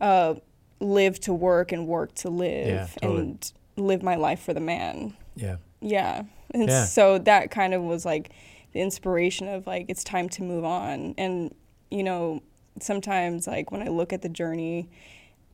uh, 0.00 0.34
live 0.80 1.20
to 1.20 1.32
work 1.34 1.72
and 1.72 1.86
work 1.86 2.14
to 2.14 2.30
live 2.30 2.66
Yeah, 2.68 2.86
totally. 3.02 3.20
and 3.20 3.52
live 3.76 4.02
my 4.02 4.14
life 4.16 4.40
for 4.40 4.54
the 4.54 4.60
man 4.60 5.14
Yeah. 5.36 5.56
yeah. 5.80 6.22
And 6.52 6.68
Yeah. 6.68 6.84
so 6.86 7.18
that 7.18 7.50
kind 7.50 7.74
of 7.74 7.82
was 7.82 8.04
like 8.06 8.30
the 8.72 8.80
inspiration 8.80 9.46
of 9.48 9.66
like 9.66 9.86
it's 9.88 10.02
time 10.04 10.28
to 10.30 10.42
move 10.42 10.64
on. 10.64 11.14
And 11.18 11.54
you 11.90 12.02
know, 12.02 12.42
sometimes 12.80 13.46
like 13.46 13.70
when 13.72 13.82
I 13.82 13.88
look 13.88 14.12
at 14.12 14.22
the 14.22 14.28
journey 14.28 14.88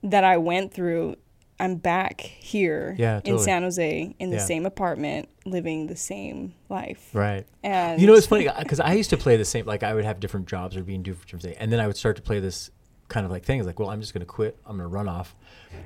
that 0.06 0.24
I 0.24 0.36
went 0.38 0.72
through, 0.72 1.16
I'm 1.58 1.76
back 1.76 2.20
here 2.20 2.94
Yeah, 2.98 3.20
in. 3.24 3.38
San 3.38 3.62
Jose 3.62 4.14
in 4.18 4.30
the 4.30 4.36
Yeah. 4.36 4.44
same 4.44 4.66
apartment, 4.66 5.28
living 5.44 5.86
the 5.86 5.96
same 5.96 6.52
life. 6.68 7.10
Right. 7.14 7.46
And 7.62 8.00
You 8.00 8.06
know, 8.06 8.14
it's 8.14 8.26
funny 8.26 8.48
because 8.58 8.78
I 8.80 8.92
used 8.92 9.10
to 9.10 9.16
play 9.16 9.36
the 9.36 9.44
same. 9.44 9.64
Like 9.64 9.82
I 9.82 9.94
would 9.94 10.04
have 10.04 10.20
different 10.20 10.46
jobs 10.48 10.76
or 10.76 10.82
be 10.82 10.94
in 10.94 11.02
different 11.02 11.42
things, 11.42 11.56
and 11.58 11.72
then 11.72 11.80
I 11.80 11.86
would 11.86 11.96
start 11.96 12.16
to 12.16 12.22
play 12.22 12.40
this 12.40 12.70
kind 13.08 13.24
of 13.24 13.32
like 13.32 13.44
things. 13.44 13.64
Like, 13.66 13.78
well, 13.78 13.88
I'm 13.90 14.00
just 14.00 14.12
going 14.12 14.20
to 14.20 14.26
quit. 14.26 14.58
I'm 14.66 14.76
going 14.76 14.88
to 14.88 14.94
run 14.94 15.08
off, 15.08 15.34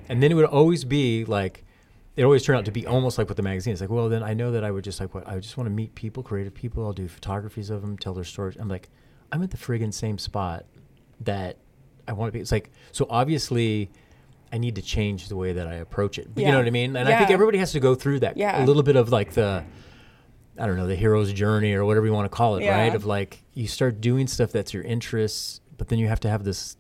and 0.09 0.23
then 0.23 0.31
it 0.33 0.35
would 0.35 0.45
always 0.47 0.85
be 0.85 1.25
like, 1.25 1.65
it 2.17 2.25
always 2.25 2.43
turned 2.43 2.59
out 2.59 2.65
to 2.65 2.73
be 2.73 2.87
almost 2.87 3.17
like 3.17 3.29
with 3.29 3.37
the 3.37 3.43
magazine. 3.43 3.73
It's 3.73 3.81
like, 3.81 3.91
well, 3.91 4.09
then 4.09 4.23
I 4.25 4.35
know 4.35 4.51
that 4.53 4.65
I 4.65 4.71
would 4.73 4.83
just 4.85 5.01
like 5.01 5.15
what 5.15 5.27
I 5.29 5.39
just 5.39 5.57
want 5.57 5.67
to 5.69 5.75
meet 5.75 5.95
people, 5.95 6.23
creative 6.25 6.53
people. 6.53 6.85
I'll 6.85 6.93
do 6.93 7.07
photographies 7.09 7.71
of 7.71 7.81
them, 7.83 7.97
tell 7.97 8.13
their 8.15 8.25
stories. 8.25 8.57
I'm 8.59 8.69
like, 8.69 8.89
I'm 9.31 9.43
at 9.43 9.51
the 9.53 9.57
friggin' 9.57 9.95
same 9.95 10.19
spot 10.19 10.67
that 11.21 11.59
I 12.09 12.13
want 12.13 12.29
to 12.29 12.33
be. 12.33 12.41
It's 12.41 12.51
like 12.53 12.71
so 12.91 13.07
obviously. 13.09 13.91
I 14.53 14.59
need 14.59 14.75
to 14.77 14.83
change 14.83 15.29
the 15.29 15.37
way 15.37 15.53
that 15.53 15.67
I 15.67 15.75
approach 15.75 16.19
it. 16.19 16.29
You 16.37 16.47
know 16.47 16.59
what 16.59 16.67
I 16.67 16.71
mean? 16.71 16.97
And 16.97 17.09
I 17.09 17.19
think 17.19 17.31
everybody 17.31 17.59
has 17.59 17.73
to 17.73 17.81
go 17.81 17.95
through 17.95 18.21
that. 18.21 18.37
Yeah. 18.37 18.63
A 18.63 18.67
little 18.67 18.83
bit 18.83 18.97
of 18.97 19.11
like 19.11 19.33
the, 19.33 19.65
I 20.59 20.67
don't 20.67 20.77
know, 20.77 20.87
the 20.87 20.97
hero's 20.97 21.33
journey 21.33 21.73
or 21.75 21.85
whatever 21.85 22.07
you 22.07 22.13
want 22.13 22.31
to 22.31 22.37
call 22.37 22.57
it, 22.57 22.69
right? 22.69 22.95
Of 22.95 23.05
like 23.05 23.43
you 23.55 23.69
start 23.69 24.01
doing 24.01 24.27
stuff 24.27 24.53
that's 24.53 24.75
your 24.75 24.83
interests, 24.83 25.61
but 25.77 25.89
then 25.89 25.99
you 25.99 26.09
have 26.09 26.21
to 26.21 26.29
have 26.29 26.45
this 26.45 26.77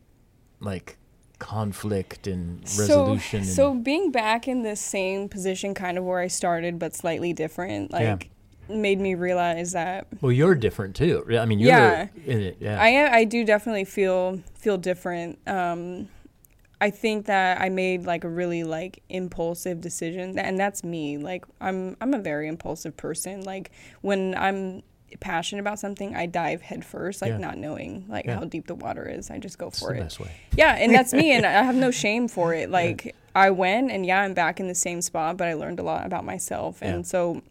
like 0.60 0.98
conflict 1.38 2.26
and 2.26 2.60
resolution. 2.78 3.44
So, 3.44 3.52
so 3.54 3.70
and, 3.72 3.84
being 3.84 4.10
back 4.10 4.46
in 4.46 4.62
the 4.62 4.76
same 4.76 5.28
position, 5.28 5.74
kind 5.74 5.96
of 5.96 6.04
where 6.04 6.20
I 6.20 6.26
started, 6.26 6.78
but 6.78 6.94
slightly 6.94 7.32
different, 7.32 7.90
Yeah. 7.92 7.98
like 8.12 8.30
made 8.68 9.00
me 9.00 9.14
realize 9.14 9.72
that 9.72 10.06
well, 10.20 10.30
you're 10.30 10.54
different 10.54 10.94
too. 10.94 11.24
I 11.38 11.44
mean, 11.44 11.58
you're 11.58 11.70
Yeah. 11.70 12.08
in 12.26 12.40
it. 12.40 12.58
Yeah. 12.60 12.80
I 12.80 12.88
am, 12.88 13.14
I 13.14 13.24
do 13.24 13.44
definitely 13.44 13.84
feel 13.84 14.40
feel 14.54 14.76
different. 14.76 15.38
Um, 15.46 16.08
I 16.80 16.90
think 16.90 17.26
that 17.26 17.60
I 17.60 17.68
made 17.68 18.04
like 18.06 18.24
a 18.24 18.28
really 18.28 18.64
like 18.64 19.02
impulsive 19.08 19.80
decision, 19.80 20.38
and 20.38 20.58
that's 20.58 20.82
me. 20.82 21.18
Like 21.18 21.44
I'm 21.60 21.96
I'm 22.00 22.14
a 22.14 22.18
very 22.18 22.48
impulsive 22.48 22.96
person. 22.96 23.42
Like 23.42 23.70
when 24.00 24.34
I'm 24.36 24.82
passionate 25.20 25.60
about 25.60 25.78
something, 25.78 26.14
I 26.14 26.26
dive 26.26 26.62
headfirst, 26.62 27.20
like 27.20 27.30
Yeah. 27.32 27.38
not 27.38 27.58
knowing 27.58 28.06
like 28.08 28.24
Yeah. 28.24 28.36
how 28.38 28.44
deep 28.44 28.66
the 28.66 28.74
water 28.76 29.06
is. 29.08 29.30
I 29.30 29.38
just 29.38 29.58
go 29.58 29.68
It's 29.68 29.80
for 29.80 29.92
it. 29.92 30.16
Yeah, 30.56 30.74
and 30.76 30.94
that's 30.94 31.12
me, 31.12 31.32
and 31.32 31.44
I 31.46 31.62
have 31.62 31.74
no 31.74 31.90
shame 31.90 32.28
for 32.28 32.54
it. 32.54 32.70
Like 32.70 33.14
I 33.34 33.50
went, 33.50 33.90
and 33.90 34.06
yeah, 34.06 34.22
I'm 34.22 34.34
back 34.34 34.58
in 34.60 34.66
the 34.68 34.74
same 34.74 35.02
spot, 35.02 35.36
but 35.36 35.48
I 35.48 35.54
learned 35.54 35.80
a 35.80 35.82
lot 35.82 36.06
about 36.06 36.24
myself, 36.24 36.80
and 36.82 37.06
so 37.06 37.42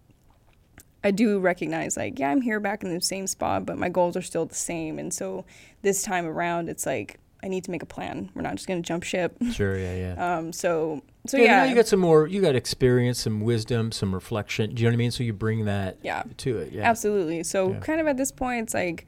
I 1.03 1.11
do 1.11 1.39
recognize 1.39 1.95
like 1.97 2.17
yeah, 2.17 2.31
I'm 2.31 2.41
here 2.41 2.59
back 2.59 2.83
in 2.83 2.93
the 2.93 3.01
same 3.01 3.27
spot, 3.27 3.65
but 3.65 3.77
my 3.77 3.89
goals 3.89 4.17
are 4.17 4.21
still 4.23 4.45
the 4.47 4.55
same, 4.55 4.97
and 4.97 5.13
so 5.13 5.45
this 5.83 6.01
time 6.01 6.25
around, 6.25 6.67
it's 6.69 6.85
like 6.85 7.19
I 7.43 7.47
need 7.47 7.63
to 7.65 7.71
make 7.71 7.83
a 7.83 7.85
plan. 7.87 8.29
We're 8.35 8.41
not 8.41 8.55
just 8.55 8.67
gonna 8.67 8.81
jump 8.81 9.03
ship. 9.03 9.37
Sure. 9.51 9.77
Yeah. 9.77 9.95
Yeah. 10.15 10.37
Um, 10.37 10.53
so 10.53 11.01
so 11.25 11.37
yeah, 11.37 11.43
yeah, 11.43 11.57
now 11.57 11.63
you 11.69 11.75
got 11.75 11.87
some 11.87 11.99
more. 11.99 12.27
You 12.27 12.41
got 12.41 12.55
experience, 12.55 13.19
some 13.19 13.41
wisdom, 13.41 13.91
some 13.91 14.13
reflection. 14.13 14.73
Do 14.73 14.81
you 14.81 14.87
know 14.87 14.93
what 14.93 14.95
I 14.95 14.97
mean? 14.97 15.11
So 15.11 15.23
you 15.23 15.33
bring 15.33 15.65
that 15.65 15.97
yeah. 16.01 16.23
to 16.37 16.57
it. 16.59 16.71
Yeah. 16.71 16.89
Absolutely. 16.89 17.43
So 17.43 17.71
Yeah. 17.71 17.79
kind 17.79 17.99
of 18.01 18.07
at 18.07 18.17
this 18.17 18.31
point, 18.31 18.63
it's 18.63 18.73
like, 18.73 19.05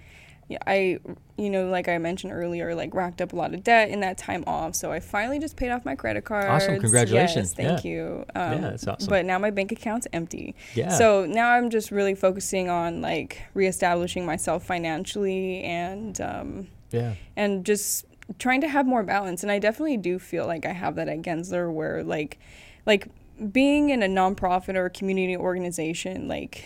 I, 0.67 0.99
you 1.37 1.49
know, 1.49 1.69
like 1.69 1.87
I 1.87 1.97
mentioned 1.97 2.33
earlier, 2.33 2.75
like 2.75 2.93
racked 2.93 3.21
up 3.21 3.31
a 3.31 3.35
lot 3.37 3.53
of 3.53 3.63
debt 3.63 3.89
in 3.89 4.01
that 4.01 4.17
time 4.17 4.43
off. 4.45 4.75
So 4.75 4.91
I 4.91 4.99
finally 4.99 5.39
just 5.39 5.55
paid 5.55 5.69
off 5.71 5.85
my 5.85 5.95
credit 5.95 6.25
cards. 6.25 6.47
Awesome. 6.49 6.79
Congratulations. 6.81 7.55
Yes, 7.57 7.65
thank 7.67 7.85
Yeah. 7.85 7.91
you. 7.91 8.25
Um, 8.35 8.51
Yeah, 8.51 8.57
that's 8.71 8.87
awesome. 8.87 9.09
But 9.09 9.25
now 9.25 9.39
my 9.39 9.49
bank 9.49 9.71
account's 9.71 10.07
empty. 10.11 10.55
Yeah. 10.75 10.89
So 10.89 11.25
now 11.25 11.51
I'm 11.51 11.69
just 11.69 11.89
really 11.91 12.15
focusing 12.15 12.69
on 12.69 13.01
like 13.01 13.41
reestablishing 13.53 14.25
myself 14.25 14.65
financially 14.65 15.63
and 15.63 16.19
um, 16.19 16.67
yeah. 16.91 17.13
and 17.37 17.65
just 17.65 18.05
trying 18.39 18.61
to 18.61 18.67
have 18.67 18.85
more 18.85 19.03
balance. 19.03 19.43
And 19.43 19.51
I 19.51 19.59
definitely 19.59 19.97
do 19.97 20.19
feel 20.19 20.45
like 20.47 20.65
I 20.65 20.73
have 20.73 20.95
that 20.95 21.07
at 21.07 21.21
Gensler 21.21 21.71
where 21.71 22.03
like 22.03 22.39
like 22.85 23.07
being 23.51 23.89
in 23.89 24.03
a 24.03 24.07
nonprofit 24.07 24.75
or 24.75 24.85
a 24.85 24.89
community 24.89 25.35
organization, 25.37 26.27
like 26.27 26.65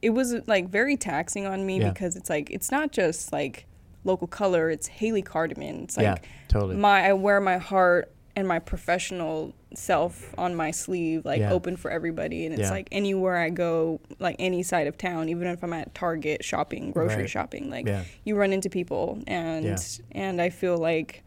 it 0.00 0.10
was 0.10 0.34
like 0.46 0.68
very 0.68 0.96
taxing 0.96 1.46
on 1.46 1.66
me 1.66 1.80
Yeah. 1.80 1.90
because 1.90 2.16
it's 2.16 2.30
like 2.30 2.50
it's 2.50 2.70
not 2.70 2.92
just 2.92 3.32
like 3.32 3.66
local 4.04 4.26
color, 4.26 4.70
it's 4.70 4.86
Haley 4.86 5.22
Cardamon. 5.22 5.84
It's 5.84 5.96
yeah. 5.98 6.12
like 6.12 6.28
Totally. 6.48 6.76
my 6.76 7.08
I 7.08 7.12
wear 7.14 7.40
my 7.40 7.58
heart 7.58 8.13
and 8.36 8.46
my 8.48 8.58
professional 8.58 9.54
self 9.74 10.34
on 10.38 10.54
my 10.54 10.70
sleeve, 10.70 11.24
like 11.24 11.40
Yeah. 11.40 11.52
open 11.52 11.76
for 11.76 11.90
everybody. 11.90 12.44
And 12.46 12.54
it's 12.54 12.62
Yeah. 12.64 12.70
like 12.70 12.88
anywhere 12.92 13.36
I 13.36 13.50
go, 13.50 14.00
like 14.20 14.36
any 14.38 14.62
side 14.62 14.86
of 14.86 14.96
town, 14.96 15.28
even 15.28 15.48
if 15.48 15.62
I'm 15.64 15.72
at 15.72 15.94
Target 15.94 16.44
shopping, 16.44 16.92
grocery 16.92 17.22
Right. 17.22 17.30
shopping, 17.30 17.70
like 17.70 17.86
yeah. 17.86 18.02
you 18.24 18.36
run 18.36 18.52
into 18.52 18.70
people 18.70 19.18
and 19.26 19.64
and 20.12 20.40
I 20.40 20.50
feel 20.50 20.78
like 20.78 21.23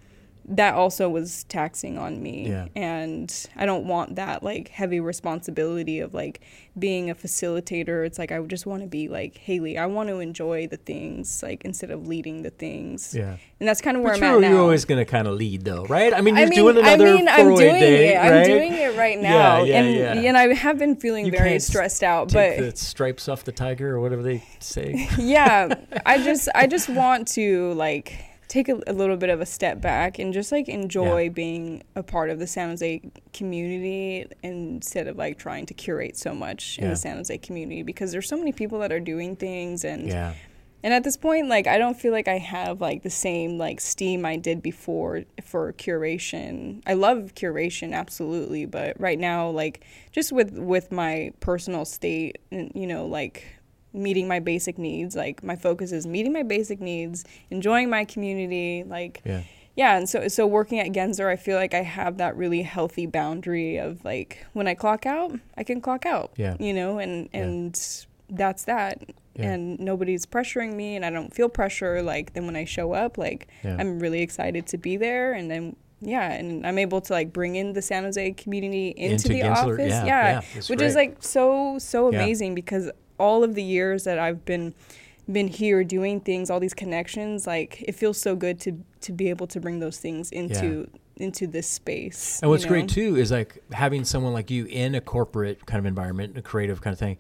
that 0.50 0.74
also 0.76 1.10
was 1.10 1.44
taxing 1.46 1.98
on 1.98 2.22
me 2.24 2.48
Yeah. 2.50 2.68
and 2.76 3.34
i 3.56 3.66
don't 3.66 3.86
want 3.86 4.16
that 4.16 4.44
like 4.44 4.70
heavy 4.70 5.00
responsibility 5.00 6.00
of 6.00 6.14
like 6.14 6.40
being 6.80 7.10
a 7.10 7.16
facilitator 7.16 8.06
it's 8.06 8.18
like 8.18 8.32
i 8.32 8.40
just 8.42 8.66
want 8.66 8.82
to 8.84 8.88
be 8.88 9.08
like 9.10 9.38
haley 9.38 9.78
i 9.78 9.86
want 9.86 10.10
to 10.10 10.20
enjoy 10.20 10.68
the 10.68 10.78
things 10.78 11.42
like 11.44 11.66
instead 11.66 11.92
of 11.92 12.08
leading 12.08 12.44
the 12.44 12.50
things 12.52 13.14
Yeah. 13.14 13.36
and 13.60 13.68
that's 13.68 13.82
kind 13.82 13.98
of 13.98 14.04
where 14.04 14.14
But 14.14 14.24
i'm 14.24 14.34
you're, 14.36 14.44
at 14.46 14.52
you're 14.52 14.62
always 14.62 14.86
going 14.86 15.00
to 15.04 15.10
kind 15.10 15.28
of 15.28 15.36
lead, 15.36 15.66
though, 15.66 15.86
right? 15.86 16.14
I 16.14 16.22
mean, 16.22 16.38
I 16.38 16.42
you're 16.42 16.50
mean, 16.50 16.60
doing 16.60 16.78
another 16.78 17.08
I 17.08 17.12
mean, 17.14 17.28
I'm 17.28 17.36
408 17.48 17.58
doing 17.70 17.80
day, 17.82 18.14
it. 18.14 18.18
I'm 18.18 18.32
right? 18.32 18.46
doing 18.46 18.74
it 18.74 18.98
right 18.98 19.20
now, 19.20 19.64
yeah, 19.64 19.80
and 19.80 19.96
yeah. 19.96 20.30
and 20.30 20.38
I 20.38 20.54
have 20.54 20.78
been 20.78 20.96
feeling 20.96 21.26
You 21.26 21.32
very 21.32 21.60
stressed 21.60 22.04
out. 22.04 22.32
But 22.32 22.58
the 22.58 22.76
stripes 22.76 23.28
off 23.28 23.44
the 23.44 23.52
tiger, 23.52 23.96
or 23.96 24.00
whatever 24.00 24.22
they 24.24 24.44
say. 24.60 25.08
yeah, 25.18 25.74
I 26.06 26.24
just 26.24 26.50
I 26.56 26.68
just 26.68 26.90
want 26.90 27.28
to 27.30 27.74
like 27.74 28.14
take 28.48 28.70
a, 28.70 28.80
a 28.88 28.94
little 28.94 29.18
bit 29.18 29.30
of 29.30 29.42
a 29.42 29.46
step 29.46 29.82
back 29.82 30.20
and 30.20 30.34
just 30.34 30.52
like 30.52 30.70
enjoy 30.70 31.24
Yeah. 31.24 31.30
being 31.30 31.84
a 31.96 32.04
part 32.04 32.30
of 32.30 32.40
the 32.40 32.48
San 32.48 32.70
Jose 32.70 33.02
community 33.34 34.26
instead 34.44 35.08
of 35.08 35.18
like 35.18 35.38
trying 35.38 35.66
to 35.66 35.74
curate 35.74 36.18
so 36.18 36.34
much 36.34 36.78
in 36.80 36.90
the 36.90 36.96
San 36.96 37.18
Jose 37.18 37.38
community 37.40 37.84
because 37.84 38.12
there's 38.12 38.28
so 38.28 38.38
many 38.38 38.52
people 38.52 38.80
that 38.80 38.92
are 38.92 39.00
doing 39.00 39.36
things 39.36 39.84
and 39.84 40.08
yeah. 40.08 40.34
and 40.84 40.94
at 40.94 41.04
this 41.04 41.18
point 41.18 41.50
like 41.50 41.68
I 41.68 41.78
don't 41.78 42.00
feel 42.00 42.12
like 42.14 42.28
I 42.28 42.38
have 42.38 42.80
like 42.80 43.04
the 43.04 43.10
same 43.10 43.58
like 43.58 43.82
steam 43.82 44.26
I 44.26 44.38
did 44.38 44.62
before 44.62 45.24
for 45.44 45.74
curation. 45.74 46.82
I 46.88 46.94
love 46.94 47.34
curation 47.36 47.94
absolutely, 47.94 48.66
but 48.66 49.00
right 49.00 49.20
now 49.20 49.50
like 49.50 49.84
just 50.12 50.32
with 50.32 50.52
with 50.54 50.92
my 50.92 51.32
personal 51.42 51.84
state 51.84 52.38
and 52.52 52.72
you 52.74 52.88
know 52.88 53.06
like 53.06 53.44
meeting 53.98 54.28
my 54.28 54.40
basic 54.40 54.78
needs, 54.78 55.16
like 55.16 55.44
my 55.44 55.56
focus 55.56 55.92
is 55.92 56.06
meeting 56.08 56.34
my 56.34 56.44
basic 56.44 56.80
needs, 56.80 57.26
enjoying 57.50 57.90
my 57.90 58.06
community, 58.06 58.84
like 58.88 59.22
Yeah. 59.26 59.42
yeah, 59.76 59.98
and 59.98 60.08
so 60.10 60.28
so 60.28 60.46
working 60.48 60.80
at 60.80 60.88
Gensler, 60.88 61.28
I 61.32 61.36
feel 61.36 61.58
like 61.58 61.74
I 61.74 61.84
have 61.84 62.18
that 62.18 62.36
really 62.38 62.62
healthy 62.62 63.06
boundary 63.06 63.78
of 63.78 64.04
like 64.06 64.46
when 64.54 64.68
I 64.68 64.76
clock 64.76 65.06
out, 65.06 65.32
I 65.58 65.64
can 65.64 65.82
clock 65.82 66.06
out. 66.06 66.32
Yeah. 66.38 66.56
You 66.60 66.74
know, 66.74 67.00
and 67.00 67.30
Yeah. 67.34 67.42
and 67.42 68.06
that's 68.30 68.66
that. 68.66 69.04
Yeah. 69.36 69.52
And 69.52 69.80
nobody's 69.80 70.26
pressuring 70.26 70.74
me 70.74 70.96
and 70.96 71.06
I 71.06 71.10
don't 71.12 71.34
feel 71.34 71.48
pressure 71.48 72.02
like 72.02 72.34
then 72.34 72.46
when 72.46 72.56
I 72.56 72.66
show 72.66 72.94
up, 72.94 73.18
like 73.18 73.48
Yeah. 73.64 73.78
I'm 73.80 74.00
really 74.00 74.22
excited 74.22 74.66
to 74.68 74.78
be 74.78 74.98
there 74.98 75.34
and 75.34 75.50
then 75.52 75.76
yeah, 76.00 76.32
and 76.32 76.66
I'm 76.68 76.78
able 76.78 77.02
to 77.02 77.14
like 77.14 77.34
bring 77.34 77.56
in 77.56 77.74
the 77.74 77.82
San 77.82 78.04
Jose 78.04 78.32
community 78.34 78.90
into, 78.98 79.14
Into 79.14 79.28
the 79.30 79.42
Gensler, 79.42 79.74
office. 79.74 79.90
yeah, 79.92 80.06
Yeah. 80.06 80.42
yeah, 80.56 80.62
which 80.68 80.82
is 80.82 80.94
like 80.96 81.18
so 81.24 81.78
so 81.80 82.12
Yeah. 82.12 82.20
amazing 82.20 82.54
because 82.56 82.92
all 83.18 83.44
of 83.44 83.56
the 83.56 83.64
years 83.64 84.04
that 84.04 84.20
I've 84.20 84.46
been 84.46 84.74
been 85.30 85.48
here 85.48 85.84
doing 85.84 86.22
things, 86.22 86.50
all 86.50 86.60
these 86.60 86.74
connections, 86.74 87.46
like 87.46 87.84
it 87.88 87.94
feels 87.94 88.18
so 88.18 88.36
good 88.36 88.60
to 88.62 88.84
to 89.02 89.12
be 89.12 89.30
able 89.30 89.48
to 89.48 89.60
bring 89.60 89.80
those 89.80 89.98
things 89.98 90.32
into 90.32 90.90
into 91.18 91.48
this 91.48 91.68
space. 91.68 92.40
And 92.42 92.50
what's 92.50 92.64
you 92.64 92.70
great 92.70 92.90
too 92.90 93.16
is 93.16 93.32
like 93.32 93.64
having 93.72 94.04
someone 94.04 94.34
like 94.34 94.50
you 94.50 94.66
in 94.66 94.96
a 94.96 95.02
corporate 95.02 95.66
kind 95.66 95.80
of 95.80 95.86
environment, 95.86 96.38
a 96.38 96.42
creative 96.42 96.82
kind 96.82 96.94
of 96.94 97.00
thing. 97.00 97.18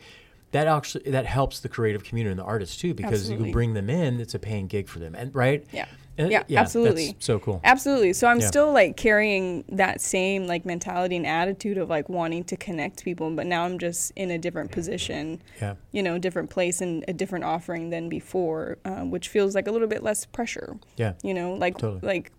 That 0.52 0.68
actually 0.68 1.12
that 1.12 1.26
helps 1.26 1.60
the 1.60 1.70
creative 1.70 2.04
community 2.04 2.32
and 2.32 2.40
the 2.40 2.46
artists 2.46 2.78
too 2.78 2.94
because 2.94 3.22
Absolutely. 3.22 3.48
you 3.48 3.54
bring 3.54 3.74
them 3.74 3.90
in. 3.90 4.22
It's 4.22 4.34
a 4.34 4.40
paying 4.40 4.68
gig 4.68 4.88
for 4.88 5.00
them, 5.00 5.14
and 5.14 5.34
right? 5.36 5.66
Yeah. 5.74 5.88
And- 6.18 6.32
Yeah, 6.32 6.44
absolutely. 6.56 7.08
That's 7.12 7.26
so 7.26 7.40
cool. 7.40 7.62
Absolutely. 7.64 8.14
So 8.14 8.28
I'm 8.28 8.40
Yeah. 8.40 8.48
still 8.48 8.72
like 8.74 8.98
carrying 8.98 9.64
that 9.70 10.02
same 10.02 10.48
like 10.48 10.66
mentality 10.66 11.16
and 11.16 11.26
attitude 11.28 11.78
of 11.78 11.90
like 11.90 12.10
wanting 12.10 12.44
to 12.46 12.58
connect 12.58 13.04
people, 13.04 13.30
but 13.32 13.46
now 13.46 13.64
I'm 13.66 13.78
just 13.78 14.12
in 14.16 14.32
a 14.32 14.38
different 14.38 14.72
position, 14.72 15.42
Yeah. 15.62 15.76
you 15.92 16.02
know, 16.02 16.18
different 16.18 16.50
place 16.50 16.82
and 16.82 17.06
a 17.08 17.14
different 17.14 17.46
offering 17.46 17.90
than 17.92 18.10
before, 18.10 18.78
um, 18.86 19.12
which 19.12 19.30
feels 19.30 19.54
like 19.56 19.68
a 19.68 19.72
little 19.72 19.88
bit 19.88 20.02
less 20.04 20.26
pressure. 20.26 20.78
Yeah. 20.96 21.14
You 21.24 21.34
know, 21.34 21.54
like 21.54 21.78
Totally. 21.78 22.02
like 22.02 22.32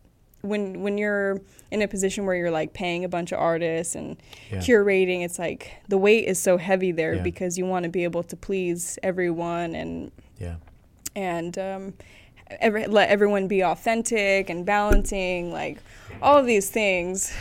when 0.42 0.82
when 0.82 0.96
you're 0.98 1.40
in 1.70 1.82
a 1.82 1.88
position 1.88 2.24
where 2.24 2.34
you're 2.36 2.50
like 2.50 2.72
paying 2.72 3.04
a 3.04 3.08
bunch 3.08 3.32
of 3.32 3.38
artists 3.40 3.94
and 3.94 4.16
Yeah. 4.50 4.58
curating, 4.58 5.24
it's 5.24 5.38
like 5.38 5.72
the 5.88 5.98
weight 5.98 6.24
is 6.26 6.38
so 6.38 6.56
heavy 6.58 6.92
there 6.92 7.14
Yeah. 7.14 7.22
because 7.22 7.58
you 7.58 7.66
want 7.66 7.84
to 7.84 7.88
be 7.88 8.04
able 8.04 8.22
to 8.24 8.36
please 8.36 8.98
everyone 9.02 9.74
and 9.74 10.10
Yeah. 10.38 10.56
and 11.16 11.58
um, 11.58 11.94
every, 12.60 12.86
let 12.86 13.08
everyone 13.10 13.48
be 13.48 13.62
authentic 13.62 14.50
and 14.50 14.64
balancing 14.64 15.52
like 15.52 15.78
all 16.22 16.38
of 16.38 16.46
these 16.46 16.68
things. 16.70 17.32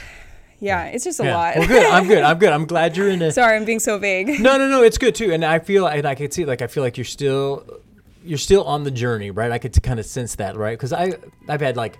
Yeah, 0.59 0.85
it's 0.85 1.03
just 1.03 1.19
a 1.19 1.23
yeah. 1.23 1.35
lot. 1.35 1.55
Well, 1.57 1.67
good. 1.67 1.85
I'm 1.85 2.07
good. 2.07 2.23
I'm 2.23 2.39
good. 2.39 2.49
I'm 2.49 2.65
glad 2.65 2.97
you're 2.97 3.09
in 3.09 3.21
a. 3.21 3.31
Sorry, 3.33 3.55
I'm 3.55 3.65
being 3.65 3.79
so 3.79 3.99
vague. 3.99 4.39
No, 4.39 4.57
no, 4.57 4.67
no. 4.67 4.81
It's 4.81 4.97
good 4.97 5.13
too, 5.13 5.31
and 5.31 5.45
I 5.45 5.59
feel 5.59 5.85
and 5.85 6.05
I 6.07 6.15
can 6.15 6.31
see 6.31 6.45
like 6.45 6.61
I 6.61 6.67
feel 6.67 6.81
like 6.83 6.97
you're 6.97 7.05
still 7.05 7.63
you're 8.23 8.37
still 8.39 8.63
on 8.63 8.83
the 8.83 8.91
journey, 8.91 9.29
right? 9.31 9.51
I 9.51 9.59
could 9.59 9.81
kind 9.83 9.99
of 9.99 10.05
sense 10.05 10.35
that, 10.35 10.57
right? 10.57 10.77
Because 10.77 10.93
I 10.93 11.13
I've 11.47 11.61
had 11.61 11.77
like 11.77 11.99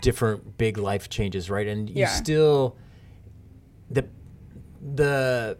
different 0.00 0.56
big 0.56 0.78
life 0.78 1.10
changes, 1.10 1.50
right? 1.50 1.66
And 1.66 1.88
you 1.90 1.96
Yeah. 2.00 2.08
still 2.08 2.76
the 3.90 4.06
the 4.94 5.58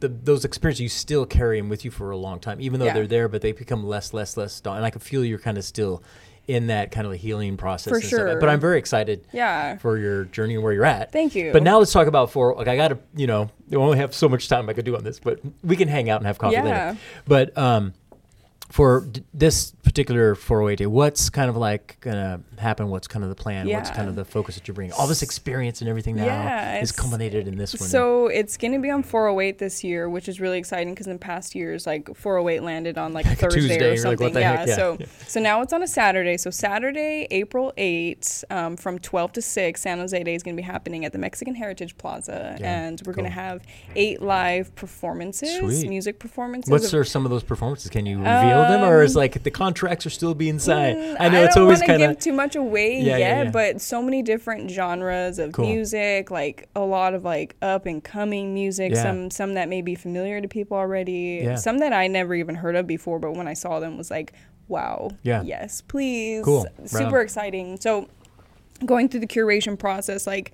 the 0.00 0.08
those 0.08 0.44
experiences 0.44 0.80
you 0.80 0.88
still 0.88 1.26
carry 1.26 1.58
them 1.60 1.68
with 1.68 1.84
you 1.84 1.90
for 1.90 2.10
a 2.10 2.16
long 2.16 2.38
time, 2.40 2.60
even 2.60 2.80
though 2.80 2.86
Yeah. 2.86 2.94
they're 2.94 3.06
there, 3.06 3.28
but 3.28 3.42
they 3.42 3.52
become 3.52 3.86
less, 3.86 4.12
less, 4.12 4.36
less. 4.36 4.60
daunting. 4.60 4.78
And 4.78 4.86
I 4.86 4.90
can 4.90 5.00
feel 5.00 5.24
you're 5.24 5.38
kind 5.38 5.58
of 5.58 5.64
still 5.64 6.02
in 6.46 6.68
that 6.68 6.92
kind 6.92 7.06
of 7.06 7.12
a 7.12 7.16
healing 7.16 7.56
process. 7.56 7.90
For 7.90 7.96
and 7.96 8.04
stuff. 8.04 8.18
sure. 8.20 8.38
But 8.40 8.48
I'm 8.48 8.60
very 8.60 8.78
excited 8.78 9.26
Yeah. 9.32 9.78
for 9.78 9.98
your 9.98 10.26
journey 10.26 10.54
and 10.54 10.62
where 10.62 10.72
you're 10.72 10.84
at. 10.84 11.10
Thank 11.10 11.34
you. 11.34 11.52
But 11.52 11.64
now 11.64 11.78
let's 11.80 11.92
talk 11.92 12.06
about 12.06 12.30
for 12.30 12.54
like 12.54 12.68
I 12.68 12.76
got 12.76 12.88
to 12.88 12.98
you 13.16 13.26
know 13.26 13.50
we 13.68 13.76
only 13.76 13.98
have 13.98 14.14
so 14.14 14.28
much 14.28 14.48
time 14.48 14.68
I 14.68 14.72
could 14.72 14.84
do 14.84 14.96
on 14.96 15.02
this, 15.02 15.18
but 15.18 15.40
we 15.64 15.74
can 15.76 15.88
hang 15.88 16.08
out 16.08 16.20
and 16.20 16.26
have 16.26 16.38
coffee 16.38 16.54
Yeah. 16.54 16.62
later. 16.64 16.98
But 17.26 17.58
um, 17.58 17.94
for 18.68 19.02
d- 19.02 19.22
this 19.32 19.72
particular 19.84 20.34
408 20.34 20.76
day, 20.78 20.86
what's 20.86 21.30
kind 21.30 21.48
of 21.48 21.56
like 21.56 21.96
gonna 22.00 22.40
happen? 22.58 22.88
What's 22.88 23.06
kind 23.06 23.22
of 23.22 23.28
the 23.28 23.34
plan? 23.36 23.68
What's 23.68 23.90
kind 23.90 24.08
of 24.08 24.16
the 24.16 24.24
focus 24.24 24.56
that 24.56 24.66
you're 24.66 24.74
bringing? 24.74 24.92
All 24.92 25.06
this 25.06 25.22
experience 25.22 25.80
and 25.80 25.88
everything 25.88 26.16
now 26.16 26.24
Yeah, 26.26 26.80
is 26.80 26.90
culminated 26.92 27.46
in 27.48 27.56
this 27.56 27.78
one. 27.78 27.88
So 27.88 28.26
it's 28.26 28.56
going 28.56 28.72
to 28.72 28.78
be 28.78 28.90
on 28.90 29.02
408 29.02 29.58
this 29.58 29.84
year, 29.84 30.08
which 30.08 30.28
is 30.28 30.40
really 30.40 30.58
exciting 30.58 30.92
because 30.94 31.06
in 31.06 31.18
past 31.18 31.54
years, 31.54 31.86
like 31.86 32.14
408 32.16 32.62
landed 32.62 32.98
on 32.98 33.12
like 33.12 33.24
Like 33.26 33.38
Thursday 33.38 33.60
Tuesday, 33.60 33.86
or 33.86 33.90
like, 33.92 34.00
something. 34.00 34.32
the 34.32 34.40
yeah? 34.40 34.64
Yeah, 34.66 34.74
So 34.76 34.96
yeah. 34.98 35.06
so 35.28 35.40
now 35.40 35.62
it's 35.62 35.72
on 35.72 35.82
a 35.82 35.86
Saturday. 35.88 36.36
So 36.36 36.50
Saturday, 36.50 37.26
April 37.30 37.72
8th, 37.78 38.44
um, 38.50 38.76
from 38.76 38.98
12 38.98 39.32
to 39.34 39.42
6, 39.42 39.80
San 39.80 39.98
Jose 39.98 40.22
Day 40.24 40.34
is 40.34 40.42
going 40.42 40.56
to 40.56 40.60
be 40.60 40.66
happening 40.66 41.04
at 41.04 41.12
the 41.12 41.18
Mexican 41.18 41.54
Heritage 41.54 41.96
Plaza, 41.98 42.56
Yeah, 42.58 42.86
and 42.86 43.00
we're 43.06 43.12
gonna 43.12 43.28
have 43.30 43.62
eight 43.94 44.20
live 44.22 44.74
performances, 44.74 45.58
Sweet. 45.58 45.88
music 45.88 46.18
performances. 46.18 46.70
What's 46.70 46.92
are 46.94 47.04
some 47.04 47.24
of 47.24 47.30
those 47.30 47.42
performances? 47.44 47.90
Can 47.90 48.06
you 48.06 48.18
reveal 48.18 48.55
them, 48.62 48.82
or 48.82 49.02
is 49.02 49.16
Um, 49.16 49.20
like 49.20 49.42
the 49.42 49.50
contracts 49.50 50.06
are 50.06 50.10
still 50.10 50.34
being 50.34 50.58
signed? 50.58 50.98
Mm, 50.98 51.16
I 51.20 51.28
know 51.28 51.42
it's 51.44 51.54
don't 51.54 51.64
always 51.64 51.80
kind 51.82 52.02
of 52.02 52.10
give 52.12 52.18
too 52.20 52.32
much 52.32 52.56
away 52.56 52.96
Yeah, 53.00 53.16
yet, 53.16 53.20
yeah, 53.20 53.42
yeah. 53.44 53.50
but 53.50 53.80
so 53.80 54.02
many 54.02 54.22
different 54.22 54.70
genres 54.70 55.38
of 55.38 55.52
Cool. 55.52 55.66
music, 55.66 56.30
like 56.30 56.68
a 56.74 56.80
lot 56.80 57.14
of 57.14 57.24
like 57.24 57.56
up 57.62 57.86
and 57.86 58.02
coming 58.02 58.54
music. 58.54 58.92
Yeah. 58.92 59.02
Some 59.02 59.30
some 59.30 59.54
that 59.54 59.68
may 59.68 59.82
be 59.82 59.94
familiar 59.94 60.40
to 60.40 60.48
people 60.48 60.76
already. 60.76 61.40
Yeah. 61.42 61.56
Some 61.56 61.78
that 61.78 61.92
I 61.92 62.06
never 62.06 62.34
even 62.34 62.54
heard 62.56 62.76
of 62.76 62.86
before, 62.86 63.18
but 63.18 63.32
when 63.32 63.46
I 63.48 63.54
saw 63.54 63.80
them 63.80 63.96
was 63.96 64.10
like, 64.10 64.32
wow. 64.68 65.10
Yeah. 65.22 65.42
Yes, 65.42 65.80
please. 65.80 66.44
Cool. 66.44 66.66
Super 66.86 67.18
on. 67.18 67.24
exciting. 67.24 67.78
So 67.80 68.08
going 68.84 69.08
through 69.08 69.20
the 69.20 69.26
curation 69.26 69.78
process, 69.78 70.26
like 70.26 70.52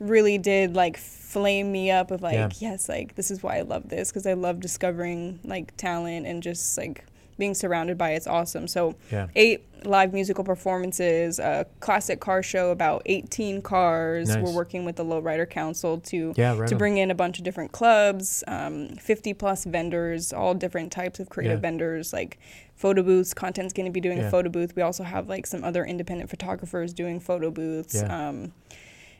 really 0.00 0.38
did 0.38 0.74
like 0.74 0.96
flame 0.96 1.70
me 1.72 1.90
up 1.90 2.10
of 2.10 2.20
like 2.20 2.34
Yeah. 2.34 2.48
yes 2.58 2.88
like 2.88 3.14
this 3.14 3.30
is 3.30 3.42
why 3.44 3.58
i 3.58 3.60
love 3.62 3.88
this 3.88 4.10
because 4.10 4.26
i 4.26 4.32
love 4.32 4.58
discovering 4.58 5.38
like 5.44 5.76
talent 5.76 6.26
and 6.26 6.42
just 6.42 6.76
like 6.76 7.04
being 7.38 7.54
surrounded 7.54 7.98
by 7.98 8.10
it's 8.12 8.26
awesome 8.26 8.66
so 8.68 8.94
Yeah. 9.10 9.26
eight 9.34 9.64
live 9.84 10.12
musical 10.14 10.44
performances 10.44 11.38
a 11.38 11.66
classic 11.80 12.18
car 12.20 12.42
show 12.42 12.70
about 12.70 13.02
18 13.06 13.60
cars 13.60 14.28
Nice. 14.28 14.42
we're 14.42 14.52
working 14.54 14.84
with 14.84 14.96
the 14.96 15.04
lowrider 15.04 15.48
council 15.48 15.98
to 16.00 16.32
Yeah, 16.36 16.56
right 16.56 16.68
to 16.68 16.74
on. 16.74 16.78
bring 16.78 16.96
in 16.98 17.10
a 17.10 17.14
bunch 17.14 17.38
of 17.38 17.44
different 17.44 17.72
clubs 17.72 18.42
um, 18.48 18.88
50 18.96 19.34
plus 19.34 19.64
vendors 19.64 20.32
all 20.32 20.54
different 20.54 20.90
types 20.92 21.20
of 21.20 21.28
creative 21.28 21.58
Yeah. 21.58 21.62
vendors 21.68 22.12
like 22.12 22.38
photo 22.76 23.02
booths 23.02 23.34
content's 23.34 23.72
going 23.74 23.86
to 23.86 23.92
be 23.92 24.00
doing 24.00 24.18
Yeah. 24.18 24.28
a 24.28 24.30
photo 24.30 24.48
booth 24.48 24.74
we 24.76 24.82
also 24.82 25.02
have 25.02 25.28
like 25.28 25.46
some 25.46 25.62
other 25.64 25.84
independent 25.84 26.30
photographers 26.30 26.92
doing 26.94 27.20
photo 27.20 27.50
booths 27.50 28.02
um, 28.04 28.52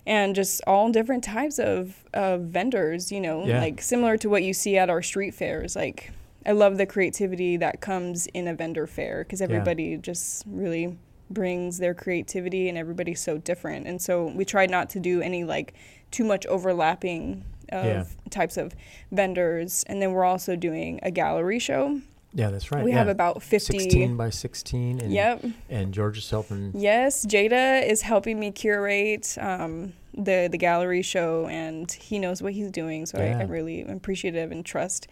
and 0.06 0.34
just 0.34 0.60
all 0.66 0.90
different 0.90 1.24
types 1.24 1.58
of, 1.58 2.04
of 2.14 2.42
vendors 2.42 3.12
you 3.12 3.20
know 3.20 3.40
like 3.40 3.80
similar 3.82 4.16
to 4.18 4.28
what 4.30 4.42
you 4.42 4.52
see 4.54 4.76
at 4.78 4.88
our 4.88 5.02
street 5.02 5.34
fairs 5.34 5.76
like 5.76 6.10
i 6.46 6.52
love 6.52 6.76
the 6.76 6.86
creativity 6.86 7.56
that 7.56 7.80
comes 7.80 8.26
in 8.28 8.46
a 8.48 8.54
vendor 8.54 8.86
fair 8.86 9.24
because 9.24 9.40
everybody 9.40 9.96
just 9.96 10.44
really 10.46 10.96
brings 11.30 11.78
their 11.78 11.94
creativity 11.94 12.68
and 12.68 12.76
everybody's 12.76 13.20
so 13.20 13.38
different 13.38 13.86
and 13.86 14.00
so 14.00 14.26
we 14.26 14.44
tried 14.44 14.70
not 14.70 14.90
to 14.90 15.00
do 15.00 15.20
any 15.22 15.42
like 15.44 15.74
too 16.10 16.24
much 16.24 16.44
overlapping 16.46 17.44
of 17.72 17.84
Yeah. 17.84 18.04
types 18.30 18.56
of 18.58 18.74
vendors 19.10 19.84
and 19.88 20.02
then 20.02 20.12
we're 20.12 20.24
also 20.24 20.54
doing 20.54 21.00
a 21.02 21.10
gallery 21.10 21.58
show 21.58 22.00
yeah, 22.36 22.50
that's 22.50 22.72
right. 22.72 22.84
we 22.84 22.90
yeah. 22.90 22.98
have 22.98 23.08
about 23.08 23.42
50 23.42 23.78
16 23.78 24.16
by 24.16 24.28
16 24.28 25.00
and 25.00 25.12
yep 25.12 25.42
and 25.70 25.94
George's 25.94 26.28
helping 26.28 26.72
Yes, 26.74 27.24
Jada 27.24 27.86
is 27.88 28.02
helping 28.02 28.38
me 28.40 28.50
curate 28.50 29.36
um, 29.40 29.92
the 30.16 30.48
the 30.50 30.58
gallery 30.58 31.02
show, 31.02 31.46
and 31.48 31.90
he 31.90 32.18
knows 32.18 32.42
what 32.42 32.52
he's 32.52 32.70
doing. 32.70 33.06
So 33.06 33.18
Yeah. 33.18 33.38
I, 33.38 33.40
I 33.42 33.44
really 33.44 33.82
am 33.82 33.90
appreciative 33.90 34.50
and 34.52 34.64
trust 34.64 35.06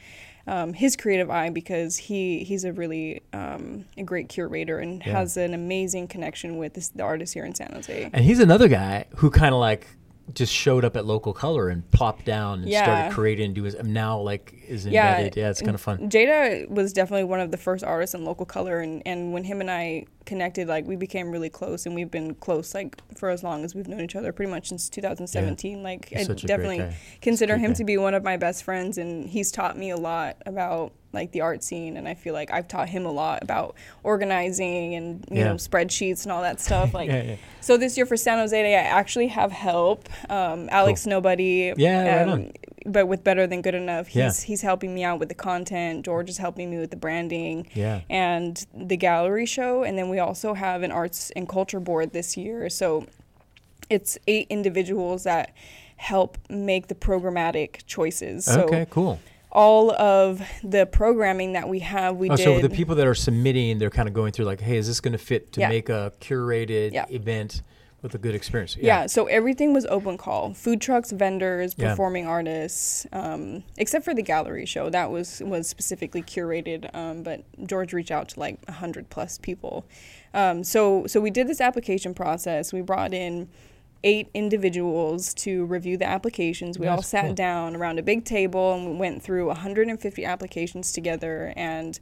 um, 0.47 0.73
his 0.73 0.97
creative 0.97 1.31
eye 1.31 1.51
because 1.51 1.97
he 1.97 2.43
he's 2.45 2.65
a 2.65 2.73
really 2.73 3.23
um, 3.33 3.85
a 3.97 4.03
great 4.03 4.29
curator 4.29 4.79
and 4.79 5.03
Yeah. 5.05 5.19
has 5.19 5.37
an 5.37 5.55
amazing 5.55 6.09
connection 6.09 6.57
with 6.57 6.75
this, 6.75 6.89
the 6.89 7.03
artists 7.03 7.33
here 7.35 7.45
in 7.45 7.55
San 7.55 7.71
Jose. 7.73 8.11
And 8.13 8.25
he's 8.25 8.41
another 8.41 8.69
guy 8.69 9.05
who 9.17 9.31
kind 9.31 9.55
of 9.55 9.61
like 9.61 9.87
just 10.35 10.53
showed 10.53 10.85
up 10.85 10.97
at 10.97 11.05
local 11.05 11.33
color 11.33 11.69
and 11.69 11.91
plopped 11.91 12.25
down 12.25 12.61
and 12.61 12.69
Yeah. 12.69 12.83
started 12.83 13.13
creating 13.13 13.47
and 13.47 13.55
doing 13.55 13.75
and 13.75 13.93
now 13.93 14.19
like 14.21 14.55
is 14.69 14.87
Yeah, 14.87 15.11
embedded. 15.11 15.37
Yeah, 15.37 15.51
it's 15.51 15.61
kind 15.61 15.75
of 15.75 15.81
fun. 15.81 16.09
Jada 16.11 16.69
was 16.69 16.93
definitely 16.93 17.25
one 17.25 17.41
of 17.41 17.51
the 17.51 17.57
first 17.57 17.85
artists 17.85 18.15
in 18.15 18.25
local 18.25 18.47
color, 18.47 18.79
and, 18.81 19.03
and 19.05 19.33
when 19.33 19.45
him 19.45 19.61
and 19.61 19.71
I 19.71 20.07
connected, 20.25 20.69
like 20.69 20.87
we 20.87 20.97
became 20.97 21.31
really 21.31 21.51
close, 21.51 21.87
and 21.87 21.95
we've 21.95 22.11
been 22.11 22.35
close 22.37 22.75
like 22.75 22.97
for 23.17 23.31
as 23.31 23.43
long 23.43 23.65
as 23.65 23.75
we've 23.75 23.89
known 23.89 24.01
each 24.01 24.17
other, 24.17 24.33
pretty 24.33 24.51
much 24.51 24.69
since 24.69 24.89
2017. 24.89 25.83
Like 25.83 26.09
He's 26.09 26.21
I 26.21 26.23
such 26.25 26.45
a 26.45 26.47
great 26.47 26.57
definitely 26.57 26.97
consider 27.21 27.57
him 27.59 27.71
good 27.73 27.77
to 27.79 27.85
be 27.85 27.99
one 27.99 28.15
of 28.15 28.23
my 28.23 28.37
best 28.37 28.63
friends, 28.65 28.99
and 28.99 29.29
he's 29.29 29.51
taught 29.51 29.77
me 29.77 29.91
a 29.91 29.97
lot 29.97 30.37
about 30.47 30.93
like 31.13 31.33
the 31.33 31.41
art 31.43 31.63
scene, 31.63 31.97
and 31.97 32.09
I 32.09 32.15
feel 32.15 32.35
like 32.35 32.51
I've 32.51 32.69
taught 32.69 32.89
him 32.89 33.05
a 33.07 33.13
lot 33.13 33.43
about 33.43 33.75
organizing 34.03 34.95
and 34.95 35.25
you 35.31 35.39
Yeah. 35.39 35.45
know 35.49 35.55
spreadsheets 35.55 36.23
and 36.25 36.33
all 36.33 36.43
that 36.43 36.61
stuff. 36.61 36.95
Like 37.03 37.09
Yeah, 37.09 37.23
yeah. 37.23 37.37
so 37.61 37.77
this 37.77 37.97
year 37.97 38.07
for 38.07 38.17
San 38.17 38.39
Jose 38.39 38.61
Day, 38.63 38.75
I 38.75 38.83
actually 38.83 39.29
have 39.29 39.53
help. 39.53 40.09
Um, 40.31 40.69
Alex 40.71 41.07
Nobody. 41.07 41.73
Yeah, 41.77 42.17
right 42.17 42.23
um, 42.23 42.31
on. 42.31 42.53
But 42.85 43.07
with 43.07 43.23
Better 43.23 43.47
Than 43.47 43.63
Good 43.63 43.77
Enough, 43.77 44.09
he's 44.09 44.43
he's 44.43 44.63
helping 44.63 44.93
me 44.95 45.05
out 45.05 45.21
with 45.21 45.29
the 45.29 45.37
content. 45.37 46.05
George 46.05 46.29
is 46.29 46.39
helping 46.39 46.69
me 46.71 46.79
with 46.79 46.91
the 46.91 46.97
branding. 46.97 47.69
Yeah. 47.75 48.01
And 48.11 48.65
the 48.75 48.97
gallery 48.97 49.47
show, 49.47 49.85
and 49.85 49.97
then 49.97 50.09
we 50.09 50.19
also 50.19 50.55
have 50.55 50.83
an 50.83 50.91
arts 50.91 51.31
and 51.37 51.49
culture 51.49 51.79
board 51.79 52.13
this 52.13 52.37
year. 52.37 52.69
So 52.69 53.07
it's 53.89 54.19
eight 54.27 54.47
individuals 54.51 55.23
that 55.25 55.55
help 55.97 56.37
make 56.51 56.89
the 56.89 56.95
programmatic 56.97 57.87
choices. 57.87 58.47
So 58.47 58.63
okay, 58.63 58.87
cool. 58.91 59.21
All 59.53 59.93
of 59.93 60.43
the 60.65 60.87
programming 60.87 61.53
that 61.53 61.69
we 61.69 61.81
have, 61.81 62.17
we 62.17 62.31
Oh, 62.31 62.37
did. 62.37 62.43
so 62.45 62.59
the 62.61 62.71
people 62.71 62.95
that 62.97 63.07
are 63.07 63.15
submitting, 63.15 63.79
they're 63.79 63.91
kind 63.91 64.09
of 64.09 64.15
going 64.15 64.33
through 64.33 64.47
like, 64.47 64.61
hey, 64.63 64.79
is 64.79 64.87
this 64.87 64.99
going 65.01 65.13
to 65.13 65.19
fit 65.19 65.53
to 65.53 65.61
Yeah. 65.61 65.69
make 65.69 65.89
a 65.91 66.13
curated 66.23 66.93
Yeah. 66.93 67.05
event 67.11 67.61
with 68.01 68.15
a 68.15 68.19
good 68.19 68.35
experience? 68.35 68.77
Yeah. 68.81 69.05
so 69.07 69.27
everything 69.27 69.75
was 69.75 69.85
open 69.87 70.17
call. 70.17 70.55
Food 70.55 70.81
trucks, 70.81 71.13
vendors, 71.13 71.75
Yeah. 71.77 71.91
performing 71.91 72.27
artists, 72.27 73.07
um, 73.13 73.63
except 73.77 74.07
for 74.07 74.15
the 74.15 74.23
gallery 74.23 74.65
show. 74.65 74.89
That 74.89 75.11
was 75.11 75.43
was 75.45 75.69
specifically 75.69 76.23
curated, 76.23 76.89
um, 76.95 77.23
but 77.23 77.43
George 77.67 77.93
reached 77.93 78.11
out 78.11 78.31
to 78.31 78.41
like 78.41 78.67
hundred 78.71 79.11
plus 79.11 79.37
people. 79.37 79.85
Um, 80.33 80.65
so 80.65 81.07
so 81.07 81.21
we 81.21 81.31
did 81.31 81.47
this 81.47 81.61
application 81.61 82.15
process. 82.15 82.73
We 82.73 82.81
brought 82.81 83.13
in 83.13 83.49
eight 84.05 84.29
individuals 84.35 85.33
to 85.35 85.65
review 85.67 85.97
the 85.97 86.05
applications. 86.07 86.79
We 86.79 86.87
all 86.89 87.03
sat 87.03 87.27
cool. 87.27 87.35
down 87.35 87.77
around 87.77 87.99
a 87.99 88.03
big 88.03 88.25
table 88.25 88.75
and 88.75 88.91
we 88.91 88.97
went 88.97 89.23
through 89.23 89.47
150 89.47 90.25
applications 90.25 90.93
together 90.93 91.53
and 91.57 91.99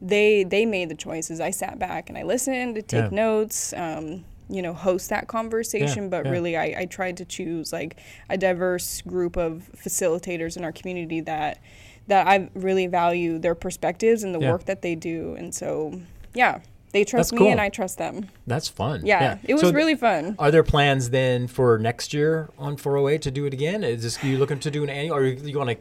they 0.00 0.44
they 0.44 0.66
made 0.66 0.88
the 0.88 0.94
choices. 0.96 1.40
I 1.40 1.50
sat 1.50 1.78
back 1.78 2.08
and 2.08 2.18
I 2.18 2.22
listened 2.24 2.74
to 2.74 2.82
take 2.82 3.04
Yeah. 3.04 3.08
notes, 3.16 3.72
um, 3.74 4.24
you 4.50 4.60
know, 4.60 4.74
host 4.74 5.08
that 5.10 5.28
conversation. 5.28 6.10
but 6.10 6.24
yeah. 6.26 6.30
really, 6.32 6.56
I, 6.56 6.74
I 6.80 6.84
tried 6.86 7.16
to 7.18 7.24
choose 7.24 7.72
like 7.72 7.96
a 8.28 8.36
diverse 8.36 9.00
group 9.02 9.36
of 9.36 9.70
facilitators 9.76 10.56
in 10.56 10.64
our 10.64 10.72
community 10.72 11.20
that 11.22 11.58
that 12.06 12.26
I 12.26 12.50
really 12.54 12.86
value 12.86 13.38
their 13.38 13.54
perspectives 13.54 14.22
and 14.24 14.34
the 14.34 14.40
Yeah. 14.40 14.50
work 14.52 14.66
that 14.66 14.82
they 14.82 14.94
do. 14.94 15.34
And 15.38 15.54
so, 15.54 16.00
yeah, 16.34 16.58
they 16.94 17.04
trust 17.04 17.32
me 17.34 17.50
and 17.50 17.60
I 17.60 17.68
trust 17.68 17.98
them. 17.98 18.28
That's 18.46 18.68
fun. 18.68 19.04
Yeah, 19.04 19.36
it 19.44 19.52
was 19.52 19.62
So 19.62 19.72
really 19.72 19.96
fun. 19.96 20.36
Are 20.38 20.50
there 20.50 20.62
plans 20.62 21.10
then 21.10 21.46
for 21.48 21.76
next 21.78 22.14
year 22.14 22.48
on 22.56 22.76
408 22.78 23.20
to 23.22 23.30
do 23.30 23.44
it 23.44 23.52
again? 23.52 23.84
Is 23.84 24.02
this 24.04 24.22
you 24.24 24.38
looking 24.38 24.60
to 24.60 24.70
do 24.70 24.82
an 24.84 24.88
annual, 24.88 25.16
or 25.16 25.26
you 25.26 25.58
want 25.58 25.70
to 25.70 25.76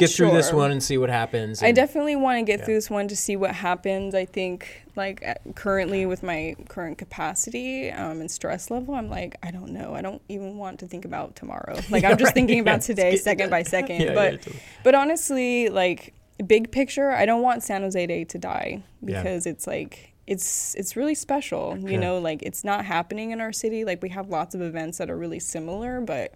get 0.00 0.10
through 0.10 0.32
this 0.32 0.52
one 0.52 0.70
and 0.72 0.82
see 0.82 0.96
what 0.98 1.10
happens? 1.10 1.62
I 1.62 1.70
definitely 1.72 2.16
want 2.16 2.38
to 2.38 2.44
get 2.44 2.60
Yeah. 2.60 2.64
through 2.64 2.74
this 2.74 2.90
one 2.90 3.06
to 3.08 3.14
see 3.16 3.36
what 3.36 3.54
happens. 3.54 4.14
I 4.14 4.24
think, 4.24 4.84
like, 4.96 5.22
currently 5.54 6.06
with 6.06 6.22
my 6.22 6.56
current 6.68 6.96
capacity 6.98 7.90
um, 7.90 8.20
and 8.22 8.30
stress 8.30 8.70
level, 8.70 8.94
I'm 8.94 9.10
like, 9.10 9.36
I 9.42 9.50
don't 9.50 9.70
know. 9.72 9.94
I 9.94 10.00
don't 10.00 10.22
even 10.30 10.56
want 10.56 10.80
to 10.80 10.86
think 10.86 11.04
about 11.04 11.36
tomorrow. 11.36 11.78
Like, 11.90 12.02
Yeah, 12.02 12.10
I'm 12.10 12.16
just 12.18 12.28
right. 12.30 12.34
thinking 12.34 12.56
Yeah, 12.56 12.62
about 12.62 12.80
today, 12.90 13.16
second 13.16 13.50
by 13.50 13.62
second. 13.76 14.00
Yeah, 14.00 14.14
but, 14.14 14.32
yeah, 14.32 14.38
totally. 14.38 14.62
but 14.82 14.94
honestly, 14.94 15.68
like, 15.68 16.14
big 16.46 16.70
picture, 16.72 17.10
I 17.10 17.26
don't 17.26 17.42
want 17.42 17.62
San 17.62 17.82
Jose 17.82 18.06
Day 18.06 18.24
to 18.24 18.38
die 18.38 18.82
Yeah. 19.02 19.22
because 19.22 19.44
it's 19.46 19.66
like, 19.66 20.14
it's 20.28 20.74
it's 20.74 20.94
really 20.94 21.14
special, 21.14 21.76
you 21.78 21.96
know. 21.98 22.18
Like 22.18 22.42
it's 22.42 22.62
not 22.62 22.84
happening 22.84 23.30
in 23.30 23.40
our 23.40 23.52
city. 23.52 23.84
Like 23.84 24.02
we 24.02 24.10
have 24.10 24.28
lots 24.28 24.54
of 24.54 24.60
events 24.60 24.98
that 24.98 25.08
are 25.10 25.16
really 25.16 25.40
similar, 25.40 26.00
but 26.02 26.34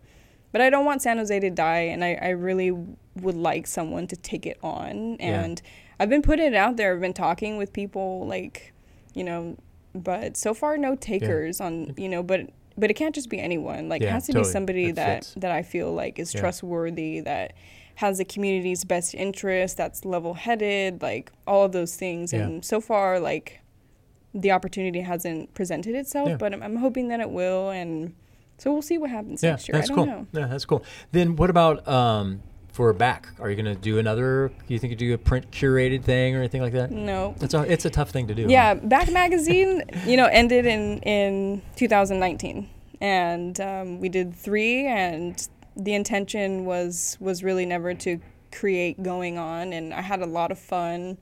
but 0.51 0.61
I 0.61 0.70
don't 0.70 0.84
want 0.86 1.03
San 1.03 1.18
Jose 1.18 1.38
to 1.38 1.51
die, 1.51 1.80
and 1.93 2.03
I, 2.03 2.18
I 2.20 2.28
really 2.30 2.70
would 3.16 3.36
like 3.36 3.66
someone 3.66 4.07
to 4.09 4.16
take 4.16 4.47
it 4.47 4.59
on. 4.62 5.16
Yeah. 5.20 5.43
And 5.43 5.62
I've 6.01 6.09
been 6.09 6.22
putting 6.22 6.47
it 6.47 6.55
out 6.55 6.76
there. 6.76 6.95
I've 6.95 7.01
been 7.01 7.12
talking 7.12 7.57
with 7.59 7.72
people, 7.72 8.26
like, 8.26 8.72
you 9.14 9.24
know, 9.24 9.57
but 9.95 10.36
so 10.36 10.53
far 10.55 10.76
no 10.78 10.95
takers 10.97 11.61
on, 11.61 11.95
you 11.97 12.09
know, 12.09 12.22
but 12.22 12.49
but 12.78 12.90
it 12.90 12.95
can't 12.95 13.14
just 13.14 13.28
be 13.28 13.38
anyone. 13.38 13.88
Like, 13.90 14.01
Yeah, 14.03 14.09
it 14.09 14.12
has 14.12 14.26
to 14.26 14.32
totally. 14.32 14.49
be 14.49 14.53
somebody 14.53 14.86
That 14.86 14.95
that 14.95 15.24
fits. 15.24 15.34
that 15.36 15.51
I 15.53 15.62
feel 15.62 15.93
like 15.93 16.18
is 16.18 16.32
Yeah. 16.34 16.40
trustworthy, 16.40 17.20
that 17.20 17.53
has 17.97 18.16
the 18.16 18.24
community's 18.24 18.84
best 18.84 19.14
interest, 19.14 19.76
that's 19.76 20.05
level-headed, 20.07 21.03
like 21.03 21.30
all 21.47 21.64
of 21.64 21.72
those 21.72 21.95
things. 21.97 22.32
Yeah. 22.32 22.40
And 22.45 22.64
so 22.64 22.80
far, 22.80 23.20
like, 23.20 23.61
the 24.35 24.51
opportunity 24.51 25.01
hasn't 25.01 25.53
presented 25.55 25.95
itself, 25.95 26.28
Yeah. 26.30 26.37
but 26.37 26.53
I'm, 26.55 26.62
I'm 26.62 26.76
hoping 26.76 27.09
that 27.09 27.20
it 27.20 27.30
will, 27.30 27.70
and 27.70 28.14
so 28.59 28.72
we'll 28.72 28.83
see 28.83 28.99
what 28.99 29.11
happens 29.11 29.43
Yeah, 29.43 29.51
next 29.51 29.68
year. 29.68 29.74
that's 29.78 29.91
I 29.91 29.95
cool. 29.95 30.07
don't 30.07 30.33
know. 30.35 30.41
Yeah, 30.41 30.47
that's 30.47 30.64
cool. 30.64 30.83
Then 31.11 31.37
what 31.37 31.51
about 31.51 31.87
um, 31.87 32.43
for 32.72 32.93
back? 32.95 33.28
Are 33.41 33.51
you 33.51 33.57
going 33.61 33.74
to 33.74 33.80
do 33.80 33.99
another? 33.99 34.51
Do 34.66 34.72
you 34.74 34.78
think 34.78 34.91
you 34.93 34.97
do 34.97 35.12
a 35.14 35.18
print 35.18 35.51
curated 35.51 36.03
thing 36.05 36.35
or 36.35 36.39
anything 36.39 36.62
like 36.62 36.72
that? 36.72 36.91
No, 36.91 37.35
It's 37.41 37.53
a 37.55 37.62
it's 37.70 37.85
a 37.85 37.91
tough 37.91 38.11
thing 38.11 38.26
to 38.28 38.35
do. 38.35 38.47
Yeah, 38.49 38.74
Back 38.74 39.11
Magazine, 39.12 39.83
you 40.07 40.16
know, 40.16 40.26
ended 40.26 40.64
in 40.66 40.99
in 41.01 41.62
2019, 41.76 42.68
and 43.01 43.61
um, 43.61 44.01
we 44.01 44.09
did 44.09 44.35
three, 44.35 44.87
and 44.87 45.47
the 45.76 45.93
intention 45.95 46.64
was 46.64 47.16
was 47.20 47.43
really 47.45 47.66
never 47.66 47.93
to 47.95 48.18
create 48.51 49.03
going 49.03 49.37
on, 49.39 49.72
and 49.74 49.93
I 49.93 50.01
had 50.01 50.20
a 50.22 50.26
lot 50.26 50.51
of 50.53 50.59
fun, 50.59 51.18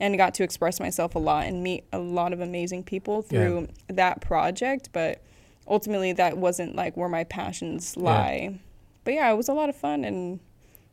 and 0.00 0.16
got 0.16 0.34
to 0.34 0.42
express 0.42 0.80
myself 0.80 1.14
a 1.14 1.18
lot 1.18 1.44
and 1.46 1.62
meet 1.62 1.84
a 1.92 1.98
lot 1.98 2.32
of 2.32 2.40
amazing 2.40 2.82
people 2.82 3.22
through 3.22 3.68
that 3.88 4.20
project, 4.20 4.88
but 4.92 5.22
ultimately 5.68 6.12
that 6.12 6.36
wasn't 6.36 6.74
like 6.74 6.96
where 6.96 7.08
my 7.08 7.24
passions 7.24 7.96
lie. 7.96 8.58
But 9.04 9.14
yeah, 9.14 9.30
it 9.30 9.36
was 9.36 9.48
a 9.48 9.52
lot 9.52 9.68
of 9.68 9.76
fun, 9.76 10.04
and 10.04 10.40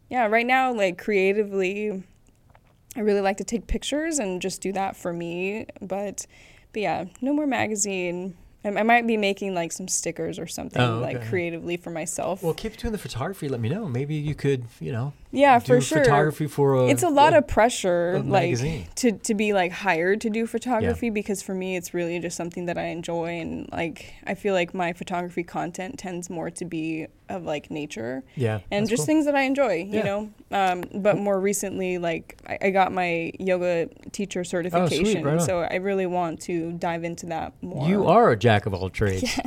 yeah, 0.10 0.28
right 0.28 0.46
now 0.46 0.74
like 0.74 0.98
creatively. 0.98 2.04
I 2.94 3.00
really 3.00 3.22
like 3.22 3.38
to 3.38 3.46
take 3.46 3.68
pictures 3.68 4.20
and 4.20 4.42
just 4.42 4.62
do 4.62 4.74
that 4.74 4.98
for 4.98 5.14
me. 5.14 5.66
But, 5.82 6.28
but 6.74 6.82
yeah, 6.82 7.06
no 7.22 7.32
more 7.32 7.48
magazine. 7.48 8.36
I, 8.66 8.68
I 8.68 8.84
might 8.84 9.08
be 9.08 9.16
making 9.16 9.56
like 9.56 9.72
some 9.72 9.88
stickers 9.88 10.38
or 10.38 10.46
something 10.46 10.82
Oh, 10.82 11.00
like 11.00 11.26
creatively 11.30 11.78
for 11.78 11.90
myself. 11.90 12.44
Well, 12.44 12.54
keep 12.54 12.76
doing 12.76 12.92
the 12.92 12.98
photography. 12.98 13.48
Let 13.48 13.62
me 13.62 13.70
know. 13.70 13.88
Maybe 13.88 14.16
you 14.16 14.36
could, 14.36 14.66
you 14.82 14.92
know, 14.92 15.14
yeah, 15.32 15.60
do 15.60 15.66
for 15.66 15.82
sure. 15.82 16.04
photography 16.04 16.48
for 16.48 16.76
a. 16.76 16.86
it's 16.88 17.04
a 17.04 17.10
lot 17.10 17.34
of 17.34 17.48
pressure, 17.48 18.20
like 18.20 18.44
magazine. 18.44 18.88
to 18.96 19.12
to 19.14 19.34
be 19.34 19.54
like 19.54 19.72
hired 19.72 20.22
to 20.22 20.30
do 20.30 20.46
photography 20.46 21.10
because 21.10 21.42
for 21.42 21.54
me 21.56 21.76
it's 21.76 21.94
really 21.94 22.20
just 22.20 22.36
something 22.38 22.66
that 22.68 22.78
I 22.78 22.86
enjoy 22.88 23.40
and 23.40 23.70
like 23.72 24.14
I 24.28 24.36
feel 24.36 24.54
like 24.54 24.74
my 24.74 24.94
photography 24.94 25.44
content 25.44 25.98
tends 26.00 26.30
more 26.30 26.50
to 26.52 26.66
be 26.66 27.08
of 27.30 27.46
like 27.46 27.72
nature 27.72 28.24
yeah, 28.36 28.60
and 28.72 28.90
just 28.90 29.02
cool. 29.02 29.06
things 29.06 29.26
that 29.26 29.36
I 29.36 29.44
enjoy, 29.44 29.88
Yeah. 29.90 29.98
you 30.00 30.04
know. 30.04 30.30
Um, 30.52 30.84
but 30.94 31.18
more 31.18 31.40
recently, 31.40 31.98
like 31.98 32.38
I, 32.46 32.58
I 32.64 32.70
got 32.72 32.92
my 32.92 33.32
yoga 33.40 33.88
teacher 34.12 34.44
certification, 34.44 35.26
Oh, 35.26 35.32
right 35.32 35.42
so 35.42 35.60
I 35.62 35.76
really 35.76 36.06
want 36.08 36.42
to 36.42 36.74
dive 36.74 37.06
into 37.06 37.28
that 37.28 37.54
more. 37.62 37.88
You 37.88 38.06
are 38.08 38.32
a 38.32 38.36
jack 38.38 38.66
of 38.66 38.74
all 38.74 38.90
trades. 38.90 39.32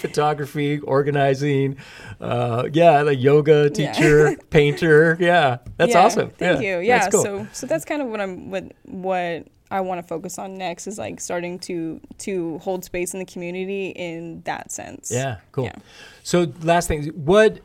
Photography, 0.00 0.78
organizing, 0.80 1.76
uh, 2.20 2.68
yeah, 2.72 3.00
like 3.02 3.18
yoga 3.20 3.70
Yeah. 3.74 3.92
teacher, 3.92 4.36
painter. 4.50 5.05
Yeah, 5.14 5.58
that's 5.76 5.92
Yeah, 5.92 6.04
awesome. 6.04 6.30
Thank 6.30 6.62
yeah, 6.62 6.78
you. 6.78 6.80
Yeah. 6.80 7.08
cool. 7.10 7.22
So 7.22 7.46
so 7.52 7.66
that's 7.66 7.84
kind 7.84 8.02
of 8.02 8.08
what 8.08 8.20
I'm 8.20 8.50
what 8.50 8.72
what 8.84 9.46
I 9.70 9.80
want 9.80 10.00
to 10.00 10.06
focus 10.06 10.38
on 10.38 10.56
next 10.56 10.86
is 10.86 10.98
like 10.98 11.20
starting 11.20 11.58
to 11.60 12.00
to 12.18 12.58
hold 12.58 12.84
space 12.84 13.12
in 13.12 13.18
the 13.18 13.26
community 13.26 13.88
in 13.90 14.42
that 14.42 14.72
sense. 14.72 15.10
Yeah, 15.12 15.38
cool. 15.52 15.64
Yeah. 15.64 15.76
So 16.22 16.52
last 16.62 16.88
thing, 16.88 17.04
what 17.08 17.60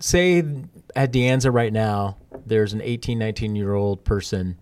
say 0.00 0.44
at 0.96 1.12
De 1.12 1.20
Anza 1.20 1.52
right 1.52 1.72
now, 1.72 2.16
there's 2.46 2.72
an 2.72 2.80
18, 2.82 3.18
19 3.18 3.56
year 3.56 3.74
old 3.74 4.04
person 4.04 4.58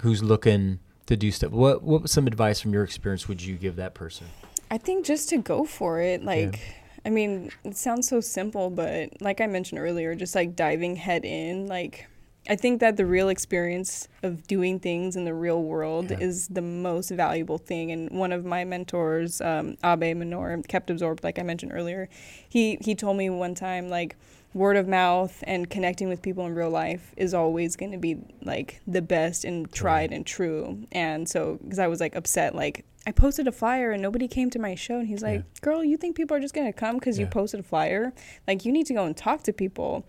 who's 0.00 0.22
looking 0.22 0.78
to 1.06 1.16
do 1.16 1.30
stuff. 1.30 1.50
What 1.52 1.82
what 1.82 2.08
some 2.10 2.26
advice 2.26 2.60
from 2.60 2.72
your 2.72 2.84
experience 2.84 3.28
would 3.28 3.42
you 3.42 3.56
give 3.56 3.76
that 3.76 3.94
person? 3.94 4.26
I 4.70 4.78
think 4.78 5.06
just 5.06 5.30
to 5.30 5.38
go 5.38 5.64
for 5.64 6.00
it, 6.00 6.22
like, 6.22 6.60
I 7.08 7.10
mean, 7.10 7.50
it 7.64 7.74
sounds 7.74 8.06
so 8.06 8.20
simple, 8.20 8.68
but 8.68 9.22
like 9.22 9.40
I 9.40 9.46
mentioned 9.46 9.80
earlier, 9.80 10.14
just 10.14 10.34
like 10.34 10.54
diving 10.54 10.96
head 10.96 11.24
in, 11.24 11.66
like, 11.66 12.06
I 12.50 12.54
think 12.54 12.80
that 12.80 12.98
the 12.98 13.06
real 13.06 13.30
experience 13.30 14.08
of 14.22 14.46
doing 14.46 14.78
things 14.78 15.16
in 15.16 15.24
the 15.24 15.32
real 15.32 15.62
world 15.62 16.10
Yeah. 16.10 16.18
is 16.20 16.48
the 16.48 16.60
most 16.60 17.08
valuable 17.08 17.56
thing. 17.56 17.90
And 17.92 18.10
one 18.10 18.30
of 18.30 18.44
my 18.44 18.64
mentors, 18.66 19.40
um, 19.40 19.78
Abe 19.82 20.18
Minor, 20.18 20.60
kept 20.68 20.90
absorbed, 20.90 21.24
like 21.24 21.38
I 21.38 21.42
mentioned 21.44 21.72
earlier. 21.74 22.10
He 22.46 22.76
he 22.82 22.94
told 22.94 23.16
me 23.16 23.30
one 23.30 23.54
time 23.54 23.88
like 23.88 24.14
word 24.52 24.76
of 24.76 24.86
mouth 24.86 25.42
and 25.46 25.70
connecting 25.70 26.10
with 26.10 26.20
people 26.20 26.44
in 26.44 26.54
real 26.54 26.70
life 26.70 27.14
is 27.16 27.32
always 27.32 27.74
going 27.74 27.92
to 27.92 27.98
be 27.98 28.18
like 28.42 28.82
the 28.86 29.02
best 29.02 29.46
and 29.46 29.72
tried 29.72 30.12
and 30.12 30.26
true. 30.26 30.84
And 30.92 31.26
so 31.26 31.58
because 31.62 31.78
I 31.78 31.86
was 31.86 32.00
like 32.00 32.14
upset, 32.16 32.54
like 32.54 32.84
I 33.06 33.12
posted 33.12 33.48
a 33.48 33.52
flyer 33.52 33.92
and 33.92 34.02
nobody 34.02 34.28
came 34.28 34.50
to 34.50 34.58
my 34.58 34.74
show, 34.74 34.98
and 34.98 35.08
he's 35.08 35.22
like, 35.22 35.40
Yeah. 35.40 35.60
"Girl, 35.62 35.82
you 35.82 35.96
think 35.96 36.16
people 36.16 36.36
are 36.36 36.40
just 36.40 36.54
going 36.54 36.66
to 36.66 36.72
come 36.72 36.96
because 36.98 37.18
you 37.18 37.26
posted 37.26 37.60
a 37.60 37.62
flyer? 37.62 38.12
Like 38.46 38.64
you 38.64 38.72
need 38.72 38.86
to 38.86 38.94
go 38.94 39.04
and 39.04 39.16
talk 39.16 39.42
to 39.44 39.52
people." 39.52 40.04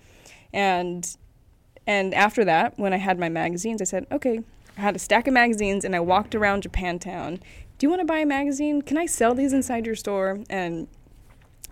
And 0.51 1.15
and 1.89 2.13
after 2.13 2.45
that, 2.45 2.77
when 2.77 2.93
I 2.93 2.97
had 2.97 3.17
my 3.17 3.29
magazines, 3.29 3.81
I 3.81 3.85
said, 3.85 4.05
okay, 4.11 4.41
I 4.77 4.81
had 4.81 4.95
a 4.95 4.99
stack 4.99 5.27
of 5.27 5.33
magazines 5.33 5.83
and 5.83 5.95
I 5.95 5.99
walked 5.99 6.35
around 6.35 6.61
Japantown. 6.61 7.39
Do 7.79 7.85
you 7.85 7.89
want 7.89 8.01
to 8.01 8.05
buy 8.05 8.19
a 8.19 8.27
magazine? 8.27 8.83
Can 8.83 8.95
I 8.95 9.07
sell 9.07 9.33
these 9.33 9.53
inside 9.53 9.87
your 9.87 9.95
store? 9.95 10.39
And 10.51 10.87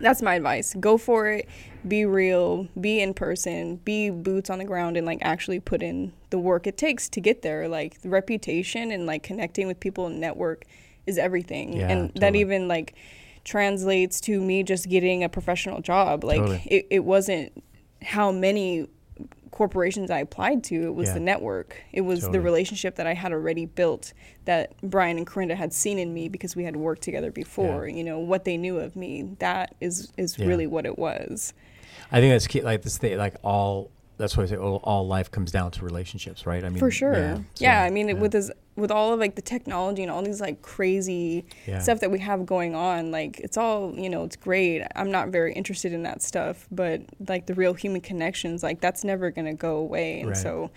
that's 0.00 0.20
my 0.20 0.34
advice. 0.34 0.74
Go 0.80 0.98
for 0.98 1.28
it. 1.28 1.48
Be 1.86 2.04
real. 2.04 2.66
Be 2.80 3.00
in 3.00 3.14
person. 3.14 3.76
Be 3.76 4.10
boots 4.10 4.50
on 4.50 4.58
the 4.58 4.64
ground 4.64 4.96
and 4.96 5.06
like 5.06 5.18
actually 5.22 5.60
put 5.60 5.82
in 5.82 6.12
the 6.30 6.38
work 6.38 6.66
it 6.66 6.76
takes 6.76 7.08
to 7.10 7.20
get 7.20 7.42
there. 7.42 7.68
Like 7.68 8.00
the 8.02 8.08
reputation 8.08 8.90
and 8.90 9.06
like 9.06 9.22
connecting 9.22 9.68
with 9.68 9.78
people 9.78 10.06
and 10.06 10.20
network 10.20 10.64
is 11.08 11.18
everything. 11.18 11.72
Yeah, 11.76 11.88
and 11.90 12.12
that 12.16 12.36
even 12.36 12.68
like 12.68 12.94
translates 13.44 14.20
to 14.22 14.40
me 14.40 14.62
just 14.62 14.88
getting 14.88 15.24
a 15.24 15.28
professional 15.28 15.80
job. 15.80 16.22
Like 16.24 16.38
Totally. 16.38 16.62
it, 16.66 16.86
it 16.90 17.04
wasn't 17.04 17.52
how 18.02 18.30
many 18.30 18.86
corporations 19.50 20.10
I 20.10 20.20
applied 20.20 20.62
to, 20.64 20.74
it 20.84 20.94
was 20.94 21.08
Yeah. 21.08 21.14
the 21.14 21.20
network. 21.20 21.82
It 21.92 22.02
was 22.02 22.20
Totally. 22.20 22.38
the 22.38 22.44
relationship 22.44 22.94
that 22.96 23.06
I 23.06 23.14
had 23.14 23.32
already 23.32 23.64
built 23.66 24.12
that 24.44 24.74
Brian 24.82 25.16
and 25.16 25.26
Corinda 25.26 25.56
had 25.56 25.72
seen 25.72 25.98
in 25.98 26.12
me 26.14 26.28
because 26.28 26.54
we 26.54 26.64
had 26.64 26.76
worked 26.76 27.02
together 27.02 27.30
before. 27.32 27.88
You 27.88 28.04
know, 28.04 28.18
what 28.18 28.44
they 28.44 28.56
knew 28.56 28.78
of 28.78 28.94
me. 28.94 29.34
That 29.40 29.74
is 29.80 30.12
is 30.16 30.38
Yeah. 30.38 30.46
really 30.46 30.66
what 30.66 30.84
it 30.86 30.98
was. 30.98 31.54
I 32.12 32.20
think 32.20 32.32
that's 32.32 32.46
key. 32.46 32.60
Like 32.60 32.82
this 32.82 32.98
thing, 32.98 33.16
like 33.18 33.34
all. 33.42 33.90
That's 34.18 34.36
why 34.36 34.42
I 34.42 34.46
say 34.46 34.56
all, 34.56 34.80
all 34.84 35.06
life 35.06 35.30
comes 35.30 35.50
down 35.52 35.70
to 35.72 35.84
relationships, 35.84 36.44
right? 36.44 36.64
I 36.64 36.68
mean, 36.68 36.78
For 36.78 36.90
sure. 36.90 37.14
Yeah. 37.14 37.38
Yeah, 37.56 37.82
I 37.82 37.90
mean, 37.90 38.08
yeah. 38.08 38.14
with 38.14 38.32
this, 38.32 38.50
with 38.76 38.90
all 38.90 39.12
of 39.12 39.20
like 39.20 39.36
the 39.36 39.42
technology 39.42 40.02
and 40.02 40.10
all 40.10 40.22
these 40.22 40.40
like 40.40 40.60
crazy 40.60 41.44
Yeah. 41.66 41.78
stuff 41.78 42.00
that 42.00 42.10
we 42.10 42.18
have 42.18 42.44
going 42.44 42.74
on, 42.74 43.10
like 43.10 43.38
it's 43.40 43.56
all 43.56 43.94
you 43.96 44.10
know, 44.10 44.24
it's 44.24 44.36
great. 44.36 44.82
I'm 44.96 45.10
not 45.10 45.28
very 45.28 45.52
interested 45.54 45.92
in 45.92 46.02
that 46.02 46.20
stuff, 46.22 46.66
but 46.70 47.00
like 47.28 47.46
the 47.46 47.54
real 47.54 47.74
human 47.74 48.00
connections, 48.00 48.62
like 48.62 48.80
that's 48.80 49.04
never 49.04 49.30
gonna 49.30 49.54
go 49.54 49.76
away, 49.76 50.20
and 50.20 50.30
Right. 50.30 50.36
so 50.36 50.70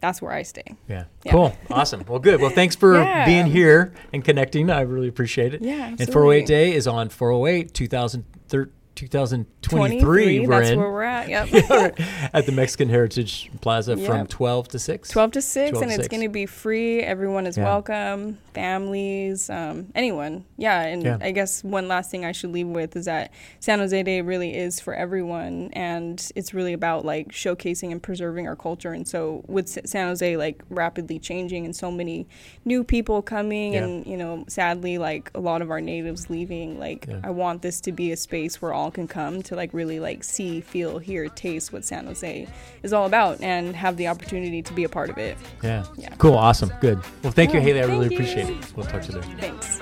that's 0.00 0.20
where 0.20 0.32
I 0.32 0.42
stay. 0.42 0.62
Yeah. 0.88 1.04
Yeah. 1.24 1.32
Cool. 1.32 1.56
Awesome. 1.70 2.04
Well, 2.06 2.18
good. 2.18 2.40
Well, 2.40 2.50
thanks 2.50 2.76
for 2.76 2.98
Yeah. 2.98 3.24
being 3.24 3.46
here 3.46 3.92
and 4.12 4.22
connecting. 4.22 4.68
I 4.70 4.82
really 4.82 5.08
appreciate 5.08 5.54
it. 5.54 5.62
Yeah, 5.62 5.88
And 5.98 6.12
408. 6.12 6.46
Day 6.46 6.74
is 6.74 6.86
on 6.86 7.08
408 7.08 7.72
2013 7.72 8.72
2023. 8.96 10.40
we're 10.40 10.48
that's 10.60 10.70
in 10.70 10.78
where 10.80 10.90
we're 10.90 11.02
at. 11.02 11.28
Yep. 11.28 12.00
at 12.34 12.46
the 12.46 12.52
Mexican 12.52 12.88
Heritage 12.88 13.50
Plaza 13.60 13.96
from 13.96 14.26
12 14.26 14.68
to 14.68 14.78
6. 14.78 15.08
12 15.10 15.32
to 15.32 15.42
6 15.42 15.70
12 15.70 15.82
and 15.82 15.92
to 15.92 15.98
it's 15.98 16.08
going 16.08 16.22
to 16.22 16.28
be 16.28 16.46
free 16.46 17.00
everyone 17.00 17.46
is 17.46 17.56
Yeah. 17.56 17.64
welcome 17.64 18.38
families 18.54 19.50
um, 19.50 19.86
anyone 19.94 20.44
yeah 20.56 20.80
and 20.82 21.02
Yeah. 21.02 21.18
i 21.20 21.30
guess 21.30 21.62
one 21.62 21.88
last 21.88 22.10
thing 22.10 22.24
i 22.24 22.32
should 22.32 22.52
leave 22.52 22.66
with 22.66 22.96
is 22.96 23.04
that 23.04 23.30
san 23.60 23.78
jose 23.78 24.02
day 24.02 24.22
really 24.22 24.56
is 24.56 24.80
for 24.80 24.94
everyone 24.94 25.70
and 25.74 26.30
it's 26.34 26.54
really 26.54 26.72
about 26.72 27.04
like 27.04 27.28
showcasing 27.32 27.92
and 27.92 28.02
preserving 28.02 28.48
our 28.48 28.56
culture 28.56 28.92
and 28.92 29.06
so 29.06 29.44
with 29.46 29.68
san 29.86 30.08
jose 30.08 30.36
like 30.38 30.62
rapidly 30.70 31.18
changing 31.18 31.64
and 31.66 31.76
so 31.76 31.90
many 31.90 32.26
new 32.64 32.82
people 32.82 33.20
coming 33.22 33.76
and 33.76 34.06
you 34.06 34.16
know 34.16 34.44
sadly 34.48 34.96
like 34.98 35.30
a 35.34 35.40
lot 35.40 35.60
of 35.60 35.70
our 35.70 35.80
natives 35.80 36.30
leaving 36.30 36.78
like 36.78 37.06
i 37.24 37.30
want 37.30 37.60
this 37.62 37.80
to 37.82 37.92
be 37.92 38.10
a 38.10 38.16
space 38.16 38.60
where 38.62 38.72
all 38.72 38.85
can 38.90 39.06
come 39.08 39.42
to 39.42 39.54
like 39.56 39.70
really 39.72 40.00
like 40.00 40.22
see 40.24 40.60
feel 40.60 40.98
hear 40.98 41.28
taste 41.28 41.72
what 41.72 41.84
san 41.84 42.06
jose 42.06 42.46
is 42.82 42.92
all 42.92 43.06
about 43.06 43.40
and 43.40 43.74
have 43.76 43.96
the 43.96 44.08
opportunity 44.08 44.62
to 44.62 44.72
be 44.72 44.84
a 44.84 44.88
part 44.88 45.10
of 45.10 45.18
it 45.18 45.36
Yeah. 45.62 45.84
Yeah. 45.96 46.08
Cool. 46.18 46.34
Awesome. 46.34 46.70
Good. 46.80 47.00
Well, 47.22 47.32
thank 47.32 47.52
you, 47.54 47.60
Haley. 47.60 47.80
I 47.80 47.84
really 47.84 48.08
you. 48.08 48.16
appreciate 48.16 48.48
it. 48.48 48.72
We'll 48.76 48.86
talk 48.86 49.02
to 49.02 49.12
you 49.12 49.18
later. 49.18 49.36
thanks 49.38 49.80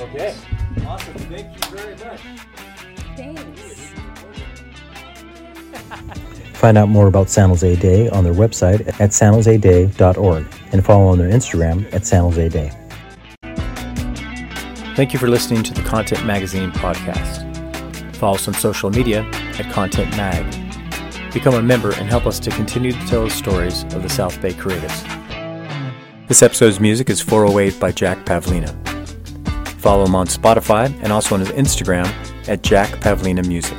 Okay. 0.00 0.34
Awesome. 0.86 1.14
Thank 1.14 1.54
you 1.54 1.76
very 1.76 1.96
much. 1.96 2.20
thanks 3.16 3.92
Find 6.58 6.78
out 6.78 6.88
more 6.88 7.06
about 7.06 7.30
San 7.30 7.48
Jose 7.50 7.76
Day 7.76 8.08
on 8.08 8.24
their 8.24 8.32
website 8.32 8.86
at 9.00 9.10
sanjoseday.org 9.10 10.46
and 10.72 10.84
follow 10.84 11.06
on 11.08 11.18
their 11.18 11.30
Instagram 11.30 11.92
at 11.92 12.06
San 12.06 12.22
Jose 12.22 12.48
Day. 12.48 12.70
Thank 14.96 15.12
you 15.12 15.18
for 15.18 15.28
listening 15.28 15.62
to 15.64 15.74
the 15.74 15.82
Content 15.82 16.24
Magazine 16.24 16.70
podcast. 16.72 17.43
Follow 18.24 18.36
us 18.36 18.48
on 18.48 18.54
social 18.54 18.88
media 18.88 19.20
at 19.58 19.70
Content 19.70 20.10
Mag. 20.16 20.50
Become 21.34 21.56
a 21.56 21.62
member 21.62 21.92
and 21.92 22.08
help 22.08 22.24
us 22.24 22.38
to 22.38 22.48
continue 22.48 22.90
to 22.90 23.06
tell 23.06 23.24
the 23.24 23.28
stories 23.28 23.82
of 23.92 24.02
the 24.02 24.08
South 24.08 24.40
Bay 24.40 24.54
creatives. 24.54 26.26
This 26.26 26.42
episode's 26.42 26.80
music 26.80 27.10
is 27.10 27.20
408 27.20 27.78
by 27.78 27.92
Jack 27.92 28.24
Pavlina. 28.24 28.72
Follow 29.78 30.06
him 30.06 30.14
on 30.14 30.26
Spotify 30.26 30.90
and 31.02 31.12
also 31.12 31.34
on 31.34 31.40
his 31.40 31.50
Instagram 31.50 32.06
at 32.48 32.62
Jack 32.62 32.88
Pavlina 33.02 33.46
Music. 33.46 33.76